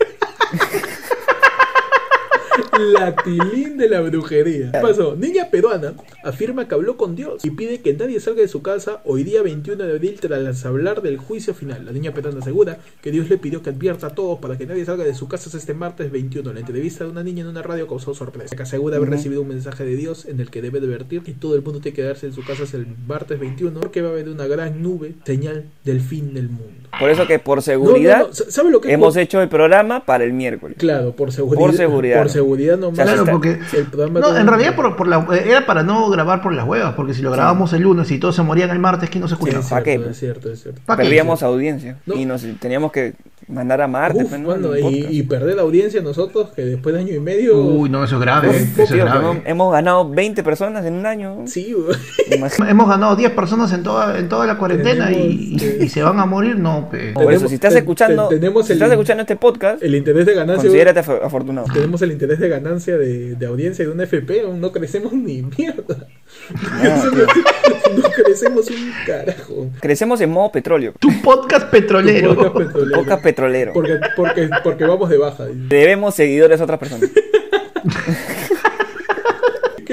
La 2.79 3.13
tilín 3.13 3.77
de 3.77 3.89
la 3.89 3.99
brujería. 3.99 4.71
¿Qué 4.71 4.79
pasó? 4.79 5.13
Niña 5.15 5.49
peruana 5.51 5.93
afirma 6.23 6.67
que 6.67 6.75
habló 6.75 6.95
con 6.95 7.13
Dios 7.13 7.43
y 7.43 7.51
pide 7.51 7.81
que 7.81 7.93
nadie 7.93 8.21
salga 8.21 8.41
de 8.41 8.47
su 8.47 8.61
casa 8.61 9.01
hoy 9.03 9.23
día 9.23 9.41
21 9.41 9.83
de 9.83 9.91
abril 9.91 10.17
tras 10.21 10.65
hablar 10.65 11.01
del 11.01 11.17
juicio 11.17 11.53
final. 11.53 11.85
La 11.85 11.91
niña 11.91 12.13
peruana 12.13 12.39
asegura 12.39 12.77
que 13.01 13.11
Dios 13.11 13.29
le 13.29 13.37
pidió 13.37 13.61
que 13.61 13.71
advierta 13.71 14.07
a 14.07 14.09
todos 14.11 14.39
para 14.39 14.57
que 14.57 14.65
nadie 14.65 14.85
salga 14.85 15.03
de 15.03 15.13
su 15.13 15.27
casa 15.27 15.55
este 15.55 15.73
martes 15.73 16.09
21. 16.09 16.53
La 16.53 16.61
entrevista 16.61 17.03
de 17.03 17.09
una 17.11 17.21
niña 17.21 17.41
en 17.41 17.49
una 17.49 17.61
radio 17.61 17.85
causó 17.85 18.13
sorpresa. 18.13 18.55
Que 18.55 18.63
asegura 18.63 18.95
haber 18.95 19.09
recibido 19.09 19.41
un 19.41 19.49
mensaje 19.49 19.83
de 19.83 19.97
Dios 19.97 20.25
en 20.25 20.39
el 20.39 20.49
que 20.49 20.61
debe 20.61 20.79
advertir 20.79 21.21
que 21.21 21.33
todo 21.33 21.55
el 21.55 21.61
mundo 21.61 21.81
tiene 21.81 21.95
que 21.95 22.01
quedarse 22.01 22.27
en 22.27 22.33
su 22.33 22.45
casa 22.45 22.63
el 22.77 22.87
martes 23.07 23.39
21 23.39 23.79
porque 23.79 24.01
va 24.01 24.09
a 24.09 24.11
haber 24.11 24.29
una 24.29 24.47
gran 24.47 24.81
nube, 24.81 25.15
señal 25.25 25.65
del 25.83 25.99
fin 25.99 26.33
del 26.33 26.49
mundo. 26.49 26.89
Por 26.97 27.09
eso 27.09 27.27
que 27.27 27.39
por 27.39 27.57
No, 27.57 27.61
seguridad 27.61 28.19
no, 28.19 28.27
no, 28.27 28.33
¿Sabe 28.33 28.71
lo 28.71 28.81
que 28.81 28.91
hemos 28.91 29.15
hecho 29.17 29.41
el 29.41 29.49
programa 29.49 30.05
para 30.05 30.23
el 30.23 30.33
miércoles. 30.33 30.77
Claro, 30.79 31.15
por 31.15 31.31
seguridad. 31.31 31.59
Por 31.59 31.73
seguridad. 31.73 32.17
Por 32.19 32.29
seguridad 32.29 32.68
nomás. 32.77 32.95
Sea, 32.97 33.05
Claro, 33.05 33.19
está- 33.21 33.31
porque. 33.31 33.59
El 33.73 33.85
programa 33.85 34.19
No, 34.19 34.37
en 34.37 34.47
realidad 34.47 34.75
por, 34.75 34.95
por 34.95 35.07
la, 35.07 35.25
era 35.45 35.65
para 35.65 35.83
no 35.83 36.09
grabar 36.09 36.41
por 36.41 36.53
las 36.53 36.65
huevas, 36.67 36.93
porque 36.95 37.13
si 37.13 37.21
lo 37.21 37.31
grabamos 37.31 37.73
el 37.73 37.81
lunes 37.83 38.09
y 38.11 38.19
todos 38.19 38.35
se 38.35 38.43
morían 38.43 38.69
el 38.69 38.79
martes, 38.79 39.09
¿quién 39.09 39.21
no 39.21 39.27
se 39.27 39.35
Sí, 39.35 39.41
escuchaba? 39.41 39.59
es 39.63 39.69
¿Pa' 39.69 39.81
cierto, 39.81 40.03
qué? 40.05 40.11
es 40.11 40.19
cierto, 40.19 40.51
es 40.51 40.61
cierto. 40.61 40.81
Perdíamos 40.85 41.43
audiencia 41.43 41.97
No. 42.05 42.15
y 42.15 42.25
nos 42.25 42.45
teníamos 42.59 42.91
que 42.91 43.13
mandar 43.49 43.81
a 43.81 43.87
Marte. 43.87 44.23
Uf, 44.23 44.31
pues, 44.45 44.83
y, 45.09 45.23
perder 45.23 45.55
la 45.55 45.63
audiencia 45.63 46.01
nosotros, 46.01 46.49
que 46.55 46.63
después 46.63 46.93
de 46.95 47.01
año 47.01 47.13
y 47.13 47.19
medio. 47.19 47.57
Uy, 47.57 47.89
no, 47.89 48.03
eso 48.03 48.15
es 48.15 48.21
grave. 48.21 48.49
Uf, 48.49 48.55
eso 48.55 48.83
es 48.83 48.89
tío, 48.89 49.03
grave. 49.05 49.19
hemos, 49.19 49.37
hemos 49.45 49.73
ganado 49.73 50.09
20 50.09 50.43
personas 50.43 50.85
en 50.85 50.93
un 50.93 51.05
año. 51.05 51.43
Sí. 51.47 51.75
Hemos 52.67 52.87
ganado 52.87 53.15
10 53.15 53.31
personas 53.31 53.71
en 53.73 53.83
toda, 53.83 54.17
en 54.19 54.29
toda 54.29 54.45
la 54.45 54.57
cuarentena 54.57 55.11
y, 55.11 55.55
Tenemos, 55.57 55.79
y- 55.81 55.83
y 55.85 55.89
se 55.89 56.03
van 56.03 56.19
a 56.19 56.25
morir, 56.25 56.57
no, 56.57 56.89
pe. 56.89 57.11
Por 57.13 57.31
eso, 57.33 57.47
si 57.47 57.55
estás 57.55 57.75
escuchando, 57.75 58.27
te- 58.27 58.35
tenemos 58.39 58.65
si 58.67 58.73
el- 58.73 58.77
estás 58.77 58.91
escuchando 58.91 59.21
este 59.21 59.35
podcast, 59.35 59.81
El 59.81 59.95
interés 59.95 60.25
de 60.25 60.33
ganancia. 60.35 60.63
considérate 60.63 60.99
af- 61.03 61.23
afortunado. 61.25 61.67
Tenemos 61.73 62.01
el 62.01 62.11
interés 62.11 62.39
de 62.39 62.49
ganancia 62.49 62.97
de, 62.97 63.35
de 63.35 63.45
audiencia 63.45 63.83
de 63.85 63.91
un 63.91 63.99
FP, 64.01 64.41
aún 64.41 64.61
no 64.61 64.71
crecemos 64.71 65.11
ni 65.13 65.41
mierda. 65.41 66.07
No, 67.95 68.03
crecemos 68.23 68.69
un 68.69 68.91
carajo. 69.05 69.67
Crecemos 69.81 70.21
en 70.21 70.29
modo 70.29 70.51
petróleo. 70.51 70.93
Tu 70.99 71.09
podcast 71.21 71.69
petrolero. 71.71 72.35
Podcast 72.35 72.53
petrolero. 72.57 72.97
Podcast 72.99 73.23
petrolero. 73.23 73.38
Porque, 73.73 73.99
porque, 74.15 74.49
porque 74.63 74.85
vamos 74.85 75.09
de 75.09 75.17
baja. 75.17 75.45
Debemos 75.51 76.15
seguidores 76.15 76.59
a 76.61 76.63
otras 76.63 76.79
personas. 76.79 77.09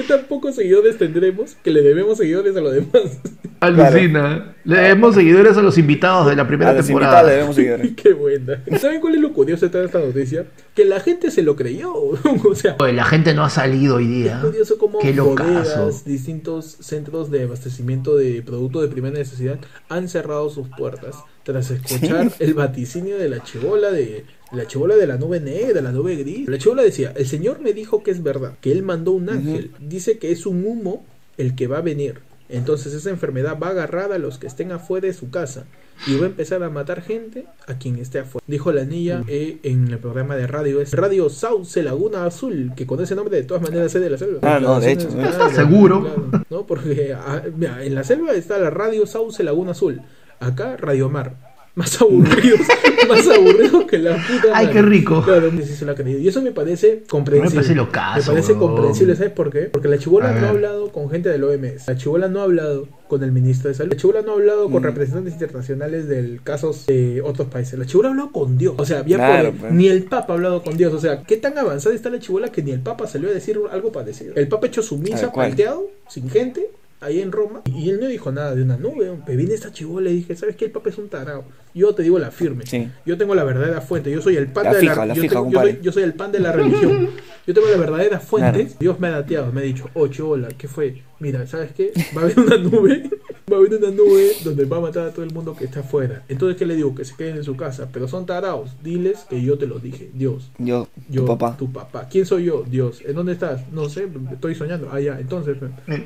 ¿Qué 0.07 0.14
tan 0.14 0.25
pocos 0.27 0.55
seguidores 0.55 0.99
tendremos 0.99 1.57
que 1.64 1.71
le 1.73 1.83
debemos 1.83 2.19
seguidores 2.19 2.57
a 2.57 2.61
los 2.61 2.73
demás? 2.75 3.19
Alucina. 3.61 4.55
Le 4.64 4.77
demos 4.77 5.14
seguidores 5.14 5.57
a 5.57 5.62
los 5.62 5.79
invitados 5.79 6.29
de 6.29 6.37
la 6.37 6.47
primera 6.47 6.71
A 6.71 6.75
los 6.75 6.87
temporada. 6.87 7.12
invitados 7.23 7.31
debemos 7.31 7.57
seguidores. 7.57 7.90
Qué 7.97 8.12
buena. 8.12 8.62
¿Saben 8.79 9.01
cuál 9.01 9.14
es 9.14 9.21
lo 9.21 9.33
curioso 9.33 9.66
de 9.66 9.73
toda 9.73 9.85
esta 9.85 9.99
noticia? 9.99 10.47
Que 10.75 10.85
la 10.85 11.01
gente 11.01 11.31
se 11.31 11.42
lo 11.42 11.57
creyó. 11.57 11.92
o 11.95 12.55
sea, 12.55 12.77
Oye, 12.79 12.92
La 12.92 13.05
gente 13.05 13.35
no 13.35 13.45
ha 13.45 13.51
salido 13.51 13.97
hoy 13.97 14.05
es 14.05 14.11
día. 14.11 14.40
curioso 14.42 14.79
cómo 14.79 14.99
Qué 14.99 15.12
bodegas, 15.12 16.05
distintos 16.05 16.77
centros 16.81 17.31
de 17.31 17.45
abastecimiento 17.45 18.16
de 18.16 18.42
productos 18.42 18.83
de 18.83 18.88
primera 18.88 19.16
necesidad 19.19 19.59
han 19.88 20.09
cerrado 20.09 20.51
sus 20.51 20.69
puertas 20.69 21.16
tras 21.42 21.71
escuchar 21.71 22.31
el 22.40 22.55
vaticinio 22.55 23.19
de 23.19 23.29
la 23.29 23.42
chivola 23.42 23.90
de 23.90 24.25
la 24.53 24.67
chivola 24.67 24.97
de 24.97 25.07
la 25.07 25.17
nube 25.17 25.41
negra, 25.41 25.81
la 25.81 25.93
nube 25.93 26.17
gris. 26.17 26.49
La 26.49 26.59
chivola 26.59 26.83
decía, 26.83 27.13
el 27.17 27.27
Señor 27.27 27.61
me 27.61 27.73
dijo 27.73 28.03
que 28.03 28.11
es 28.11 28.23
verdad, 28.23 28.55
que 28.61 28.73
Él 28.73 28.83
mandó 28.83 29.13
un 29.13 29.29
ángel. 29.29 29.73
Dice 29.81 30.19
que 30.19 30.31
es 30.31 30.47
un 30.47 30.65
humo 30.65 31.05
el 31.37 31.55
que 31.55 31.67
va 31.67 31.79
a 31.79 31.83
venir. 31.83 32.21
Entonces 32.49 32.95
esa 32.95 33.11
enfermedad 33.11 33.59
va 33.61 33.69
a 33.69 33.71
agarrar 33.71 34.13
a 34.13 34.19
los 34.19 34.39
que 34.39 34.47
estén 34.47 34.71
afuera 34.71 35.07
de 35.07 35.13
su 35.13 35.31
casa. 35.31 35.65
y 36.07 36.15
voy 36.15 36.25
a 36.25 36.27
empezar 36.27 36.63
a 36.63 36.69
matar 36.71 37.03
gente 37.03 37.47
a 37.67 37.79
quien 37.79 37.97
esté 37.97 38.21
afuera. 38.21 38.45
Dijo 38.47 38.71
la 38.71 38.85
niña 38.85 39.25
eh, 39.27 39.59
en 39.63 39.89
el 39.89 39.99
programa 39.99 40.37
de 40.37 40.47
radio, 40.47 40.81
es 40.81 40.93
Radio 40.93 41.29
Sauce 41.31 41.83
Laguna 41.83 42.27
Azul, 42.27 42.73
que 42.77 42.87
con 42.87 43.01
ese 43.03 43.15
nombre 43.17 43.37
de 43.37 43.45
todas 43.45 43.63
maneras 43.63 43.95
es 43.95 44.01
de 44.01 44.11
la 44.11 44.19
selva. 44.19 44.41
Ah, 44.43 44.61
no, 44.61 44.79
de 44.79 44.93
hecho, 44.93 45.09
¿Estás 45.09 45.55
seguro? 45.55 46.03
claro, 46.03 46.45
¿no? 46.51 46.67
Porque 46.67 47.15
ah, 47.15 47.43
mira, 47.57 47.83
en 47.83 47.95
la 47.95 48.05
selva 48.05 48.33
está 48.35 48.59
la 48.59 48.71
Radio 48.71 49.07
Sauce 49.07 49.43
Laguna 49.43 49.73
Azul, 49.73 50.03
acá 50.39 50.77
Radio 50.77 51.09
Mar. 51.09 51.46
Más 51.77 52.01
aburridos, 52.01 52.61
más 53.09 53.29
aburridos 53.29 53.85
que 53.85 53.99
la 53.99 54.17
puta. 54.17 54.49
Ay, 54.55 54.69
qué 54.73 54.81
rico. 54.81 55.23
Claro, 55.23 55.51
lo 55.85 55.95
ha. 55.95 56.19
Y 56.19 56.27
eso 56.27 56.41
me 56.41 56.51
parece 56.51 57.03
comprensible. 57.07 57.51
Me 57.51 57.55
parece 57.55 57.75
locazo, 57.75 58.33
Me 58.33 58.41
parece 58.41 58.55
comprensible, 58.59 59.15
¿sabes 59.15 59.33
por 59.33 59.51
qué? 59.51 59.61
Porque 59.67 59.87
la 59.89 59.99
chibola 59.99 60.33
no 60.33 60.47
ha 60.47 60.49
hablado 60.49 60.91
con 60.91 61.11
gente 61.11 61.29
del 61.29 61.45
OMS. 61.45 61.87
La 61.87 61.97
chibola 61.99 62.29
no 62.29 62.41
ha 62.41 62.45
hablado 62.45 62.89
con 63.09 63.23
el 63.23 63.31
ministro 63.31 63.69
de 63.69 63.75
salud. 63.75 63.93
La 63.93 63.97
chibola 63.99 64.23
no 64.23 64.31
ha 64.33 64.35
hablado 64.37 64.71
con 64.71 64.81
Mm. 64.81 64.85
representantes 64.87 65.35
internacionales 65.35 66.09
del 66.09 66.41
casos 66.43 66.87
de 66.87 67.21
otros 67.23 67.49
países. 67.49 67.79
La 67.79 67.85
chibola 67.85 68.09
ha 68.09 68.11
hablado 68.12 68.33
con 68.33 68.57
Dios. 68.57 68.75
O 68.79 68.87
sea, 68.87 69.05
Claro, 69.05 69.51
por- 69.51 69.61
pues. 69.61 69.73
ni 69.75 69.89
el 69.89 70.05
Papa 70.05 70.33
ha 70.33 70.37
hablado 70.37 70.62
con 70.62 70.79
Dios. 70.79 70.95
O 70.95 70.99
sea, 70.99 71.25
¿qué 71.25 71.37
tan 71.37 71.59
avanzada 71.59 71.95
está 71.95 72.09
la 72.09 72.19
chibola 72.21 72.49
que 72.51 72.62
ni 72.62 72.71
el 72.71 72.81
Papa 72.81 73.07
salió 73.07 73.29
a 73.29 73.33
decir 73.33 73.61
algo 73.71 73.93
parecido? 73.93 74.35
El 74.35 74.49
Papa 74.49 74.69
echó 74.69 74.81
su 74.83 74.97
misa 74.97 75.31
palteado, 75.31 75.87
sin 76.09 76.31
gente. 76.31 76.71
Ahí 77.01 77.21
en 77.21 77.31
Roma, 77.31 77.61
y 77.67 77.91
él 77.91 78.01
no 78.01 78.07
dijo 78.07 78.33
nada 78.33 78.55
de 78.55 78.63
una 78.63 78.77
nube. 78.79 79.11
Me 79.29 79.37
viene 79.37 79.55
esta 79.55 79.71
chibola 79.73 80.09
y 80.11 80.15
dije: 80.17 80.35
¿Sabes 80.35 80.57
qué? 80.57 80.65
El 80.67 80.71
Papa 80.71 80.89
es 80.89 80.99
un 80.99 81.09
tarado. 81.09 81.45
Yo 81.75 81.95
te 81.95 82.03
digo 82.03 82.19
la 82.19 82.31
firme. 82.31 82.65
Sí. 82.67 82.89
Yo 83.05 83.19
tengo 83.19 83.35
la 83.35 83.45
verdadera 83.45 83.83
fuente. 83.83 84.11
Yo 84.11 84.23
soy 84.23 84.37
el 84.37 84.47
pan 84.47 84.65
La 84.65 84.73
de 84.73 84.81
fija, 84.81 84.95
la, 84.97 85.07
la 85.07 85.15
yo, 85.15 85.21
fija, 85.23 85.35
tengo- 85.37 85.51
yo 85.51 85.61
soy, 85.61 85.79
yo 85.83 85.93
soy 85.93 86.03
el 86.05 86.15
pan 86.15 86.33
de 86.33 86.41
la 86.41 86.53
religión. 86.53 87.11
Yo 87.47 87.55
tengo 87.55 87.69
la 87.69 87.77
verdadera 87.77 88.19
fuente. 88.19 88.61
Claro. 88.65 88.77
Dios 88.81 88.99
me 88.99 89.09
ha 89.09 89.11
dateado, 89.11 89.53
me 89.53 89.61
ha 89.61 89.65
dicho, 89.65 89.89
oye, 89.95 90.23
hola, 90.23 90.49
¿qué 90.57 90.69
fue? 90.69 91.03
Mira, 91.21 91.47
¿sabes 91.47 91.73
qué? 91.73 91.93
Va 92.17 92.23
a 92.23 92.25
haber 92.25 92.41
una 92.41 92.57
nube, 92.57 93.09
va 93.51 93.57
a 93.57 93.61
haber 93.61 93.75
una 93.75 93.91
nube 93.91 94.33
donde 94.43 94.65
va 94.65 94.79
a 94.79 94.81
matar 94.81 95.07
a 95.09 95.11
todo 95.13 95.23
el 95.25 95.33
mundo 95.33 95.55
que 95.55 95.67
está 95.67 95.81
afuera. 95.81 96.25
Entonces, 96.29 96.57
¿qué 96.59 96.65
le 96.67 96.75
digo? 96.77 96.95
Que 96.95 97.05
se 97.05 97.15
queden 97.15 97.37
en 97.37 97.45
su 97.45 97.57
casa. 97.57 97.89
Pero 97.93 98.09
son 98.09 98.25
tarados. 98.27 98.75
Diles 98.83 99.27
que 99.29 99.41
yo 99.43 99.59
te 99.59 99.67
lo 99.67 99.79
dije. 99.79 100.11
Dios. 100.15 100.51
Yo, 100.59 100.89
Yo, 101.11 101.21
tu 101.23 101.27
papá. 101.27 101.57
Tu 101.59 101.71
papá. 101.71 102.09
¿Quién 102.11 102.25
soy 102.27 102.45
yo? 102.45 102.65
Dios. 102.69 103.03
¿En 103.07 103.15
dónde 103.15 103.33
estás? 103.35 103.71
No 103.71 103.89
sé, 103.91 104.09
estoy 104.33 104.55
soñando. 104.55 104.89
Ah, 104.91 104.99
ya. 105.01 105.21
Entonces, 105.21 105.57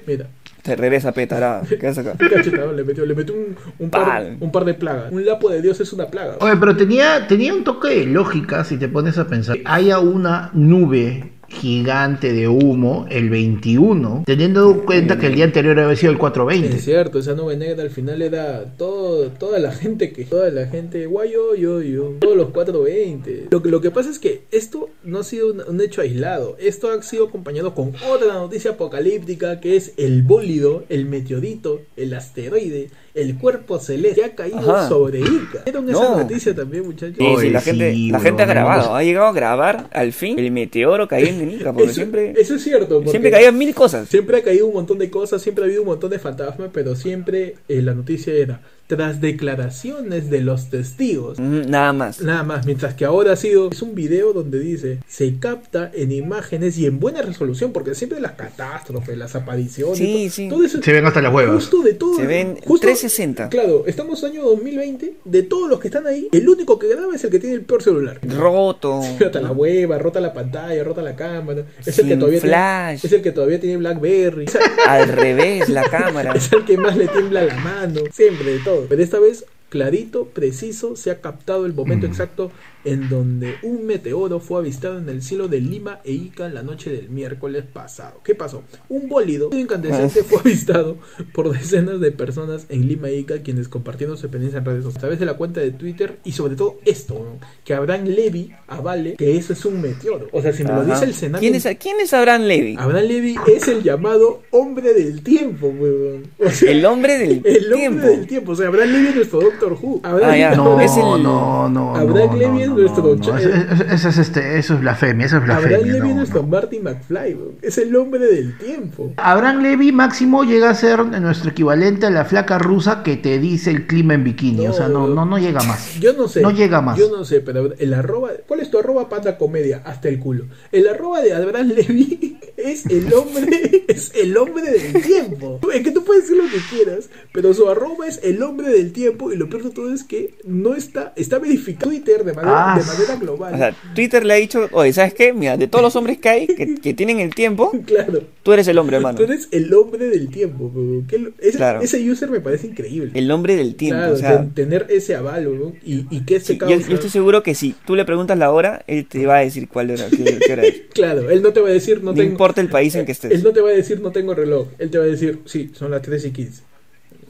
mira. 0.07 0.29
Te 0.63 0.77
regresa, 0.77 1.13
petarada. 1.13 1.63
¿Qué 1.81 1.87
haces 1.87 2.07
acá? 2.07 2.23
Le 2.23 2.85
metió, 2.85 3.07
le 3.07 3.15
metió 3.15 3.35
un, 3.35 3.57
un, 3.79 3.91
par, 3.91 4.37
un 4.41 4.53
par 4.53 4.65
de 4.65 4.75
plagas. 4.75 5.13
Un 5.13 5.25
lapo 5.25 5.51
de 5.51 5.63
Dios 5.63 5.81
es 5.81 5.93
una 5.93 6.07
plaga. 6.07 6.37
Oye, 6.41 6.57
pero 6.59 6.77
tenía, 6.77 7.27
tenía 7.27 7.55
un 7.55 7.65
toque 7.65 7.89
de 7.89 8.07
lógica 8.07 8.65
si 8.65 8.77
te 8.77 8.89
pones 8.89 9.19
a 9.19 9.27
pensar. 9.27 9.59
Haya 9.65 9.99
una 9.99 10.51
nube 10.53 11.33
gigante 11.51 12.33
de 12.33 12.49
humo 12.49 13.07
el 13.11 13.29
21, 13.29 14.23
teniendo 14.25 14.71
en 14.71 14.81
cuenta 14.81 15.19
que 15.19 15.27
el 15.27 15.35
día 15.35 15.45
anterior 15.45 15.79
había 15.79 15.97
sido 15.97 16.13
el 16.13 16.17
Es 16.17 16.21
420. 16.21 16.79
cierto, 16.79 17.19
esa 17.19 17.35
nube 17.35 17.57
negra 17.57 17.83
al 17.83 17.91
final 17.91 18.23
era 18.23 18.77
todo, 18.77 19.31
toda 19.31 19.59
la 19.59 19.73
gente 19.73 20.13
que, 20.13 20.25
toda 20.25 20.51
la 20.51 20.67
gente, 20.67 21.07
guayo, 21.07 21.55
yo, 21.55 21.83
yo, 21.83 22.15
todos 22.21 22.37
los 22.37 22.51
420. 22.51 23.49
Lo 23.51 23.63
que, 23.63 23.69
lo 23.69 23.81
que 23.81 23.91
pasa 23.91 24.11
es 24.11 24.19
que 24.19 24.43
esto 24.51 24.89
no 25.03 25.19
ha 25.19 25.25
sido 25.25 25.53
un, 25.53 25.63
un 25.67 25.81
hecho 25.81 26.01
aislado, 26.01 26.57
esto 26.59 26.91
ha 26.91 27.03
sido 27.03 27.27
acompañado 27.27 27.75
con 27.75 27.93
otra 28.09 28.35
noticia 28.35 28.73
apocalíptica 28.73 29.61
que 29.61 29.77
es 29.77 29.93
el 29.97 30.23
bólido, 30.23 30.85
el 30.89 31.07
meteorito, 31.07 31.81
el 31.97 32.15
asteroide, 32.15 32.91
el 33.15 33.37
cuerpo 33.39 33.79
celeste 33.79 34.25
ha 34.25 34.35
caído 34.35 34.59
Ajá. 34.59 34.89
sobre 34.89 35.21
Ica. 35.21 35.63
¿Vieron 35.65 35.89
esa 35.91 36.01
No. 36.03 36.17
noticia 36.19 36.55
también, 36.55 36.87
muchachos? 36.87 37.17
Sí, 37.41 37.51
la 37.51 37.61
sí, 37.61 37.71
gente, 37.71 37.95
la 38.13 38.21
gente 38.21 38.43
ha 38.43 38.47
grabado, 38.47 38.91
no. 38.91 38.97
ha 38.97 39.03
llegado 39.03 39.27
a 39.27 39.33
grabar 39.33 39.89
al 39.93 40.13
fin 40.13 40.39
el 40.39 40.51
meteoro 40.53 41.09
cayendo 41.09 41.43
en 41.43 41.51
Ica, 41.53 41.73
porque 41.73 41.87
Eso- 41.87 41.95
siempre, 41.95 42.35
eso 42.37 42.55
es 42.55 42.63
cierto, 42.63 42.97
porque- 42.97 43.11
siempre 43.11 43.31
caían 43.31 43.59
mil 43.59 43.75
cosas. 43.75 44.09
Siempre 44.09 44.39
ha 44.39 44.43
caído 44.43 44.67
un 44.67 44.75
montón 44.75 44.99
de 44.99 45.11
cosas, 45.11 45.43
siempre 45.43 45.65
ha 45.65 45.67
habido 45.67 45.83
un 45.83 45.89
montón 45.89 46.11
de 46.11 46.19
fantasmas, 46.19 46.71
pero 46.73 46.95
siempre 46.95 47.57
eh, 47.69 47.83
la 47.83 47.95
noticia 47.95 48.33
era 48.33 48.61
tras 48.91 49.21
declaraciones 49.21 50.31
de 50.31 50.41
los 50.41 50.69
testigos. 50.69 51.39
Nada 51.39 51.93
más. 51.93 52.21
Nada 52.21 52.43
más, 52.43 52.67
mientras 52.67 52.95
que 52.95 53.05
ahora 53.05 53.35
ha 53.35 53.37
sido, 53.37 53.71
es 53.71 53.83
un 53.83 53.95
video 53.95 54.33
donde 54.33 54.59
dice, 54.59 54.99
se 55.07 55.37
capta 55.39 55.93
en 55.95 56.11
imágenes 56.11 56.77
y 56.77 56.87
en 56.87 56.99
buena 56.99 57.23
resolución, 57.23 57.73
porque 57.73 57.95
siempre 57.95 58.19
las 58.21 58.33
catástrofes, 58.33 59.17
las 59.17 59.37
apariciones, 59.37 59.97
Sí, 59.99 60.25
todo, 60.25 60.31
sí. 60.31 60.49
todo 60.49 60.65
eso, 60.65 60.83
Se 60.83 60.93
ven 60.93 61.07
hasta 61.07 61.23
las 61.23 61.33
huevas. 61.33 61.55
justo 61.55 61.83
de 61.83 61.95
todo. 61.95 62.17
Se 62.17 62.27
ven 62.27 62.57
justo- 62.65 62.89
360. 62.89 63.49
Claro, 63.49 63.85
estamos 63.87 64.25
año 64.25 64.43
2020, 64.43 65.15
de 65.25 65.43
todos 65.45 65.71
los 65.71 65.79
que 65.79 65.87
están 65.87 66.09
ahí, 66.09 66.27
el 66.33 66.49
único 66.49 66.77
que 66.77 66.89
graba 66.89 67.15
es 67.15 67.23
el 67.23 67.31
que 67.31 67.39
tiene 67.39 67.55
el 67.55 67.63
peor 67.63 67.85
celular. 67.85 68.19
Roto. 68.27 69.03
Rota 69.21 69.41
la 69.41 69.53
hueva, 69.53 69.99
rota 69.99 70.21
la 70.21 70.33
pantalla, 70.33 70.83
rota 70.83 71.01
la 71.01 71.15
cámara. 71.15 71.63
Es 71.87 71.97
el 72.01 72.09
que 72.09 72.17
todavía 72.17 72.41
flash. 72.41 73.01
tiene, 73.03 73.07
es 73.07 73.13
el 73.13 73.23
que 73.23 73.31
todavía 73.31 73.61
tiene 73.61 73.77
BlackBerry. 73.77 74.47
Al 74.89 75.09
revés, 75.09 75.69
la 75.69 75.85
cámara. 75.89 76.33
Es 76.33 76.53
el 76.53 76.65
que 76.65 76.77
más 76.77 76.97
le 76.97 77.07
tiembla 77.07 77.45
la 77.45 77.55
mano, 77.55 78.01
siempre 78.13 78.55
de 78.55 78.59
todo. 78.61 78.80
Pero 78.89 79.03
esta 79.03 79.19
vez, 79.19 79.45
clarito, 79.69 80.27
preciso, 80.27 80.97
se 80.97 81.11
ha 81.11 81.21
captado 81.21 81.67
el 81.67 81.75
momento 81.75 82.07
exacto 82.07 82.51
en 82.85 83.09
donde 83.09 83.57
un 83.63 83.87
meteoro 83.87 84.41
fue 84.41 84.61
avistado 84.61 84.99
en 84.99 85.09
el 85.09 85.23
cielo 85.23 85.49
de 85.49 85.61
Lima 85.61 86.01
e 86.05 86.13
Ica 86.13 86.47
en 86.47 86.55
la 86.55 86.63
noche 86.63 86.91
del 86.91 87.09
miércoles 87.11 87.65
pasado. 87.73 88.21
¿Qué 88.25 88.35
pasó? 88.35 88.63
Un 88.89 89.09
bólido 89.09 89.51
incandescente 89.53 90.23
fue 90.25 90.39
avistado 90.41 90.97
por 91.35 91.51
decenas 91.53 92.01
de 92.01 92.11
personas 92.13 92.67
en 92.69 92.87
Lima 92.89 93.09
e 93.09 93.17
Ica 93.19 93.43
quienes 93.43 93.69
compartieron 93.69 94.17
su 94.17 94.27
experiencia 94.27 94.59
en 94.59 94.65
redes 94.65 94.85
sociales 94.85 94.97
a 94.97 95.01
través 95.01 95.19
de 95.21 95.27
la 95.27 95.35
cuenta 95.35 95.61
de 95.61 95.71
Twitter 95.73 96.19
y 96.25 96.33
sobre 96.33 96.57
todo 96.57 96.79
esto, 96.85 97.15
¿no? 97.15 97.47
que 97.65 97.75
Abraham 97.75 98.05
Levy 98.07 98.53
avale 98.69 99.15
que 99.17 99.37
eso 99.37 99.53
es 99.53 99.65
un 99.65 99.81
meteoro. 99.81 100.29
O 100.33 100.41
sea, 100.43 100.53
si 100.53 100.65
me 100.65 100.73
lo 100.73 100.85
dice 100.85 101.05
el 101.05 101.15
Senado... 101.15 101.41
¿Quién 101.41 101.55
es, 101.55 101.67
¿Quién 101.79 102.01
es 102.01 102.13
Abraham 102.15 102.43
Levy? 102.43 102.77
Abraham 102.79 103.05
Levy 103.07 103.37
es 103.55 103.69
el 103.69 103.83
llamado 103.83 104.43
hombre 104.51 104.93
del 104.95 105.23
tiempo, 105.23 105.69
weón. 105.69 106.25
O 106.39 106.51
sea, 106.51 106.71
El 106.71 106.85
hombre 106.85 107.19
del 107.19 107.31
el 107.45 107.65
hombre 107.65 107.77
tiempo. 107.79 108.07
del 108.07 108.27
tiempo. 108.27 108.53
O 108.53 108.57
sea, 108.57 108.69
Abraham 108.69 108.91
Levy 108.93 109.07
es 109.09 109.15
nuestro 109.17 109.41
Doctor 109.41 109.73
Who. 109.81 110.01
Abraham 110.03 110.31
Ah, 110.33 110.37
ya, 110.37 110.55
No, 110.55 110.73
Abraham- 110.73 110.81
es 110.81 110.97
el- 110.97 111.23
no, 111.23 111.69
no. 111.69 111.97
Abraham 111.97 112.31
no, 112.31 112.37
Levy 112.37 112.53
no, 112.55 112.61
es 112.61 112.70
no, 112.71 112.81
nuestro 112.81 113.17
no, 113.17 113.33
no. 113.33 113.39
Eso, 113.39 114.09
es 114.09 114.19
este, 114.19 114.59
eso 114.59 114.75
es 114.75 114.81
blasfemia, 114.81 115.27
eso 115.27 115.37
es 115.37 115.43
Abraham 115.43 115.63
blasfemia. 115.63 115.93
Levy 115.93 115.99
es 115.99 116.15
no, 116.15 116.15
nuestro. 116.15 116.43
Marty 116.43 116.81
McFly, 116.81 117.35
weón. 117.35 117.55
Es 117.63 117.79
el 117.79 117.95
hombre 117.97 118.27
del 118.27 118.57
tiempo. 118.59 119.13
Abraham 119.17 119.63
Levy 119.63 119.93
máximo 119.93 120.45
llega 120.45 120.71
a 120.71 120.75
ser 120.75 121.05
nuestro 121.05 121.51
equivalente 121.51 122.07
a 122.07 122.11
la 122.11 122.25
flaca 122.25 122.59
rusa 122.59 123.03
que 123.03 123.17
te 123.17 123.39
dice 123.39 123.71
el 123.71 123.87
clima 123.87 124.15
en 124.15 124.25
bikini. 124.25 124.67
O 124.67 124.73
sea, 124.73 124.89
no, 124.89 125.09
no, 125.09 125.25
no 125.25 125.39
llega 125.39 125.63
más. 125.63 125.99
Yo 126.01 126.13
no 126.13 126.29
sé. 126.29 126.41
No 126.41 126.51
llega 126.51 126.81
más. 126.81 126.99
Yo 126.99 127.11
no 127.11 127.25
sé, 127.25 127.41
pero 127.41 127.73
el 127.79 127.95
arroba. 127.95 128.31
¿Cuál 128.47 128.61
es 128.61 128.71
tu 128.71 128.79
arroba 128.79 129.09
panda 129.09 129.37
comedia? 129.37 129.83
Hasta 129.85 130.09
el 130.09 130.19
culo. 130.19 130.45
El 130.73 130.89
arroba 130.89 131.21
de 131.21 131.33
Abraham 131.35 131.69
Levy 131.69 132.39
es 132.57 132.87
el 132.87 133.13
hombre. 133.13 133.85
es 133.89 134.13
el 134.15 134.37
hombre 134.37 134.71
del 134.71 135.03
tiempo. 135.03 135.61
Es 135.73 135.83
que 135.83 135.91
tú 135.91 136.05
puedes 136.05 136.25
decir 136.25 136.43
lo 136.43 136.51
que 136.51 136.61
quieras, 136.71 137.11
pero 137.33 137.53
su 137.55 137.69
arroba 137.69 138.07
es 138.07 138.21
el 138.23 138.43
hombre 138.43 138.69
del 138.69 138.93
tiempo. 138.93 139.33
Y 139.33 139.37
lo 139.37 139.49
peor 139.49 139.65
de 139.65 139.71
todo 139.71 139.93
es 139.93 140.05
que 140.05 140.35
no 140.45 140.75
está. 140.75 141.13
Está 141.17 141.39
verificado 141.39 141.91
Twitter 141.91 142.25
de 142.25 142.33
manera, 142.33 142.60
Ah, 142.61 142.79
de 142.79 142.85
manera 142.85 143.17
global. 143.17 143.55
O 143.55 143.57
sea, 143.57 143.75
Twitter 143.95 144.25
le 144.25 144.35
ha 144.35 144.37
dicho, 144.37 144.69
oye, 144.73 144.93
¿sabes 144.93 145.15
qué? 145.15 145.33
Mira, 145.33 145.57
de 145.57 145.67
todos 145.69 145.83
los 145.83 145.97
hombres 145.97 146.19
que 146.19 146.29
hay, 146.29 146.47
que, 146.47 146.75
que 146.77 146.95
tienen 146.95 147.21
el 147.21 147.35
tiempo, 147.35 147.73
claro. 147.87 148.23
tú 148.43 148.53
eres 148.53 148.69
el 148.69 148.79
hombre, 148.79 148.97
hermano. 148.97 149.17
Tú 149.19 149.25
eres 149.25 149.49
el 149.51 149.73
hombre 149.75 150.07
del 150.09 150.29
tiempo. 150.31 150.73
¿Qué 151.09 151.33
ese, 151.39 151.57
Claro. 151.59 151.81
ese 151.81 152.11
user 152.11 152.31
me 152.31 152.41
parece 152.41 152.67
increíble. 152.69 153.11
El 153.15 153.31
hombre 153.31 153.57
del 153.57 153.75
tiempo. 153.75 153.99
Claro, 153.99 154.15
o 154.15 154.17
sea, 154.17 154.39
ten- 154.39 154.51
tener 154.55 154.87
ese 154.91 155.15
aval, 155.17 155.49
y, 155.85 156.07
y 156.11 156.21
que 156.25 156.37
este 156.37 156.53
sí, 156.55 156.59
yo, 156.59 156.67
causa... 156.67 156.89
yo 156.89 156.95
estoy 156.95 157.11
seguro 157.11 157.43
que 157.43 157.55
si 157.55 157.75
tú 157.87 157.97
le 157.97 158.05
preguntas 158.05 158.37
la 158.39 158.51
hora, 158.51 158.85
él 158.87 159.07
te 159.07 159.27
va 159.27 159.39
a 159.39 159.41
decir 159.41 159.69
cuál 159.69 159.91
hora, 159.91 160.05
qué, 160.11 160.39
qué 160.47 160.53
hora 160.53 160.63
es. 160.65 160.83
Claro, 160.93 161.31
él 161.31 161.41
no 161.43 161.53
te 161.53 161.61
va 161.61 161.69
a 161.69 161.73
decir 161.73 161.99
no 162.03 162.11
No, 162.11 162.15
tengo... 162.15 162.31
importa 162.31 162.61
el 162.61 162.69
país 162.69 162.95
en 162.95 163.07
que 163.07 163.13
Él 163.13 163.19
estés. 163.23 163.43
no 163.43 163.53
te 163.53 163.61
va 163.61 163.71
a 163.71 163.73
decir 163.73 164.01
no 164.01 164.11
tengo 164.13 164.35
reloj, 164.35 164.69
él 164.79 164.91
te 164.91 164.99
va 164.99 165.05
a 165.05 165.07
decir 165.07 165.39
sí, 165.47 165.71
son 165.73 165.91
las 165.93 166.03
3 166.03 166.25
y 166.27 166.31
15. 166.31 166.63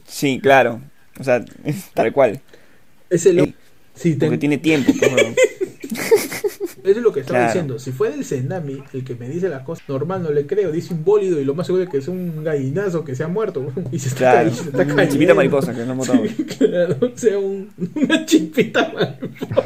Sí, 0.07 0.39
claro. 0.41 0.81
O 1.19 1.23
sea, 1.23 1.43
tal 1.93 2.11
cual. 2.11 2.41
Es 3.09 3.25
el... 3.25 3.39
Eh, 3.39 3.53
Sí, 3.93 4.13
Porque 4.13 4.29
ten- 4.31 4.39
tiene 4.39 4.57
tiempo, 4.57 4.91
pues. 4.99 5.11
Eso 5.91 6.75
es 6.83 6.97
lo 6.97 7.11
que 7.11 7.19
estaba 7.21 7.39
Claro. 7.39 7.51
diciendo. 7.53 7.79
Si 7.79 7.91
fuera 7.91 8.15
el 8.15 8.23
Senami 8.25 8.81
el 8.93 9.03
que 9.03 9.15
me 9.15 9.27
dice 9.29 9.49
las 9.49 9.63
cosas, 9.63 9.83
normal 9.87 10.23
no 10.23 10.31
le 10.31 10.45
creo. 10.47 10.71
Dice 10.71 10.93
un 10.93 11.03
bólido 11.03 11.39
y 11.39 11.43
lo 11.45 11.53
más 11.53 11.67
seguro 11.67 11.83
es 11.83 11.89
que 11.89 11.97
es 11.97 12.07
un 12.07 12.43
gallinazo 12.43 13.03
que 13.03 13.15
se 13.15 13.23
ha 13.23 13.27
muerto. 13.27 13.71
Y 13.91 13.99
se 13.99 14.07
está, 14.09 14.19
Claro. 14.19 14.49
cayendo, 14.49 14.63
se 14.63 14.69
está 14.81 14.93
Una 14.93 15.07
chipita 15.09 15.33
mariposa 15.33 15.73
que 15.75 15.85
no 15.85 15.95
matamos. 15.95 16.29
Sí, 16.29 16.43
claro, 16.57 16.95
o 17.01 17.17
sea, 17.17 17.37
un- 17.37 17.69
una 17.95 18.25
chipita 18.25 18.91
mariposa. 18.93 19.63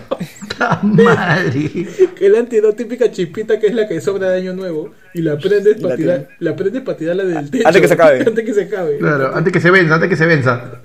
¡Ta 0.58 0.80
madre! 0.84 1.70
Que 2.18 2.30
la 2.30 2.46
típica 2.76 3.12
chipita 3.12 3.60
que 3.60 3.68
es 3.68 3.74
la 3.76 3.88
que 3.88 4.00
sobra 4.02 4.30
de 4.30 4.38
año 4.40 4.54
nuevo 4.54 4.92
y 5.14 5.22
la 5.22 5.38
prendes 5.38 5.78
Y 5.78 5.82
para 5.82 5.94
la 5.94 5.98
tirar, 5.98 6.28
la 6.40 6.56
prendes 6.56 6.82
para 6.82 6.98
tirarla 6.98 7.24
del 7.26 7.52
techo. 7.52 7.68
Antes 7.68 7.82
que 7.82 7.88
se 7.90 7.94
acabe. 7.94 8.20
antes 8.26 8.46
que 8.46 8.54
se 8.54 8.62
acabe. 8.64 8.98
Claro, 8.98 9.36
antes 9.36 9.54
que 9.54 9.60
se 9.60 9.70
venza, 9.72 9.96
antes 9.96 10.10
que 10.10 10.16
se 10.16 10.26
venza. 10.26 10.82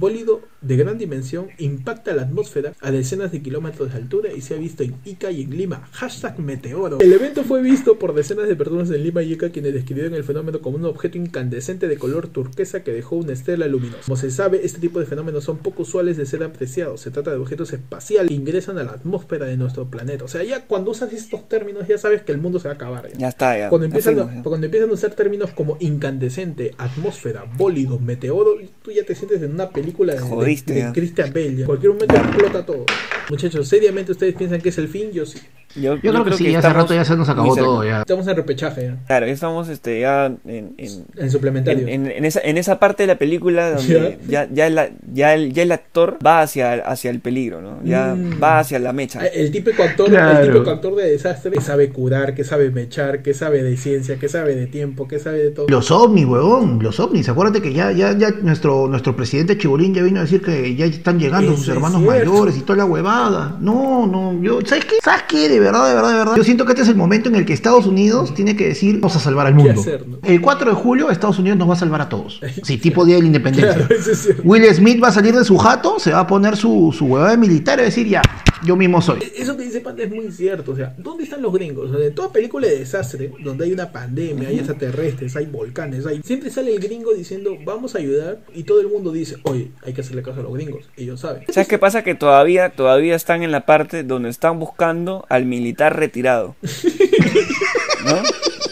Bólido 0.00 0.40
de 0.62 0.78
gran 0.78 0.96
dimensión 0.96 1.48
impacta 1.58 2.14
la 2.14 2.22
atmósfera 2.22 2.72
a 2.80 2.90
decenas 2.90 3.32
de 3.32 3.42
kilómetros 3.42 3.92
de 3.92 3.98
altura 3.98 4.32
y 4.34 4.40
se 4.40 4.54
ha 4.54 4.56
visto 4.56 4.82
en 4.82 4.94
Ica 5.04 5.30
y 5.30 5.42
en 5.42 5.54
Lima. 5.54 5.90
Hashtag 5.92 6.38
meteoro. 6.38 7.00
El 7.00 7.12
evento 7.12 7.44
fue 7.44 7.60
visto 7.60 7.98
por 7.98 8.14
decenas 8.14 8.48
de 8.48 8.56
personas 8.56 8.90
en 8.90 9.02
Lima 9.02 9.22
y 9.22 9.34
Ica 9.34 9.50
quienes 9.50 9.74
describieron 9.74 10.14
el 10.14 10.24
fenómeno 10.24 10.62
como 10.62 10.78
un 10.78 10.86
objeto 10.86 11.18
incandescente 11.18 11.86
de 11.86 11.98
color 11.98 12.28
turquesa 12.28 12.82
que 12.82 12.92
dejó 12.92 13.16
una 13.16 13.34
estela 13.34 13.66
luminosa. 13.66 14.04
Como 14.06 14.16
se 14.16 14.30
sabe, 14.30 14.62
este 14.64 14.80
tipo 14.80 15.00
de 15.00 15.04
fenómenos 15.04 15.44
son 15.44 15.58
poco 15.58 15.82
usuales 15.82 16.16
de 16.16 16.24
ser 16.24 16.42
apreciados. 16.44 17.02
Se 17.02 17.10
trata 17.10 17.32
de 17.32 17.36
objetos 17.36 17.70
espaciales 17.74 18.28
que 18.28 18.34
ingresan 18.34 18.78
a 18.78 18.84
la 18.84 18.92
atmósfera 18.92 19.44
de 19.44 19.58
nuestro 19.58 19.90
planeta. 19.90 20.24
O 20.24 20.28
sea, 20.28 20.42
ya 20.44 20.64
cuando 20.64 20.92
usas 20.92 21.12
estos 21.12 21.46
términos 21.46 21.86
ya 21.86 21.98
sabes 21.98 22.22
que 22.22 22.32
el 22.32 22.38
mundo 22.38 22.58
se 22.58 22.68
va 22.68 22.72
a 22.72 22.76
acabar. 22.76 23.06
ya. 23.12 23.18
Ya 23.18 23.28
está, 23.28 23.58
ya. 23.58 23.68
Cuando 23.68 23.84
Ya 23.86 23.88
empiezan, 23.88 24.14
fuimos, 24.14 24.46
cuando 24.46 24.64
empiezan 24.64 24.88
a 24.88 24.92
usar 24.94 25.10
términos 25.10 25.50
como 25.50 25.76
incandescente, 25.78 26.74
atmósfera, 26.78 27.44
bólido, 27.58 27.98
meteoro, 27.98 28.54
tú 28.82 28.92
ya 28.92 29.04
te 29.04 29.14
sientes 29.14 29.42
en 29.42 29.52
una 29.52 29.68
película 29.68 29.89
de, 29.92 30.14
de 30.14 30.18
Jodido. 30.20 30.38
perdiste, 30.40 30.74
de. 30.74 30.92
Christian 30.92 31.32
Bale. 31.32 31.60
En 31.60 31.64
cualquier 31.64 31.92
momento 31.92 32.14
explota 32.16 32.66
todo. 32.66 32.84
Muchachos, 33.28 33.68
seriamente 33.68 34.12
ustedes 34.12 34.34
piensan 34.34 34.60
que 34.60 34.70
es 34.70 34.78
el 34.78 34.88
fin, 34.88 35.10
yo 35.12 35.24
sí. 35.26 35.38
Yo, 35.76 35.94
Yo 35.96 36.10
creo 36.12 36.24
que 36.24 36.32
sí, 36.32 36.54
hace 36.54 36.68
rato 36.68 36.92
ya 36.94 37.04
se 37.04 37.16
nos 37.16 37.28
acabó 37.28 37.54
todo 37.54 37.84
ya. 37.84 38.00
Estamos 38.00 38.26
en 38.26 38.36
repechaje 38.36 38.82
ya. 38.86 38.96
Claro, 39.06 39.26
ya 39.26 39.32
estamos 39.32 39.68
este, 39.68 40.00
ya 40.00 40.26
en, 40.26 40.74
en, 40.78 41.04
En 41.16 41.30
suplementario. 41.30 41.86
en, 41.86 42.06
en- 42.06 42.10
en 42.10 42.24
esa, 42.24 42.40
en 42.40 42.58
esa 42.58 42.80
parte 42.80 43.04
de 43.04 43.06
la 43.06 43.18
película 43.18 43.70
donde 43.76 44.18
ya, 44.28 44.48
ya, 44.52 44.66
el, 44.66 44.74
ya, 45.12 45.34
el, 45.34 45.52
ya 45.52 45.62
el 45.62 45.70
actor 45.72 46.18
va 46.26 46.40
hacia, 46.42 46.72
hacia 46.74 47.10
el 47.10 47.20
peligro, 47.20 47.60
¿no? 47.62 47.78
Ya 47.84 48.14
Mm. 48.16 48.42
va 48.42 48.58
hacia 48.58 48.78
la 48.80 48.92
mecha. 48.92 49.24
El 49.26 49.50
típico 49.52 49.82
actor, 49.84 50.08
Claro. 50.08 50.40
el 50.40 50.52
típico 50.52 50.70
actor 50.70 50.96
de 50.96 51.10
desastre 51.12 51.52
que 51.52 51.60
sabe 51.60 51.90
curar, 51.90 52.34
que 52.34 52.42
sabe 52.42 52.70
mechar, 52.70 53.22
que 53.22 53.32
sabe 53.34 53.62
de 53.62 53.76
ciencia, 53.76 54.18
que 54.18 54.28
sabe 54.28 54.56
de 54.56 54.66
tiempo, 54.66 55.06
que 55.06 55.18
sabe 55.20 55.38
de 55.38 55.50
todo. 55.50 55.66
Los 55.68 55.90
ovnis, 55.92 56.24
huevón, 56.26 56.82
los 56.82 56.98
ovnis. 56.98 57.28
Acuérdate 57.28 57.62
que 57.62 57.72
ya, 57.72 57.92
ya, 57.92 58.16
ya 58.18 58.30
nuestro, 58.42 58.88
nuestro 58.88 59.14
presidente 59.14 59.56
Chibolín 59.56 59.94
ya 59.94 60.02
vino 60.02 60.18
a 60.18 60.22
decir 60.22 60.42
que 60.42 60.74
ya 60.74 60.86
están 60.86 61.18
llegando 61.20 61.52
Eso 61.52 61.60
sus 61.62 61.68
hermanos 61.68 62.00
mayores 62.02 62.56
y 62.56 62.60
toda 62.62 62.78
la 62.78 62.84
huevada. 62.86 63.56
No, 63.60 64.06
no, 64.06 64.42
yo, 64.42 64.58
¿sabes 64.66 64.84
qué? 64.86 64.96
¿Sabes 65.02 65.22
qué? 65.28 65.59
De 65.60 65.66
verdad, 65.66 65.88
de 65.88 65.94
verdad, 65.94 66.10
de 66.10 66.18
verdad. 66.18 66.36
Yo 66.36 66.44
siento 66.44 66.64
que 66.64 66.72
este 66.72 66.82
es 66.82 66.88
el 66.88 66.96
momento 66.96 67.28
en 67.28 67.36
el 67.36 67.44
que 67.44 67.52
Estados 67.52 67.86
Unidos 67.86 68.34
tiene 68.34 68.56
que 68.56 68.68
decir, 68.68 68.94
vamos 68.96 69.14
a 69.16 69.20
salvar 69.20 69.46
al 69.46 69.54
mundo. 69.54 69.78
hacer, 69.78 70.08
no? 70.08 70.18
El 70.22 70.40
4 70.40 70.70
de 70.70 70.76
julio 70.76 71.10
Estados 71.10 71.38
Unidos 71.38 71.58
nos 71.58 71.68
va 71.68 71.74
a 71.74 71.76
salvar 71.76 72.00
a 72.00 72.08
todos. 72.08 72.40
Sí, 72.62 72.78
tipo 72.78 73.04
Día 73.04 73.16
de 73.16 73.22
la 73.22 73.26
Independencia. 73.26 73.86
Claro. 73.86 74.42
Will 74.44 74.64
Smith 74.74 75.02
va 75.02 75.08
a 75.08 75.12
salir 75.12 75.34
de 75.34 75.44
su 75.44 75.56
jato, 75.56 75.98
se 75.98 76.12
va 76.12 76.20
a 76.20 76.26
poner 76.26 76.56
su, 76.56 76.94
su 76.96 77.06
huevada 77.06 77.32
de 77.32 77.36
militar 77.38 77.78
y 77.80 77.84
decir, 77.84 78.06
ya, 78.06 78.22
yo 78.62 78.76
mismo 78.76 79.00
soy. 79.00 79.20
Eso 79.36 79.56
que 79.56 79.64
dice 79.64 79.80
Panda 79.80 80.02
es 80.02 80.10
muy 80.10 80.30
cierto. 80.30 80.72
O 80.72 80.76
sea, 80.76 80.94
¿dónde 80.98 81.24
están 81.24 81.42
los 81.42 81.52
gringos? 81.52 81.90
O 81.90 81.96
sea, 81.96 82.06
en 82.06 82.14
toda 82.14 82.30
película 82.30 82.66
de 82.66 82.78
desastre, 82.78 83.32
donde 83.42 83.64
hay 83.64 83.72
una 83.72 83.90
pandemia, 83.90 84.48
hay 84.48 84.56
extraterrestres, 84.56 85.34
hay 85.36 85.46
volcanes, 85.46 86.06
hay... 86.06 86.20
siempre 86.22 86.50
sale 86.50 86.74
el 86.74 86.80
gringo 86.80 87.12
diciendo, 87.14 87.56
vamos 87.64 87.94
a 87.94 87.98
ayudar, 87.98 88.40
y 88.54 88.64
todo 88.64 88.80
el 88.80 88.88
mundo 88.88 89.12
dice, 89.12 89.36
oye, 89.44 89.70
hay 89.82 89.92
que 89.92 90.02
hacerle 90.02 90.22
caso 90.22 90.40
a 90.40 90.42
los 90.42 90.52
gringos. 90.52 90.88
Ellos 90.96 91.20
saben. 91.20 91.44
¿Sabes 91.48 91.68
qué 91.68 91.78
pasa? 91.78 92.02
Que 92.02 92.14
todavía, 92.14 92.70
todavía 92.70 93.14
están 93.14 93.42
en 93.42 93.50
la 93.50 93.64
parte 93.66 94.02
donde 94.02 94.28
están 94.28 94.58
buscando 94.58 95.24
al 95.28 95.46
militar 95.50 95.96
retirado. 95.98 96.56
¿No? 98.04 98.22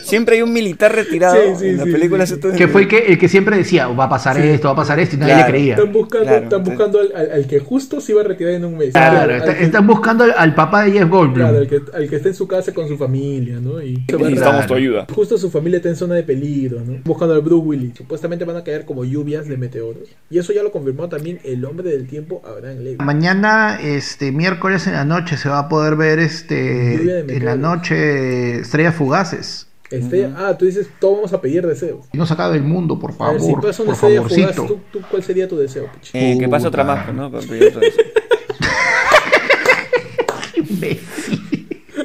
Siempre 0.08 0.36
hay 0.36 0.42
un 0.42 0.52
militar 0.52 0.94
retirado 0.94 1.34
Sí, 1.36 1.40
sí, 1.58 1.66
en 1.68 1.76
la 1.78 1.84
sí, 1.84 1.92
película. 1.92 2.26
sí, 2.26 2.34
sí. 2.34 2.40
se- 2.50 2.56
Que 2.56 2.68
fue 2.68 2.82
el 2.82 2.88
que, 2.88 2.98
el 2.98 3.18
que 3.18 3.28
siempre 3.28 3.56
decía, 3.56 3.86
va 3.88 4.04
a 4.04 4.08
pasar 4.08 4.38
esto, 4.38 4.68
va 4.68 4.72
a 4.72 4.76
pasar 4.76 4.98
esto, 5.00 5.16
y 5.16 5.18
nadie 5.18 5.34
Claro. 5.34 5.46
le 5.46 5.52
creía. 5.52 5.74
Están 5.74 5.92
buscando, 5.92 6.26
Claro, 6.26 6.42
están 6.44 6.64
buscando 6.64 7.00
al, 7.00 7.12
al- 7.14 7.30
al 7.32 7.46
que 7.46 7.58
justo 7.60 8.00
se 8.00 8.12
iba 8.12 8.20
a 8.20 8.24
retirar 8.24 8.54
en 8.54 8.64
un 8.64 8.76
mes. 8.78 8.92
Claro, 8.92 9.34
está- 9.34 9.56
que- 9.56 9.64
están 9.64 9.86
buscando 9.86 10.24
al, 10.24 10.34
al 10.36 10.54
papá 10.54 10.84
de 10.84 10.92
Jeff 10.92 11.08
Goldblum. 11.08 11.34
Claro, 11.48 11.58
al 11.58 11.68
que, 11.68 11.80
al 11.94 12.08
que 12.08 12.16
está 12.16 12.28
en 12.28 12.34
su 12.34 12.46
casa 12.48 12.72
con 12.72 12.88
su 12.88 12.96
familia, 12.96 13.58
¿no? 13.60 13.80
Y 13.82 14.04
Necesitamos 14.08 14.66
tu 14.66 14.74
ayuda. 14.74 15.06
Justo 15.14 15.38
su 15.38 15.50
familia 15.50 15.76
está 15.78 15.88
en 15.88 15.96
zona 15.96 16.14
de 16.14 16.22
peligro, 16.22 16.80
¿no? 16.86 16.98
Buscando 17.04 17.34
al 17.34 17.42
Bruce 17.42 17.66
Willis. 17.66 17.92
Supuestamente 17.96 18.44
van 18.44 18.56
a 18.56 18.64
caer 18.64 18.84
como 18.84 19.04
lluvias 19.04 19.46
de 19.48 19.56
meteoros. 19.56 20.08
Y 20.30 20.38
eso 20.38 20.52
ya 20.52 20.62
lo 20.62 20.72
confirmó 20.72 21.08
también 21.08 21.38
el 21.44 21.64
hombre 21.64 21.90
del 21.90 22.06
tiempo, 22.06 22.42
Abraham 22.44 22.78
Levy. 22.80 22.96
Mañana, 22.98 23.78
este 23.82 24.32
miércoles 24.32 24.86
en 24.86 24.94
la 24.94 25.04
noche, 25.04 25.36
se 25.36 25.48
va 25.48 25.58
a 25.60 25.68
poder 25.68 25.96
ver 25.96 26.18
este 26.18 26.94
en 27.36 27.44
la 27.44 27.56
noche 27.56 28.60
Estrellas 28.60 28.94
Fugaces. 28.94 29.67
Este, 29.90 30.30
Ah, 30.36 30.54
tú 30.58 30.66
dices, 30.66 30.88
todos 31.00 31.16
vamos 31.16 31.32
a 31.32 31.40
pedir 31.40 31.66
deseos. 31.66 32.06
Y 32.12 32.18
no 32.18 32.26
se 32.26 32.34
acabe 32.34 32.56
el 32.56 32.62
mundo, 32.62 32.98
por 32.98 33.12
A 33.12 33.14
favor. 33.14 33.32
ver, 33.34 33.40
si 33.42 33.54
pasa 33.54 33.82
una 33.82 33.92
por 33.92 34.00
fugaz, 34.00 34.14
favorcito. 34.54 34.64
¿tú, 34.66 34.80
tú, 34.92 35.00
cuál 35.10 35.22
sería 35.22 35.48
tu 35.48 35.56
deseo, 35.56 35.86
Pichi? 35.94 36.10
Eh, 36.18 36.36
que 36.38 36.48
pase 36.48 36.66
otra 36.66 36.84
más, 36.84 37.12
¿no? 37.14 37.30
Para 37.30 37.46
pedir 37.46 37.68
otra 37.68 37.80
vez. 37.80 37.94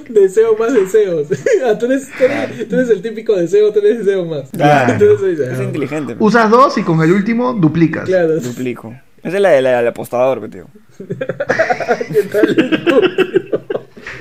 Deseo 0.09 0.55
más 0.57 0.73
deseos. 0.73 1.27
ah, 1.65 1.77
tú 1.77 1.85
eres, 1.87 2.09
tú, 2.17 2.23
eres, 2.23 2.67
tú 2.69 2.75
eres 2.75 2.89
el 2.89 3.01
típico 3.01 3.35
deseo, 3.35 3.71
tú 3.73 3.79
eres 3.79 3.99
deseo 3.99 4.25
más. 4.25 4.49
Claro. 4.51 4.93
Entonces, 4.93 5.37
dices, 5.37 5.53
Es 5.53 5.59
ah, 5.59 5.63
inteligente. 5.63 6.15
pues. 6.15 6.27
Usas 6.35 6.49
dos 6.49 6.77
y 6.77 6.83
con 6.83 7.01
el 7.01 7.11
último 7.11 7.53
duplicas. 7.53 8.05
Claro, 8.05 8.39
Duplico. 8.39 8.93
Esa 9.23 9.37
es 9.37 9.41
la 9.41 9.49
del 9.49 9.63
del 9.63 9.87
apostador, 9.87 10.49
tío. 10.49 10.65
¿qué 10.97 12.23
tal? 12.31 13.39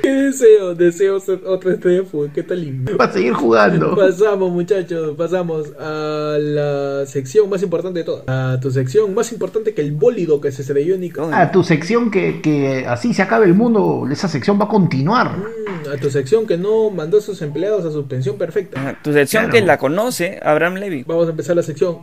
¿Qué 0.02 0.10
deseo? 0.10 0.74
Deseo 0.74 1.20
ser 1.20 1.40
otra 1.46 1.72
estrella 1.74 1.98
de 1.98 2.04
fútbol. 2.04 2.30
¿Qué 2.34 2.42
tal 2.42 2.60
lindo? 2.60 2.96
Para 2.96 3.12
seguir 3.12 3.32
jugando. 3.34 3.94
Pasamos, 3.94 4.50
muchachos, 4.50 5.14
pasamos 5.16 5.68
a 5.78 6.36
la 6.40 7.04
sección 7.06 7.48
más 7.48 7.62
importante 7.62 8.00
de 8.00 8.04
todas. 8.04 8.24
A 8.28 8.58
tu 8.60 8.70
sección 8.70 9.14
más 9.14 9.30
importante 9.32 9.74
que 9.74 9.80
el 9.82 9.92
bólido 9.92 10.40
que 10.40 10.50
se 10.50 10.62
estrelló 10.62 10.94
en 10.96 11.02
Nicaragua. 11.02 11.40
A 11.40 11.52
tu 11.52 11.62
sección 11.62 12.10
que, 12.10 12.40
que 12.42 12.84
así 12.86 13.14
se 13.14 13.22
acabe 13.22 13.46
el 13.46 13.54
mundo, 13.54 14.06
esa 14.10 14.26
sección 14.28 14.58
va 14.60 14.64
a 14.64 14.68
continuar. 14.68 15.36
Mm, 15.38 15.88
a 15.94 15.96
tu 15.98 16.10
sección 16.10 16.46
que 16.46 16.56
no 16.58 16.90
mandó 16.90 17.18
a 17.18 17.20
sus 17.20 17.40
empleados 17.42 17.84
a 17.84 17.92
suspensión 17.92 18.36
perfecta. 18.38 18.80
Ajá, 18.80 18.98
Tu 19.04 19.12
sección 19.12 19.44
Claro. 19.44 19.52
que 19.52 19.66
la 19.66 19.78
conoce, 19.78 20.40
Abraham 20.42 20.74
Levy. 20.76 21.04
Vamos 21.04 21.28
a 21.28 21.30
empezar 21.30 21.54
la 21.54 21.62
sección 21.62 21.98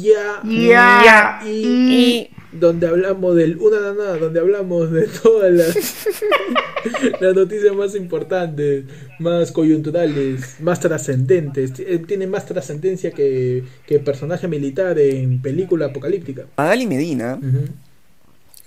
ya, 0.00 0.42
Ya, 0.44 1.40
y, 1.44 1.50
y- 1.50 2.30
donde 2.58 2.86
hablamos 2.86 3.36
del 3.36 3.58
una 3.58 3.80
nada, 3.80 3.94
nada, 3.94 4.18
donde 4.18 4.40
hablamos 4.40 4.90
de 4.90 5.06
todas 5.06 5.52
las, 5.52 5.76
las 7.20 7.34
noticias 7.34 7.74
más 7.74 7.94
importantes, 7.94 8.84
más 9.18 9.52
coyunturales, 9.52 10.60
más 10.60 10.80
trascendentes. 10.80 11.72
Eh, 11.78 12.02
Tiene 12.06 12.26
más 12.26 12.46
trascendencia 12.46 13.10
que, 13.10 13.64
que 13.86 13.98
personaje 13.98 14.48
militar 14.48 14.98
en 14.98 15.40
película 15.40 15.86
apocalíptica. 15.86 16.46
Magali 16.56 16.86
Medina, 16.86 17.38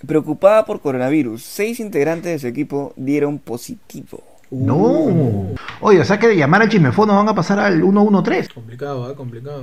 preocupada 0.06 0.64
por 0.64 0.80
coronavirus, 0.80 1.42
seis 1.42 1.80
integrantes 1.80 2.32
de 2.32 2.38
su 2.38 2.46
equipo 2.46 2.92
dieron 2.96 3.38
positivo. 3.38 4.29
No. 4.50 5.46
Oye, 5.80 6.00
o 6.00 6.04
sea 6.04 6.18
que 6.18 6.28
de 6.28 6.36
llamar 6.36 6.62
al 6.62 6.68
chismefono 6.68 7.14
van 7.16 7.28
a 7.28 7.34
pasar 7.34 7.60
al 7.60 7.80
113. 7.82 8.50
Complicado, 8.52 9.04
¿ah? 9.06 9.14
Complicado. 9.14 9.62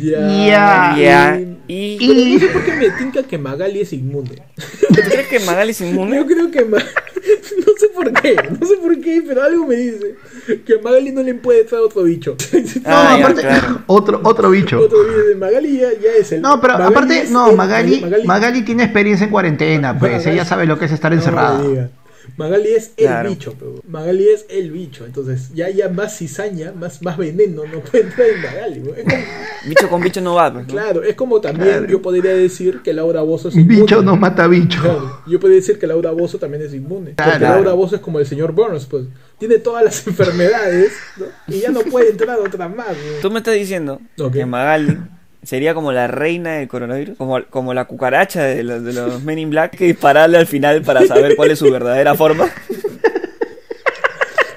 Ya. 0.00 0.18
Ya. 0.28 0.96
Ya, 0.98 1.40
Y... 1.68 1.96
y... 2.00 2.06
Pero 2.08 2.24
no 2.30 2.38
sé 2.40 2.46
por 2.48 2.64
qué 2.64 2.72
me 2.76 2.90
tinca 2.98 3.22
que 3.22 3.38
Magali 3.38 3.80
es 3.80 3.92
inmune. 3.92 4.42
¿Tú 4.88 4.94
crees 4.94 5.28
que 5.28 5.40
Magali 5.40 5.70
es 5.70 5.80
inmune? 5.80 6.16
Yo 6.16 6.26
creo 6.26 6.50
que 6.50 6.64
Ma- 6.64 6.78
no 6.78 7.72
sé 7.78 7.88
por 7.94 8.12
qué, 8.12 8.36
no 8.58 8.66
sé 8.66 8.76
por 8.82 9.00
qué, 9.00 9.22
pero 9.26 9.42
algo 9.42 9.66
me 9.66 9.76
dice 9.76 10.16
que 10.64 10.74
a 10.74 10.82
Magali 10.82 11.12
no 11.12 11.22
le 11.22 11.34
puede 11.34 11.60
entrar 11.62 11.80
otro 11.80 12.02
bicho. 12.02 12.36
No, 12.78 12.82
Ah, 12.84 13.16
ya, 13.18 13.24
aparte, 13.24 13.40
claro. 13.42 13.82
otro, 13.86 14.20
otro 14.24 14.50
bicho. 14.50 14.78
otro 14.80 14.98
bicho 15.04 15.22
de 15.28 15.34
Magali 15.36 15.78
ya, 15.78 15.88
ya 15.92 16.10
es 16.18 16.32
el. 16.32 16.40
No, 16.42 16.60
pero 16.60 16.74
Magali 16.74 16.92
aparte, 16.94 17.24
no, 17.30 17.50
el- 17.50 17.56
Magali, 17.56 18.04
Magali, 18.24 18.62
tiene 18.62 18.84
experiencia 18.84 19.24
en 19.24 19.30
cuarentena, 19.30 19.98
pues 19.98 20.12
Magali- 20.24 20.32
ella 20.32 20.44
sabe 20.44 20.66
lo 20.66 20.78
que 20.78 20.86
es 20.86 20.92
estar 20.92 21.10
no 21.12 21.18
encerrada. 21.18 21.60
Magali 22.36 22.68
es 22.68 22.92
el 22.96 23.06
Claro. 23.06 23.30
bicho, 23.30 23.54
pero 23.58 23.74
Magali 23.88 24.28
es 24.28 24.46
el 24.48 24.70
bicho. 24.70 25.04
Entonces, 25.06 25.50
ya 25.54 25.68
ya 25.70 25.88
más 25.88 26.16
cizaña, 26.18 26.72
más, 26.72 27.02
más 27.02 27.16
veneno 27.16 27.62
no 27.72 27.80
puede 27.90 28.04
entrar 28.04 28.28
en 28.28 28.42
Magali. 28.42 28.80
como- 28.80 28.94
Bicho 29.68 29.88
con 29.88 30.00
bicho 30.02 30.20
no 30.20 30.34
va, 30.34 30.52
pues, 30.52 30.66
¿no? 30.66 30.72
claro, 30.72 31.02
es 31.02 31.14
como 31.16 31.40
también 31.40 31.68
Claro. 31.70 31.86
yo 31.88 32.00
podría 32.02 32.32
decir 32.34 32.80
que 32.82 32.92
Laura 32.92 33.22
Bozo 33.22 33.48
es 33.48 33.56
inmune. 33.56 33.80
Bicho 33.80 34.02
no 34.02 34.16
mata 34.16 34.46
bicho. 34.46 34.80
Claro, 34.80 35.20
yo 35.26 35.40
podría 35.40 35.56
decir 35.58 35.78
que 35.78 35.86
Laura 35.86 36.10
Bozo 36.12 36.38
también 36.38 36.62
es 36.62 36.72
inmune. 36.74 37.14
Porque 37.16 37.38
Claro. 37.38 37.56
Laura 37.56 37.72
Bozo 37.72 37.96
es 37.96 38.00
como 38.02 38.18
el 38.20 38.26
señor 38.26 38.52
Burns, 38.52 38.86
pues. 38.86 39.04
Tiene 39.38 39.58
todas 39.58 39.84
las 39.84 40.06
enfermedades 40.06 40.92
¿no? 41.16 41.26
y 41.48 41.60
ya 41.60 41.70
no 41.70 41.80
puede 41.80 42.10
entrar 42.10 42.38
otra 42.38 42.68
más. 42.68 42.88
¿no? 42.88 43.20
Tú 43.22 43.30
me 43.30 43.38
estás 43.38 43.54
diciendo 43.54 44.00
que 44.32 44.46
Magali 44.46 44.96
sería 45.42 45.74
como 45.74 45.92
la 45.92 46.06
reina 46.08 46.54
del 46.56 46.68
coronavirus, 46.68 47.16
como, 47.16 47.42
como 47.50 47.74
la 47.74 47.84
cucaracha 47.86 48.44
de 48.44 48.62
los, 48.64 48.84
de 48.84 48.92
los 48.92 49.22
Men 49.24 49.38
in 49.38 49.50
Black, 49.50 49.76
que 49.76 49.84
dispararle 49.86 50.38
al 50.38 50.46
final 50.46 50.82
para 50.82 51.06
saber 51.06 51.36
cuál 51.36 51.50
es 51.50 51.58
su 51.58 51.70
verdadera 51.70 52.14
forma. 52.14 52.48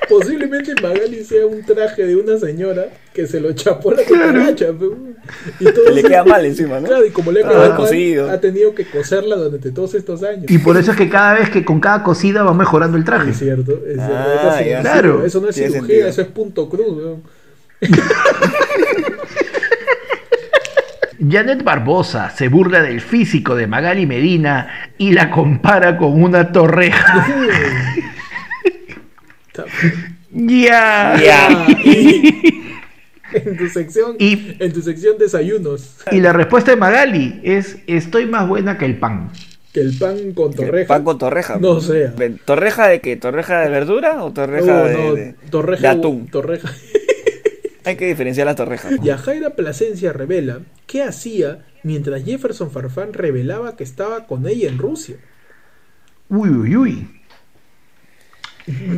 Posiblemente 0.09 0.73
Magali 0.81 1.23
sea 1.23 1.45
un 1.45 1.63
traje 1.65 2.05
de 2.05 2.17
una 2.17 2.37
señora 2.37 2.87
que 3.13 3.25
se 3.27 3.39
lo 3.39 3.53
chapó 3.53 3.93
la 3.93 4.03
cucaracha. 4.03 4.73
pues. 4.77 4.91
Y 5.61 5.63
todo 5.71 5.85
Que 5.85 5.91
le 5.91 6.03
queda 6.03 6.25
mal 6.25 6.43
encima, 6.45 6.81
¿no? 6.81 6.87
Claro, 6.89 7.05
y 7.05 7.11
como 7.11 7.31
le 7.31 7.41
ha 7.41 7.45
Ah, 7.47 7.49
quedado 7.49 7.67
mal, 7.69 7.77
cosido. 7.77 8.29
ha 8.29 8.41
tenido 8.41 8.75
que 8.75 8.83
coserla 8.89 9.37
durante 9.37 9.71
todos 9.71 9.93
estos 9.93 10.21
años. 10.23 10.45
Y 10.51 10.57
por 10.57 10.75
eso 10.75 10.91
es 10.91 10.97
que 10.97 11.07
cada 11.09 11.35
vez 11.35 11.49
que 11.49 11.63
con 11.63 11.79
cada 11.79 12.03
cosida 12.03 12.43
va 12.43 12.53
mejorando 12.53 12.97
el 12.97 13.05
traje. 13.05 13.29
Es 13.31 13.39
cierto, 13.39 13.71
es 13.87 13.95
cierto. 13.95 14.49
Ah, 14.51 14.61
ya. 14.61 14.81
Claro. 14.81 15.23
Eso 15.25 15.39
no 15.39 15.47
es 15.47 15.55
Tiene 15.55 15.71
cirugía, 15.71 15.87
sentido. 15.87 16.07
eso 16.09 16.21
es 16.23 16.27
punto 16.27 16.67
cruz. 16.67 17.19
Janet 21.29 21.63
Barbosa 21.63 22.29
se 22.31 22.47
burla 22.47 22.81
del 22.81 22.99
físico 23.01 23.55
de 23.55 23.67
Magali 23.67 24.05
Medina 24.05 24.91
y 24.97 25.11
la 25.11 25.29
compara 25.29 25.97
con 25.97 26.21
una 26.21 26.51
torreja. 26.51 27.27
Ya. 30.33 31.17
Ya. 31.21 31.67
Y- 31.83 32.71
en 33.33 33.57
tu 33.57 33.67
sección, 33.69 34.15
Y- 34.19 34.57
en 34.59 34.73
tu 34.73 34.81
sección 34.81 35.17
desayunos, 35.17 35.97
Y 36.11 36.19
la 36.19 36.33
respuesta 36.33 36.71
de 36.71 36.77
Magali 36.77 37.39
es: 37.43 37.77
Estoy 37.87 38.25
más 38.25 38.47
buena 38.47 38.77
que 38.77 38.85
el 38.85 38.97
pan. 38.97 39.29
que 39.73 39.79
el 39.81 39.97
pan 39.97 40.33
con 40.33 40.53
torreja. 40.53 40.87
Pan 40.87 41.03
con 41.03 41.17
torreja. 41.17 41.57
No 41.59 41.79
sé. 41.79 42.11
Ven, 42.17 42.39
¿Torreja 42.43 42.87
de 42.87 42.99
qué? 42.99 43.15
¿Torreja 43.15 43.61
de 43.61 43.69
verdura 43.69 44.21
o 44.23 44.31
torreja 44.33 44.65
No, 44.65 44.83
de, 44.83 44.93
no, 44.93 45.13
de- 45.15 45.35
torreja, 45.49 45.81
de 45.81 45.87
atún? 45.87 46.27
torreja. 46.27 46.69
Hay 47.85 47.95
que 47.95 48.07
diferenciar 48.07 48.45
las 48.47 48.55
torrejas. 48.55 48.93
Yajaira 49.01 49.51
Plasencia 49.55 50.13
revela 50.13 50.61
qué 50.87 51.03
hacía 51.03 51.65
mientras 51.83 52.23
Jefferson 52.23 52.69
Farfán 52.71 53.13
revelaba 53.13 53.75
que 53.75 53.83
estaba 53.83 54.27
con 54.27 54.47
ella 54.47 54.69
en 54.69 54.77
Rusia. 54.77 55.17
Uy, 56.29 56.49
uy, 56.49 56.75
uy. 56.75 57.07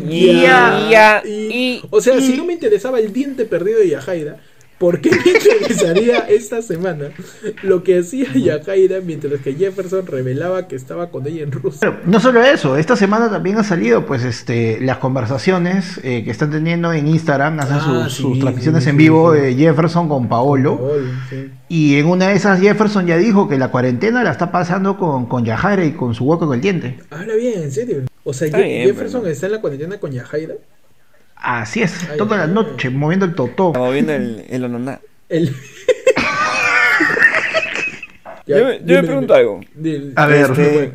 Ya, 0.10 0.88
ya, 0.92 1.22
Y- 1.26 1.30
y- 1.78 1.82
o 1.90 2.02
sea, 2.02 2.18
y- 2.18 2.22
si 2.22 2.38
no 2.38 2.46
me 2.46 2.54
interesaba 2.54 3.00
el 3.00 3.14
diente 3.14 3.46
perdido 3.46 3.80
de 3.80 3.90
Yajaira, 3.90 4.40
¿Por 4.84 5.00
qué 5.00 5.12
me 5.12 5.32
interesaría 5.32 6.20
esta 6.28 6.62
semana 6.62 7.12
lo 7.62 7.84
que 7.86 8.00
hacía 8.00 8.26
Yajaira 8.34 9.00
mientras 9.00 9.40
que 9.40 9.54
Jefferson 9.54 10.06
revelaba 10.06 10.68
que 10.68 10.76
estaba 10.76 11.10
con 11.10 11.26
ella 11.26 11.44
en 11.44 11.54
Rusia? 11.54 11.78
Pero 11.80 12.00
no 12.06 12.20
solo 12.20 12.44
eso, 12.44 12.76
esta 12.76 12.98
semana 12.98 13.30
también 13.30 13.58
han 13.58 13.64
salido 13.64 14.06
pues 14.06 14.26
este 14.26 14.82
las 14.82 14.98
conversaciones 14.98 16.02
eh, 16.04 16.26
que 16.26 16.32
están 16.32 16.52
teniendo 16.52 16.92
en 16.92 17.08
Instagram, 17.08 17.62
hacen 17.62 17.78
Ah, 17.80 18.04
sus, 18.10 18.14
sí, 18.18 18.22
sus 18.24 18.40
transmisiones 18.40 18.84
sí, 18.84 18.90
en 18.90 18.98
vivo 18.98 19.32
de 19.32 19.56
Jefferson 19.56 20.10
con 20.10 20.28
Paolo. 20.28 20.92
Y 21.70 21.96
en 21.96 22.06
una 22.08 22.28
de 22.28 22.36
esas 22.36 22.60
Jefferson 22.60 23.08
ya 23.08 23.18
dijo 23.18 23.48
que 23.48 23.58
la 23.58 23.70
cuarentena 23.72 24.22
la 24.22 24.32
está 24.32 24.52
pasando 24.52 24.98
con, 24.98 25.28
con 25.28 25.46
Yajaira 25.46 25.86
y 25.86 25.94
con 25.94 26.14
su 26.14 26.26
hueco 26.26 26.46
en 26.46 26.54
el 26.56 26.62
diente. 26.62 27.00
Habla 27.10 27.36
bien, 27.36 27.64
en 27.64 27.72
serio. 27.72 28.02
O 28.26 28.34
sea, 28.34 28.48
Está 28.48 28.60
Je- 28.60 28.64
bien, 28.66 28.88
Jefferson 28.88 29.26
está 29.28 29.46
en 29.46 29.54
la 29.54 29.62
cuarentena 29.62 29.98
con 29.98 30.12
Yajaira. 30.12 30.56
Así 31.44 31.82
es, 31.84 31.94
Ay, 32.10 32.18
toda 32.18 32.38
la 32.38 32.44
ay. 32.44 32.50
noche 32.52 32.90
moviendo 32.90 33.26
el 33.26 33.36
totó. 33.36 33.68
Estamos 33.68 33.94
viendo 33.94 34.14
el, 34.14 34.46
el 34.50 34.64
ononá. 34.64 35.00
El... 35.30 35.54
Ya, 38.46 38.58
Yo, 38.58 38.66
me- 38.66 38.78
yo 38.80 38.84
dime, 38.86 39.02
me 39.02 39.08
pregunto 39.08 39.34
dime. 39.36 39.40
algo. 39.40 39.62
A 40.16 40.26
ver. 40.26 40.52
Este, 40.52 40.94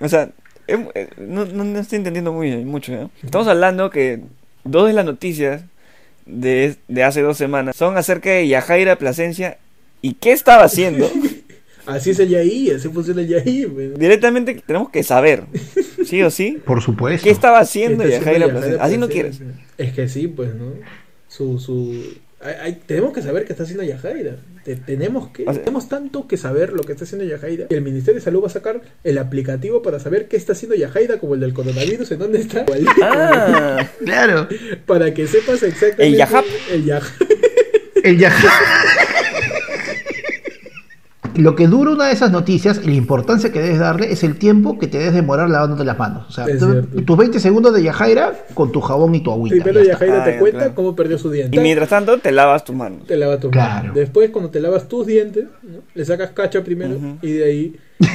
o 0.00 0.08
sea, 0.08 0.28
em- 0.66 0.88
eh, 0.94 1.08
no, 1.18 1.44
no, 1.44 1.64
no 1.64 1.78
estoy 1.78 1.98
entendiendo 1.98 2.32
muy 2.32 2.56
mucho. 2.64 2.92
¿eh? 2.92 3.08
Estamos 3.22 3.48
hablando 3.48 3.90
que 3.90 4.20
dos 4.64 4.86
de 4.86 4.92
las 4.94 5.04
noticias 5.04 5.62
de, 6.26 6.76
de 6.88 7.04
hace 7.04 7.20
dos 7.22 7.36
semanas 7.36 7.76
son 7.76 7.96
acerca 7.96 8.30
de 8.30 8.46
Yajaira 8.48 8.96
Plasencia 8.96 9.58
y 10.00 10.14
qué 10.14 10.32
estaba 10.32 10.64
haciendo. 10.64 11.10
Así 11.86 12.10
es 12.10 12.18
el 12.20 12.28
Yaí, 12.28 12.70
así 12.70 12.88
funciona 12.88 13.22
el 13.22 13.28
Yaí. 13.28 13.66
pues. 13.66 13.98
Directamente 13.98 14.62
tenemos 14.66 14.90
que 14.90 15.02
saber, 15.02 15.44
sí 16.04 16.22
o 16.22 16.30
sí, 16.30 16.58
Por 16.64 16.80
supuesto. 16.82 17.24
qué 17.24 17.30
estaba 17.30 17.58
haciendo 17.58 18.04
¿Qué 18.04 18.10
Yajaira 18.10 18.32
Yajaira 18.46 18.52
Plasencia. 18.52 18.82
Así 18.84 18.98
no 18.98 19.08
quieres. 19.08 19.40
Es 19.78 19.92
que 19.92 20.08
sí, 20.08 20.28
pues, 20.28 20.54
¿no? 20.54 20.72
Su, 21.28 21.58
su... 21.58 22.14
hay- 22.40 22.54
hay- 22.60 22.80
tenemos 22.86 23.12
que 23.12 23.22
saber 23.22 23.44
qué 23.46 23.52
está 23.52 23.64
haciendo 23.64 23.82
Yajaira. 23.84 24.36
Te- 24.64 24.76
tenemos 24.76 25.30
que... 25.30 25.42
O 25.44 25.52
sea- 25.52 25.62
tenemos 25.64 25.88
tanto 25.88 26.28
que 26.28 26.36
saber 26.36 26.72
lo 26.72 26.82
que 26.84 26.92
está 26.92 27.04
haciendo 27.04 27.24
Yajaira 27.24 27.66
que 27.66 27.74
el 27.74 27.82
Ministerio 27.82 28.20
de 28.20 28.24
Salud 28.24 28.42
va 28.44 28.46
a 28.46 28.50
sacar 28.50 28.80
el 29.02 29.18
aplicativo 29.18 29.82
para 29.82 29.98
saber 29.98 30.28
qué 30.28 30.36
está 30.36 30.52
haciendo 30.52 30.76
Yajaira, 30.76 31.18
como 31.18 31.34
el 31.34 31.40
del 31.40 31.52
coronavirus, 31.52 32.12
en 32.12 32.18
dónde 32.20 32.38
está. 32.40 32.64
Ah, 33.02 33.88
Claro, 34.04 34.46
Para 34.86 35.12
que 35.14 35.26
sepas 35.26 35.62
exactamente... 35.64 36.06
El 36.06 36.16
Yahap. 36.16 36.44
El 36.70 36.84
Yahap. 36.84 37.22
el 38.04 38.18
Yajaira. 38.18 38.52
Lo 41.36 41.54
que 41.54 41.66
dura 41.66 41.92
una 41.92 42.06
de 42.08 42.12
esas 42.12 42.30
noticias, 42.30 42.84
la 42.84 42.92
importancia 42.92 43.52
que 43.52 43.60
debes 43.60 43.78
darle 43.78 44.12
es 44.12 44.22
el 44.24 44.36
tiempo 44.38 44.78
que 44.78 44.86
te 44.86 44.98
debes 44.98 45.14
demorar 45.14 45.48
lavándote 45.48 45.84
las 45.84 45.98
manos. 45.98 46.26
O 46.28 46.32
sea, 46.32 46.46
tus 47.06 47.16
20 47.16 47.40
segundos 47.40 47.74
de 47.74 47.82
Yajaira 47.82 48.32
con 48.54 48.72
tu 48.72 48.80
jabón 48.80 49.14
y 49.14 49.22
tu 49.22 49.30
agüita. 49.32 49.62
Primero. 49.64 49.84
Yajaira 49.84 50.22
Ah, 50.22 50.24
te 50.24 50.32
ya, 50.34 50.38
cuenta 50.38 50.58
claro. 50.58 50.74
cómo 50.74 50.96
perdió 50.96 51.18
su 51.18 51.30
diente. 51.30 51.56
y 51.56 51.60
mientras 51.60 51.88
tanto 51.88 52.18
te 52.18 52.32
lavas 52.32 52.64
tus 52.64 52.76
manos. 52.76 53.06
te 53.06 53.16
lavas 53.16 53.40
tus 53.40 53.50
Claro. 53.50 53.74
manos. 53.82 53.94
Después, 53.94 54.30
cuando 54.30 54.50
te 54.50 54.60
lavas 54.60 54.88
tus 54.88 55.06
dientes, 55.06 55.44
¿no? 55.62 55.78
le 55.94 56.04
sacas 56.04 56.30
cacha 56.30 56.62
primero 56.62 56.96
y 57.22 57.32
de 57.32 57.44
ahí. 57.44 57.76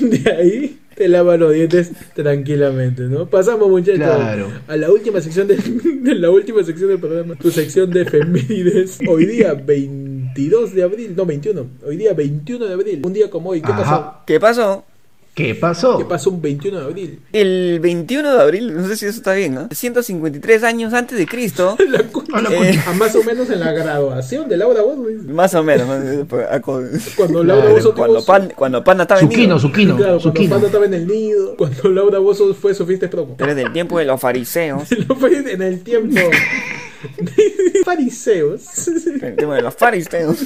de 0.00 0.30
ahí 0.30 0.78
te 0.94 1.08
lavas 1.08 1.38
los 1.40 1.52
dientes 1.52 1.90
tranquilamente, 2.14 3.02
¿no? 3.02 3.26
Pasamos, 3.26 3.68
muchachos, 3.68 3.96
Claro. 3.98 4.46
a 4.68 4.76
la 4.76 4.90
última 4.92 5.20
sección 5.20 5.48
de, 5.48 5.56
de 6.02 6.14
la 6.14 6.30
última 6.30 6.62
sección 6.62 6.90
del 6.90 7.00
programa. 7.00 7.34
Tu 7.34 7.50
sección 7.50 7.90
de 7.90 8.02
efemérides. 8.02 9.00
Hoy 9.08 9.26
día 9.26 9.54
22 10.34 10.74
de 10.74 10.82
abril, 10.82 11.14
no 11.16 11.24
21. 11.26 11.66
Hoy 11.86 11.96
día 11.96 12.12
21 12.12 12.66
de 12.66 12.72
abril. 12.74 13.02
Un 13.04 13.12
día 13.12 13.30
como 13.30 13.50
hoy. 13.50 13.60
¿Qué 13.62 13.70
Ajá. 13.72 13.82
pasó? 13.84 14.14
¿Qué 14.26 14.40
pasó? 14.40 14.84
¿Qué 15.34 15.54
pasó? 15.56 15.98
¿Qué 15.98 16.04
pasó 16.04 16.30
un 16.30 16.40
21 16.40 16.78
de 16.78 16.84
abril? 16.84 17.20
El 17.32 17.80
21 17.80 18.36
de 18.36 18.40
abril, 18.40 18.72
no 18.76 18.86
sé 18.86 18.96
si 18.96 19.06
eso 19.06 19.16
está 19.18 19.32
bien, 19.34 19.52
¿no? 19.54 19.68
153 19.72 20.62
años 20.62 20.92
antes 20.92 21.18
de 21.18 21.26
Cristo, 21.26 21.76
La 21.88 22.04
cu- 22.04 22.22
A 22.32 22.40
la 22.40 22.50
Eh. 22.52 22.78
más 22.96 23.16
o 23.16 23.24
menos 23.24 23.50
en 23.50 23.58
la 23.58 23.72
graduación 23.72 24.48
de 24.48 24.56
Laura 24.56 24.82
Boswell. 24.82 25.24
más 25.28 25.52
o 25.56 25.64
menos, 25.64 25.88
¿no? 25.88 26.26
Cuando 27.16 27.42
Laura 27.44 27.62
Claro, 27.64 27.74
Bozo 27.76 27.94
cuando, 27.96 28.20
su- 28.20 28.26
pan, 28.26 28.52
cuando 28.54 28.84
Panda 28.84 29.02
estaba 29.04 29.20
en 29.22 29.26
Zuquino, 29.28 29.42
nido. 29.56 29.58
Zuquino, 29.58 29.96
Claro, 29.96 30.20
cuando. 30.20 30.48
Panda 30.50 30.66
estaba 30.66 30.84
en 30.86 30.94
el 30.94 31.06
nido, 31.08 31.56
cuando 31.56 31.88
Laura 31.90 32.18
Bozo 32.20 32.54
fue 32.54 32.72
su 32.72 32.86
fiesta 32.86 33.10
promo. 33.10 33.34
Pero 33.36 33.54
del 33.56 33.72
tiempo 33.72 33.98
de 33.98 34.04
los 34.04 34.20
fariseos, 34.20 34.84
en 34.92 35.62
el 35.62 35.80
tiempo 35.82 36.20
fariseos. 37.84 38.88
el 38.88 39.36
tiempo 39.36 39.54
de 39.54 39.62
los 39.62 39.74
fariseos. 39.74 40.38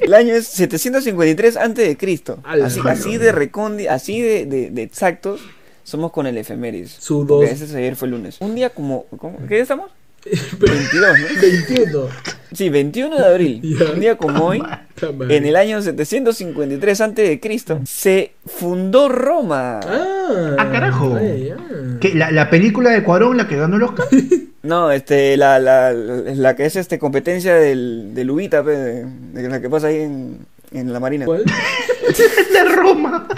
El 0.00 0.14
año 0.14 0.34
es 0.34 0.46
753 0.48 1.56
antes 1.56 1.86
de 1.88 1.96
Cristo. 1.96 2.38
Ala, 2.44 2.66
Así, 2.66 2.80
así 2.84 3.16
de 3.18 3.32
recondi, 3.32 3.86
así 3.86 4.20
de, 4.20 4.46
de, 4.46 4.70
de 4.70 4.82
exactos 4.82 5.40
somos 5.84 6.12
con 6.12 6.26
el 6.26 6.36
efemérides. 6.36 6.90
Su 7.00 7.24
dos- 7.24 7.44
ese 7.48 7.64
ayer 7.76 7.96
fue 7.96 8.06
el 8.08 8.12
lunes. 8.12 8.36
Un 8.40 8.54
día 8.54 8.70
como, 8.70 9.04
¿cómo? 9.18 9.38
¿qué 9.48 9.54
día 9.54 9.62
estamos? 9.62 9.90
22, 10.58 11.18
¿no? 11.18 11.40
21. 11.40 12.08
Sí, 12.52 12.70
21 12.70 13.16
de 13.16 13.24
abril. 13.26 13.78
Un 13.94 14.00
día 14.00 14.16
como 14.16 14.46
hoy, 14.46 14.58
madre. 14.60 15.36
en 15.36 15.44
el 15.46 15.54
año 15.56 15.80
753 15.82 17.00
antes 17.02 17.28
de 17.28 17.40
Cristo, 17.40 17.80
se 17.86 18.32
fundó 18.46 19.08
Roma. 19.08 19.80
Ah, 19.80 20.56
Ah, 20.58 20.68
carajo. 20.70 21.16
ay, 21.16 21.50
ah. 21.56 21.98
¿Qué, 22.00 22.14
la, 22.14 22.30
la 22.30 22.48
película 22.50 22.90
de 22.90 23.02
Cuarón, 23.02 23.36
la 23.36 23.46
que 23.48 23.56
ganó 23.56 23.76
el 23.76 23.82
Oscar? 23.82 24.06
No, 24.60 24.90
este, 24.90 25.36
la, 25.36 25.60
la, 25.60 25.92
la 25.92 26.56
que 26.56 26.66
es 26.66 26.74
este 26.74 26.98
competencia 26.98 27.54
del, 27.54 28.10
del 28.12 28.28
Ubita, 28.30 28.62
pe, 28.64 28.72
de, 28.72 29.04
de 29.32 29.48
la 29.48 29.60
que 29.62 29.70
pasa 29.70 29.86
ahí 29.86 30.00
en, 30.00 30.40
en 30.72 30.92
la 30.92 30.98
Marina. 30.98 31.24
¿Cuál? 31.26 31.44
de 32.52 32.64
Roma. 32.74 33.28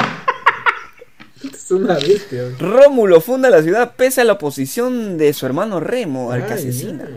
Es 1.42 1.70
una 1.70 1.94
bestia. 1.94 2.42
Rómulo 2.58 3.20
funda 3.20 3.48
la 3.48 3.62
ciudad 3.62 3.94
pese 3.96 4.20
a 4.20 4.24
la 4.24 4.34
oposición 4.34 5.16
de 5.16 5.32
su 5.32 5.46
hermano 5.46 5.80
Remo, 5.80 6.32
al 6.32 6.46
que 6.46 6.52
asesina. 6.52 7.08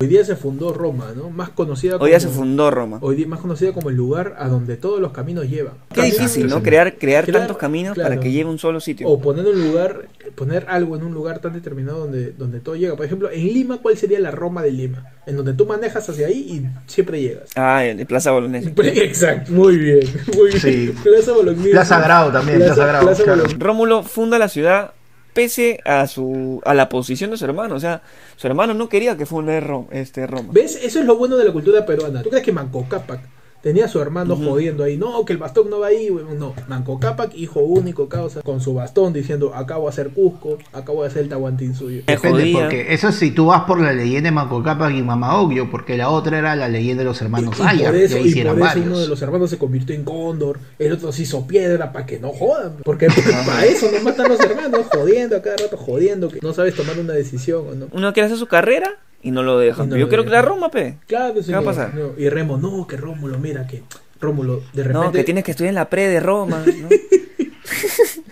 Hoy 0.00 0.08
día 0.08 0.24
se 0.24 0.36
fundó 0.36 0.72
Roma, 0.72 1.12
¿no? 1.16 1.30
Más 1.30 1.50
conocida 1.50 1.94
como 1.94 2.04
Hoy 2.04 2.10
ya 2.10 2.20
se 2.20 2.28
fundó 2.28 2.70
Roma. 2.70 2.98
Hoy 3.00 3.16
día 3.16 3.26
más 3.26 3.40
conocida 3.40 3.72
como 3.72 3.90
el 3.90 3.96
lugar 3.96 4.34
a 4.38 4.48
donde 4.48 4.76
todos 4.76 5.00
los 5.00 5.12
caminos 5.12 5.48
llevan. 5.48 5.74
Qué 5.92 6.02
difícil, 6.02 6.46
¿no? 6.46 6.62
Crear, 6.62 6.98
crear 6.98 7.26
tantos 7.26 7.56
caminos 7.56 7.94
claro. 7.94 8.10
para 8.10 8.20
que 8.20 8.30
lleve 8.30 8.50
un 8.50 8.58
solo 8.58 8.80
sitio. 8.80 9.08
O 9.08 9.20
poner 9.20 9.46
un 9.46 9.64
lugar, 9.64 10.08
poner 10.34 10.66
algo 10.68 10.96
en 10.96 11.04
un 11.04 11.14
lugar 11.14 11.38
tan 11.40 11.52
determinado 11.52 12.00
donde, 12.00 12.32
donde 12.32 12.60
todo 12.60 12.76
llega. 12.76 12.96
Por 12.96 13.06
ejemplo, 13.06 13.30
en 13.30 13.46
Lima, 13.46 13.78
¿cuál 13.78 13.96
sería 13.96 14.20
la 14.20 14.30
Roma 14.30 14.62
de 14.62 14.72
Lima? 14.72 15.12
En 15.26 15.36
donde 15.36 15.54
tú 15.54 15.64
manejas 15.66 16.08
hacia 16.08 16.26
ahí 16.26 16.38
y 16.38 16.90
siempre 16.90 17.20
llegas. 17.20 17.48
Ah, 17.56 17.84
el 17.84 17.96
de 17.96 18.06
Plaza 18.06 18.30
Bolognesi. 18.30 18.72
Exacto, 18.82 19.52
muy 19.52 19.76
bien, 19.78 20.00
muy 20.36 20.48
bien. 20.48 20.60
Sí. 20.60 20.94
Plaza 21.02 21.32
Bolognesi. 21.32 21.70
Plaza 21.70 22.00
Grau 22.00 22.30
también, 22.32 22.58
Plaza 22.58 22.86
Grau, 22.86 23.06
claro. 23.14 23.24
Bolognesi. 23.26 23.56
Rómulo 23.58 24.02
funda 24.02 24.38
la 24.38 24.48
ciudad 24.48 24.92
pese 25.32 25.80
a 25.84 26.06
su 26.06 26.60
a 26.64 26.74
la 26.74 26.88
posición 26.88 27.30
de 27.30 27.36
su 27.36 27.44
hermano. 27.44 27.74
O 27.74 27.80
sea, 27.80 28.02
su 28.36 28.46
hermano 28.46 28.74
no 28.74 28.88
quería 28.88 29.16
que 29.16 29.26
funde 29.26 29.60
Ro- 29.60 29.88
este, 29.90 30.26
Roma. 30.26 30.50
¿Ves? 30.52 30.78
Eso 30.82 31.00
es 31.00 31.06
lo 31.06 31.16
bueno 31.16 31.36
de 31.36 31.44
la 31.44 31.52
cultura 31.52 31.84
peruana. 31.86 32.22
¿Tú 32.22 32.28
crees 32.30 32.44
que 32.44 32.52
Manco 32.52 32.86
Cápac 32.88 33.20
tenía 33.64 33.86
a 33.86 33.88
su 33.88 33.98
hermano 33.98 34.36
jodiendo 34.36 34.84
ahí? 34.84 34.98
No, 34.98 35.24
que 35.24 35.32
el 35.32 35.38
bastón 35.38 35.70
no 35.70 35.80
va 35.80 35.86
ahí, 35.86 36.10
weón. 36.10 36.38
No, 36.38 36.52
Manco 36.68 37.00
Cápac, 37.00 37.34
hijo 37.34 37.60
único, 37.60 38.10
causa, 38.10 38.42
con 38.42 38.60
su 38.60 38.74
bastón 38.74 39.14
diciendo, 39.14 39.54
acabo 39.54 39.84
de 39.84 39.88
hacer 39.88 40.10
Cusco, 40.10 40.58
acabo 40.74 41.00
de 41.00 41.08
hacer 41.08 41.22
el 41.22 41.30
Tahuantín 41.30 41.74
suyo. 41.74 42.02
Depende, 42.06 42.52
porque 42.52 42.92
eso 42.92 43.10
si 43.10 43.30
tú 43.30 43.46
vas 43.46 43.62
por 43.62 43.80
la 43.80 43.94
leyenda 43.94 44.28
de 44.28 44.32
Manco 44.32 44.62
Cápac 44.62 44.94
y 44.94 45.02
Mama 45.02 45.40
Ogio, 45.40 45.70
porque 45.70 45.96
la 45.96 46.10
otra 46.10 46.38
era 46.38 46.54
la 46.54 46.68
leyenda 46.68 47.02
de 47.02 47.08
los 47.08 47.22
hermanos 47.22 47.58
y, 47.58 47.62
Ayar, 47.62 47.92
por 47.92 48.00
eso, 48.02 48.18
y 48.18 48.34
por 48.34 48.46
eso 48.46 48.56
varios. 48.56 48.86
uno 48.86 48.98
de 48.98 49.08
los 49.08 49.22
hermanos 49.22 49.48
se 49.48 49.56
convirtió 49.56 49.94
en 49.94 50.04
cóndor, 50.04 50.58
el 50.78 50.92
otro 50.92 51.10
se 51.10 51.22
hizo 51.22 51.46
piedra 51.46 51.90
para 51.90 52.04
que 52.04 52.20
no 52.20 52.28
jodan. 52.28 52.76
Porque 52.84 53.06
para 53.46 53.64
eso 53.64 53.90
no 53.90 53.98
matan 54.04 54.28
los 54.28 54.40
hermanos, 54.40 54.86
jodiendo 54.92 55.38
a 55.38 55.40
cada 55.40 55.56
rato, 55.56 55.78
jodiendo, 55.78 56.28
que 56.28 56.40
no 56.42 56.52
sabes 56.52 56.74
tomar 56.74 56.98
una 56.98 57.14
decisión 57.14 57.66
o 57.66 57.74
no. 57.74 57.86
Uno 57.92 58.12
quiere 58.12 58.26
hacer 58.26 58.38
su 58.38 58.46
carrera 58.46 58.98
y 59.24 59.30
no 59.32 59.42
lo 59.42 59.58
dejan. 59.58 59.88
No 59.88 59.96
Yo 59.96 60.02
lo 60.02 60.08
quiero 60.08 60.24
crear 60.24 60.44
dejan. 60.44 60.56
Roma, 60.56 60.70
pe. 60.70 60.98
Claro, 61.08 61.34
¿Qué 61.44 61.52
va 61.52 61.58
a 61.58 61.62
pasar? 61.62 61.94
no. 61.94 62.12
Y 62.16 62.28
Remo, 62.28 62.56
no, 62.58 62.86
que 62.86 62.96
Rómulo, 62.96 63.38
mira 63.38 63.66
que 63.66 63.82
Rómulo, 64.20 64.62
de 64.72 64.84
repente... 64.84 65.06
No, 65.06 65.12
que 65.12 65.24
tienes 65.24 65.42
que 65.42 65.50
estudiar 65.50 65.70
en 65.70 65.74
la 65.76 65.88
pre 65.90 66.06
de 66.08 66.20
Roma, 66.20 66.62
¿no? 66.64 66.88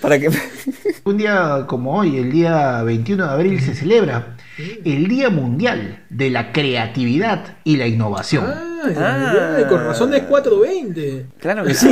Para 0.00 0.18
que 0.18 0.30
Un 1.04 1.16
día 1.16 1.64
como 1.68 1.98
hoy, 1.98 2.16
el 2.18 2.32
día 2.32 2.82
21 2.82 3.24
de 3.26 3.30
abril, 3.32 3.60
se 3.60 3.74
celebra 3.74 4.36
el 4.84 5.06
Día 5.06 5.30
Mundial 5.30 6.04
de 6.10 6.30
la 6.30 6.50
Creatividad 6.52 7.56
y 7.62 7.76
la 7.76 7.86
Innovación. 7.86 8.44
Ah. 8.46 9.54
ay, 9.58 9.64
con 9.68 9.84
razón 9.84 10.12
es 10.14 10.22
420. 10.24 11.26
Claro 11.38 11.64
que 11.64 11.74
sí. 11.74 11.88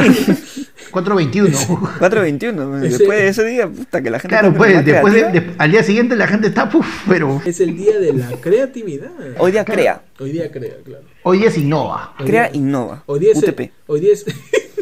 421. 0.90 1.57
421. 1.99 2.78
Ese- 2.78 2.99
Después 2.99 3.18
de 3.18 3.28
ese 3.28 3.45
día, 3.45 3.68
puta, 3.68 4.03
que 4.03 4.11
la 4.11 4.18
gente 4.18 4.34
claro, 4.34 4.49
está 4.49 4.59
pues 4.59 4.84
después 4.84 5.14
de- 5.14 5.55
al 5.59 5.70
día 5.70 5.82
siguiente 5.82 6.16
la 6.16 6.26
gente 6.26 6.49
está, 6.49 6.68
puf, 6.68 6.86
pero 7.09 7.40
Es 7.45 7.61
el 7.61 7.76
día 7.76 7.99
de 7.99 8.12
la 8.14 8.28
creatividad. 8.40 9.11
Hoy 9.38 9.53
día 9.53 9.64
crea. 9.64 10.03
Hoy 10.18 10.32
día 10.32 10.51
crea, 10.51 10.74
claro. 10.84 11.05
hoy 11.24 11.38
día 11.38 11.49
es 11.49 11.59
innova. 11.59 12.14
Hoy 12.18 12.26
Crea, 12.26 12.49
día- 12.49 12.57
innova. 12.61 13.03
Hoy 13.07 13.20
día 13.20 13.32
es 13.32 13.42
el, 13.42 13.51
UTP. 13.51 13.70
hoy 13.86 14.01
día 14.01 14.12
es 14.12 14.24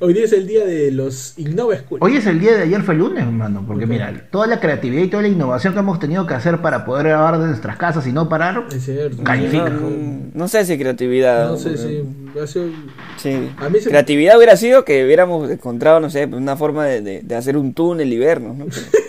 hoy 0.00 0.14
día 0.14 0.24
es 0.24 0.32
el 0.32 0.46
día 0.46 0.64
de 0.64 0.90
los 0.92 1.38
Innova 1.38 1.76
School. 1.76 1.98
Hoy 2.02 2.16
es 2.16 2.26
el 2.26 2.40
día 2.40 2.56
de 2.56 2.62
ayer 2.62 2.82
fue 2.82 2.94
el 2.94 3.00
lunes, 3.00 3.22
hermano, 3.24 3.64
porque 3.66 3.86
mira, 3.86 4.28
toda 4.30 4.46
la 4.46 4.60
creatividad 4.60 5.02
y 5.02 5.08
toda 5.08 5.22
la 5.22 5.28
innovación 5.28 5.72
que 5.74 5.80
hemos 5.80 5.98
tenido 5.98 6.26
que 6.26 6.34
hacer 6.34 6.60
para 6.62 6.84
poder 6.84 7.08
grabar 7.08 7.38
de 7.38 7.46
nuestras 7.46 7.76
casas 7.76 8.06
y 8.06 8.12
no 8.12 8.28
parar, 8.28 8.64
Es 8.72 8.84
cierto. 8.84 9.22
Califica. 9.22 9.68
No, 9.70 9.90
no 10.34 10.48
sé 10.48 10.64
si 10.64 10.78
creatividad. 10.78 11.50
No 11.50 11.56
sé 11.56 11.70
porque- 11.70 12.04
si 12.34 12.38
ha 12.40 12.46
sido- 12.46 12.66
Sí. 13.16 13.50
A 13.58 13.68
mí 13.68 13.80
se- 13.80 13.90
Creatividad 13.90 14.36
hubiera 14.36 14.56
sido 14.56 14.84
que 14.84 15.04
hubiéramos 15.04 15.50
encontrado, 15.50 16.00
no 16.00 16.10
sé, 16.10 16.26
una 16.26 16.56
forma 16.56 16.84
de, 16.86 17.00
de- 17.02 17.20
de 17.22 17.34
hacer 17.34 17.56
un 17.56 17.74
túnel 17.74 18.12
y 18.12 18.18
vernos, 18.18 18.56
¿no? 18.56 18.66
Pero- 18.66 18.76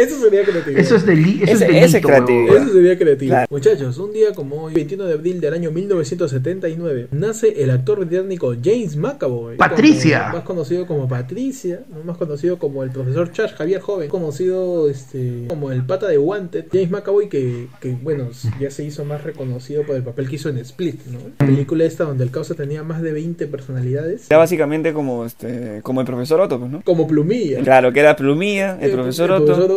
Eso 0.00 0.18
sería 0.20 0.44
creativo. 0.44 0.78
Eso 0.78 0.96
es, 0.96 1.06
deli 1.06 1.40
eso 1.42 1.44
Ese- 1.44 1.52
es 1.52 1.60
delito, 1.60 1.86
ese 1.86 2.00
creativo. 2.00 2.54
Eso 2.56 2.72
sería 2.72 2.98
creativo. 2.98 3.30
Claro. 3.30 3.46
Muchachos, 3.50 3.98
un 3.98 4.12
día 4.12 4.32
como 4.34 4.64
hoy, 4.64 4.74
21 4.74 5.04
de 5.04 5.14
abril 5.14 5.40
del 5.40 5.54
año 5.54 5.70
1979, 5.70 7.08
nace 7.12 7.62
el 7.62 7.70
actor 7.70 8.04
británico 8.04 8.54
James 8.62 8.96
McAvoy. 8.96 9.56
Patricia. 9.56 10.20
como- 10.24 10.34
más 10.36 10.44
conocido 10.44 10.86
como 10.86 11.08
Patricia, 11.08 11.80
más 12.04 12.16
conocido 12.16 12.58
como 12.58 12.82
el 12.82 12.90
profesor 12.90 13.30
Charles 13.32 13.54
Javier 13.54 13.80
Joven, 13.80 14.08
conocido 14.08 14.88
este, 14.88 15.44
como 15.48 15.70
el 15.72 15.84
pata 15.84 16.08
de 16.08 16.18
Wanted. 16.18 16.66
James 16.72 16.90
McAvoy 16.90 17.28
que, 17.28 17.68
que, 17.80 17.90
bueno, 18.02 18.28
ya 18.60 18.70
se 18.70 18.84
hizo 18.84 19.04
más 19.04 19.22
reconocido 19.24 19.84
por 19.84 19.96
el 19.96 20.02
papel 20.02 20.28
que 20.28 20.36
hizo 20.36 20.48
en 20.48 20.58
Split, 20.58 21.06
¿no? 21.06 21.18
La 21.38 21.46
película 21.46 21.84
esta 21.84 22.04
donde 22.04 22.24
el 22.24 22.30
causa 22.30 22.54
tenía 22.54 22.82
más 22.82 23.02
de 23.02 23.12
20 23.12 23.46
personalidades. 23.46 24.26
Era 24.30 24.38
básicamente 24.38 24.92
como 24.92 25.24
este 25.24 25.80
como 25.82 26.00
el 26.00 26.06
profesor 26.06 26.40
Otto, 26.40 26.58
pues, 26.58 26.70
¿no? 26.70 26.82
Como 26.82 27.06
plumilla. 27.06 27.60
Claro, 27.62 27.92
que 27.92 28.00
era 28.00 28.16
Plumilla, 28.16 28.78
el 28.80 28.92
profesor 28.92 29.30
el 29.30 29.36
Otto. 29.36 29.46
profesor 29.46 29.70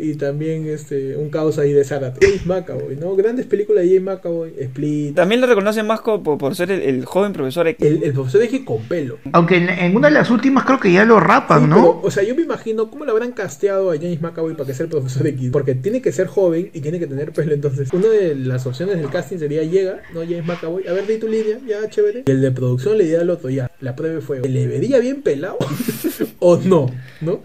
Y 0.00 0.14
también 0.14 0.66
este, 0.66 1.16
un 1.16 1.30
caos 1.30 1.58
ahí 1.58 1.72
de 1.72 1.84
Zárate. 1.84 2.26
James 2.26 2.46
McAvoy, 2.46 2.96
¿no? 2.96 3.14
Grandes 3.16 3.46
películas 3.46 3.84
de 3.84 3.88
James 3.96 4.02
McAvoy, 4.02 4.52
Split. 4.58 5.14
También 5.14 5.40
lo 5.40 5.46
reconocen 5.46 5.86
más 5.86 6.00
por, 6.00 6.22
por 6.38 6.54
ser 6.54 6.70
el, 6.70 6.82
el 6.82 7.04
joven 7.04 7.32
profesor 7.32 7.66
X. 7.68 7.86
El, 7.86 8.02
el 8.02 8.12
profesor 8.12 8.42
X 8.42 8.62
con 8.64 8.82
pelo. 8.82 9.18
Aunque 9.32 9.56
en, 9.56 9.68
en 9.68 9.96
una 9.96 10.08
de 10.08 10.14
las 10.14 10.30
últimas 10.30 10.64
creo 10.64 10.80
que 10.80 10.92
ya 10.92 11.04
lo 11.04 11.20
rapan, 11.20 11.62
Sí, 11.62 11.68
¿no? 11.68 11.74
pero, 11.76 12.00
o 12.02 12.10
sea, 12.10 12.22
yo 12.22 12.34
me 12.34 12.42
imagino 12.42 12.90
cómo 12.90 13.04
le 13.04 13.10
habrán 13.10 13.32
casteado 13.32 13.90
a 13.90 13.96
James 13.96 14.20
McAvoy 14.20 14.54
para 14.54 14.66
que 14.66 14.74
sea 14.74 14.84
el 14.84 14.90
profesor 14.90 15.26
X. 15.26 15.50
Porque 15.52 15.74
tiene 15.74 16.02
que 16.02 16.12
ser 16.12 16.26
joven 16.26 16.70
y 16.72 16.80
tiene 16.80 16.98
que 16.98 17.06
tener 17.06 17.32
pelo. 17.32 17.52
Entonces, 17.54 17.92
una 17.92 18.08
de 18.08 18.34
las 18.34 18.66
opciones 18.66 18.96
del 18.98 19.08
casting 19.10 19.38
sería: 19.38 19.62
llega, 19.62 20.00
¿no? 20.12 20.20
James 20.20 20.44
McAvoy, 20.46 20.86
a 20.86 20.92
ver, 20.92 21.06
di 21.06 21.18
tu 21.18 21.28
línea, 21.28 21.58
ya, 21.66 21.88
chévere. 21.88 22.24
Y 22.26 22.30
el 22.30 22.40
de 22.40 22.50
producción 22.50 22.98
le 22.98 23.04
dirá 23.04 23.20
al 23.22 23.30
otro, 23.30 23.50
ya. 23.50 23.70
La 23.80 23.94
prueba 23.96 24.20
fue: 24.20 24.40
¿le 24.46 24.66
vería 24.66 24.98
bien 24.98 25.22
pelado 25.22 25.58
o 26.38 26.56
no? 26.58 26.90
¿No? 27.20 27.40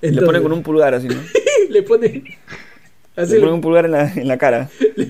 Le 0.00 0.22
ponen 0.22 0.42
con 0.42 0.52
un 0.52 0.62
pulgar 0.62 0.94
así, 0.94 1.08
¿no? 1.08 1.20
le 1.70 1.82
pone. 1.82 2.24
Así 3.16 3.34
Le 3.34 3.40
ponen 3.40 3.54
un 3.54 3.60
pulgar 3.60 3.84
en 3.86 3.92
la, 3.92 4.12
en 4.12 4.28
la 4.28 4.36
cara. 4.38 4.68
le 4.96 5.06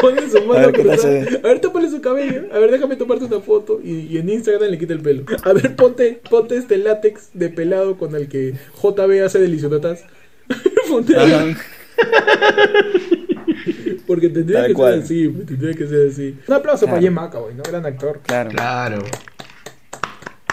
ponen 0.00 0.30
su 0.30 0.40
mano 0.44 0.60
A 0.60 0.66
ver 0.66 0.72
qué 0.72 0.84
tal 0.84 0.96
cruzada. 0.96 1.24
se 1.24 1.30
ve. 1.30 1.36
A 1.42 1.48
ver, 1.48 1.60
tópale 1.60 1.90
su 1.90 2.00
cabello. 2.00 2.42
A 2.52 2.58
ver, 2.58 2.70
déjame 2.70 2.96
tomarte 2.96 3.24
una 3.24 3.40
foto. 3.40 3.80
Y, 3.82 4.06
y 4.06 4.18
en 4.18 4.28
Instagram 4.28 4.70
le 4.70 4.78
quita 4.78 4.92
el 4.92 5.00
pelo. 5.00 5.24
A 5.44 5.52
ver, 5.52 5.74
ponte, 5.76 6.20
ponte 6.30 6.56
este 6.56 6.78
látex 6.78 7.30
de 7.34 7.48
pelado 7.48 7.96
con 7.96 8.14
el 8.14 8.28
que 8.28 8.54
JB 8.82 9.24
hace 9.24 9.38
delicionatas. 9.40 10.04
ponte 10.88 11.16
Ajá. 11.16 11.44
Porque 14.06 14.28
tendría 14.28 14.60
Tal 14.60 14.68
que 14.68 14.74
cual. 14.74 14.94
ser 14.94 15.02
así. 15.04 15.28
Tendría 15.46 15.74
que 15.74 15.86
ser 15.86 16.08
así. 16.08 16.36
Un 16.46 16.54
aplauso 16.54 16.86
Claro. 16.86 16.90
para 16.96 17.00
Jim 17.02 17.12
McAvoy, 17.14 17.54
¿no? 17.54 17.62
Gran 17.62 17.86
actor. 17.86 18.20
Claro. 18.26 18.50
Claro. 18.50 19.02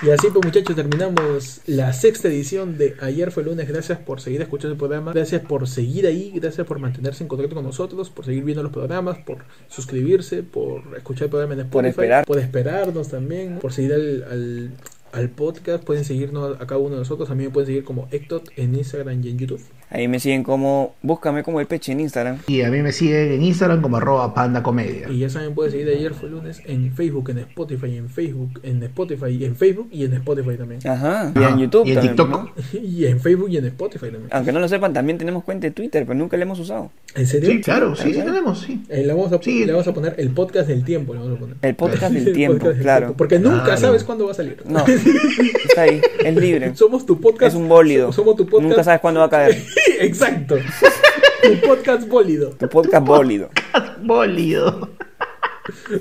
Y 0.02 0.12
así 0.12 0.28
pues 0.32 0.45
muchachos 0.45 0.78
terminamos 0.78 1.60
la 1.66 1.91
sexta 1.91 2.30
edición 2.30 2.78
de 2.78 2.95
Ayer 3.02 3.32
fue 3.32 3.43
lunes. 3.43 3.68
Gracias 3.68 3.97
por 4.00 4.22
seguir 4.22 4.41
escuchando 4.41 4.72
el 4.72 4.78
programa. 4.78 5.12
Gracias 5.12 5.41
por 5.41 5.68
seguir 5.68 6.08
ahí. 6.08 6.32
Gracias 6.36 6.66
por 6.66 6.80
mantenerse 6.80 7.22
en 7.24 7.28
contacto 7.28 7.56
con 7.56 7.66
nosotros. 7.66 8.10
Por 8.10 8.24
seguir 8.24 8.45
viendo 8.45 8.64
los 8.64 8.72
programas. 8.72 9.18
Por 9.18 9.39
suscribirse. 9.68 10.41
Por 10.41 10.84
escuchar 10.95 11.26
el 11.26 11.30
programa 11.32 11.54
en 11.56 11.60
Spotify. 11.62 11.74
Por 11.74 12.04
esperar. 12.04 12.26
Por 12.26 12.39
esperarnos 12.39 13.10
también. 13.10 13.60
Por 13.60 13.74
seguir 13.74 13.91
al, 13.91 14.24
al, 14.24 14.72
al 15.12 15.30
podcast. 15.32 15.84
Pueden 15.84 16.06
seguirnos 16.06 16.56
a 16.62 16.66
cada 16.66 16.78
uno 16.78 16.91
de 16.91 17.00
nosotros. 17.00 17.28
También 17.28 17.52
pueden 17.52 17.68
seguir 17.68 17.84
como 17.84 18.08
Ectot 18.12 18.50
en 18.56 18.76
Instagram 18.76 19.22
y 19.22 19.32
en 19.32 19.38
YouTube. 19.38 19.62
Ahí 19.92 20.08
me 20.08 20.20
siguen 20.20 20.44
como. 20.44 20.94
Búscame 21.02 21.42
como 21.44 21.60
el 21.60 21.66
peche 21.68 21.92
en 21.92 22.00
Instagram. 22.02 22.38
Y 22.48 22.62
a 22.62 22.70
mí 22.70 22.82
me 22.82 22.92
siguen 22.92 23.32
en 23.34 23.42
Instagram 23.44 23.82
como 23.82 23.98
arroba 23.98 24.34
panda 24.36 24.62
comedia. 24.62 25.10
Y 25.10 25.20
ya 25.20 25.30
saben, 25.30 25.56
pueden 25.56 25.72
seguir 25.72 25.88
de 25.88 25.96
Ayer 25.96 26.14
fue 26.14 26.30
lunes 26.30 26.62
en 26.66 26.94
Facebook, 26.94 27.30
en 27.32 27.40
Spotify, 27.40 27.98
en 27.98 28.08
Facebook, 28.10 28.60
en 28.64 28.84
Spotify, 28.84 29.44
en 29.46 29.56
Facebook 29.56 29.90
y 29.92 30.06
en 30.06 30.14
Spotify 30.14 30.58
también. 30.58 30.88
Ajá. 30.88 31.32
Y 31.36 31.44
en 31.44 31.58
YouTube 31.58 31.88
Y 31.88 31.90
en 31.92 31.96
también, 31.96 32.16
TikTok. 32.16 32.30
¿no? 32.30 32.52
Y 32.80 33.06
en 33.06 33.20
Facebook 33.20 33.50
y 33.50 33.58
en 33.58 33.66
Spotify 33.66 34.06
también. 34.12 34.28
Aunque 34.32 34.52
no 34.52 34.60
lo 34.60 34.68
sepan, 34.68 34.94
también 34.94 35.18
tenemos 35.18 35.44
cuenta 35.44 35.66
de 35.68 35.72
Twitter, 35.72 36.06
pero 36.06 36.18
nunca 36.18 36.38
la 36.38 36.44
hemos 36.44 36.60
usado. 36.60 36.92
¿En 37.16 37.26
serio? 37.26 37.50
Sí, 37.50 37.62
claro, 37.62 37.96
sí, 37.96 38.14
sí 38.14 38.20
tenemos, 38.22 38.62
sí. 38.62 38.84
Eh, 38.90 39.04
le, 39.06 39.14
vamos 39.14 39.32
a, 39.34 39.42
Sí. 39.42 39.66
le 39.66 39.72
vamos 39.72 39.88
a 39.88 39.94
poner 39.94 40.14
el 40.20 40.30
podcast 40.30 40.68
del 40.68 40.84
tiempo. 40.84 41.14
Le 41.14 41.20
vamos 41.22 41.36
a 41.36 41.40
poner. 41.40 41.56
El 41.64 41.76
podcast 41.76 42.14
del 42.14 42.28
El 42.28 42.34
tiempo, 42.34 42.58
podcast 42.60 42.76
del 42.76 42.84
claro. 42.84 43.06
tiempo, 43.08 43.18
Porque 43.18 43.40
nunca 43.40 43.64
Claro. 43.64 43.80
sabes 43.82 44.04
cuándo 44.04 44.26
va 44.26 44.32
a 44.32 44.36
salir. 44.36 44.58
No, 44.66 44.86
está 44.86 45.82
ahí, 45.82 46.00
es 46.24 46.36
libre. 46.36 46.76
Somos 46.76 47.06
tu 47.08 47.20
podcast. 47.20 47.56
Es 47.56 47.60
un 47.60 47.68
bólido. 47.68 48.12
Somos 48.12 48.36
tu 48.36 48.46
podcast. 48.46 48.70
Nunca 48.70 48.84
sabes 48.84 49.02
cuándo 49.02 49.22
va 49.22 49.26
a 49.26 49.30
caer. 49.30 49.58
Exacto. 50.00 50.56
tu 51.43 51.68
podcast 51.68 52.08
bólido. 52.08 52.52
Tu 52.52 52.70
podcast 52.70 53.06
bólido. 53.06 53.50
Bólido. 54.04 54.89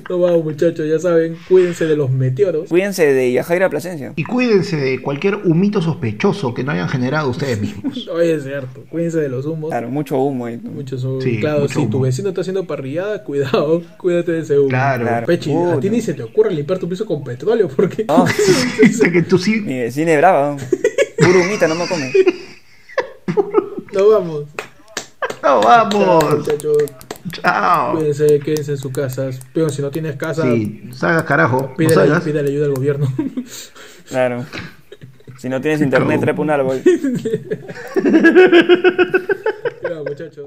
No 0.09 0.19
vamos, 0.21 0.45
muchachos, 0.45 0.87
ya 0.89 0.99
saben. 0.99 1.37
Cuídense 1.49 1.87
de 1.87 1.97
los 1.97 2.11
meteoros. 2.11 2.69
Cuídense 2.69 3.13
de 3.13 3.33
Yajaira 3.33 3.69
Plasencia. 3.69 4.13
Y 4.17 4.25
cuídense 4.25 4.77
de 4.77 5.03
cualquier 5.03 5.37
humito 5.37 5.83
sospechoso 5.83 6.55
que 6.55 6.65
no 6.65 6.73
hayan 6.73 6.89
generado 6.89 7.31
ustedes 7.31 7.61
mismos. 7.61 8.09
Oye, 8.13 8.35
es 8.35 8.45
cierto. 8.45 8.85
Cuídense 8.91 9.19
de 9.19 9.29
los 9.29 9.47
humos. 9.47 9.71
Claro, 9.71 9.91
mucho 9.91 10.19
humo 10.19 10.47
ahí. 10.47 10.59
Muchos 10.63 11.03
son. 11.03 11.21
Sí, 11.21 11.39
claro, 11.41 11.61
mucho 11.61 11.81
si 11.81 11.87
tu 11.87 11.99
humo. 11.99 12.07
vecino 12.07 12.29
está 12.31 12.41
haciendo 12.41 12.67
parrillada, 12.67 13.25
cuidado, 13.25 13.83
cuídate 13.99 14.33
de 14.33 14.41
ese 14.41 14.59
humo. 14.59 14.69
Claro. 14.69 15.05
Claro. 15.05 15.27
Pechi, 15.27 15.53
a 15.53 15.81
ti 15.81 15.91
ni 15.91 16.01
se 16.01 16.15
te 16.15 16.23
ocurre 16.23 16.55
limpiar 16.55 16.79
tu 16.79 16.89
piso 16.89 17.05
con 17.05 17.23
petróleo 17.23 17.69
porque. 17.69 18.05
No, 18.07 18.25
que 19.13 19.23
tú 19.23 19.39
sí. 19.39 19.61
mi 19.61 19.79
vecina 19.81 20.13
es 20.13 20.19
brava. 20.19 20.53
¿no? 20.53 21.27
Puro 21.27 21.41
humita, 21.41 21.67
no 21.69 21.75
me 21.75 21.87
come. 21.87 22.13
No 23.99 24.09
vamos. 24.11 24.45
¡No 25.21 25.39
Chao, 25.43 25.61
vamos! 25.63 26.39
muchachos. 26.39 26.77
¡Chao! 27.33 27.95
Cuídense, 27.97 28.39
quédense 28.41 28.73
en 28.73 28.79
sus 28.79 28.93
casas. 28.93 29.41
Pero 29.53 29.69
si 29.69 29.83
no 29.83 29.91
tienes 29.91 30.17
casa, 30.17 30.43
Sí, 30.43 30.89
salgas 30.93 31.25
carajo. 31.25 31.61
No 31.63 31.75
pídele, 31.77 31.95
salgas. 31.95 32.25
pídele 32.25 32.49
ayuda 32.51 32.67
al 32.67 32.75
gobierno. 32.75 33.07
Claro. 34.09 34.45
Si 35.39 35.49
no 35.49 35.61
tienes 35.61 35.81
internet, 35.83 36.21
trepa 36.21 36.43
un 36.43 36.51
árbol. 36.51 36.81
Ya, 39.83 40.03
muchachos. 40.07 40.45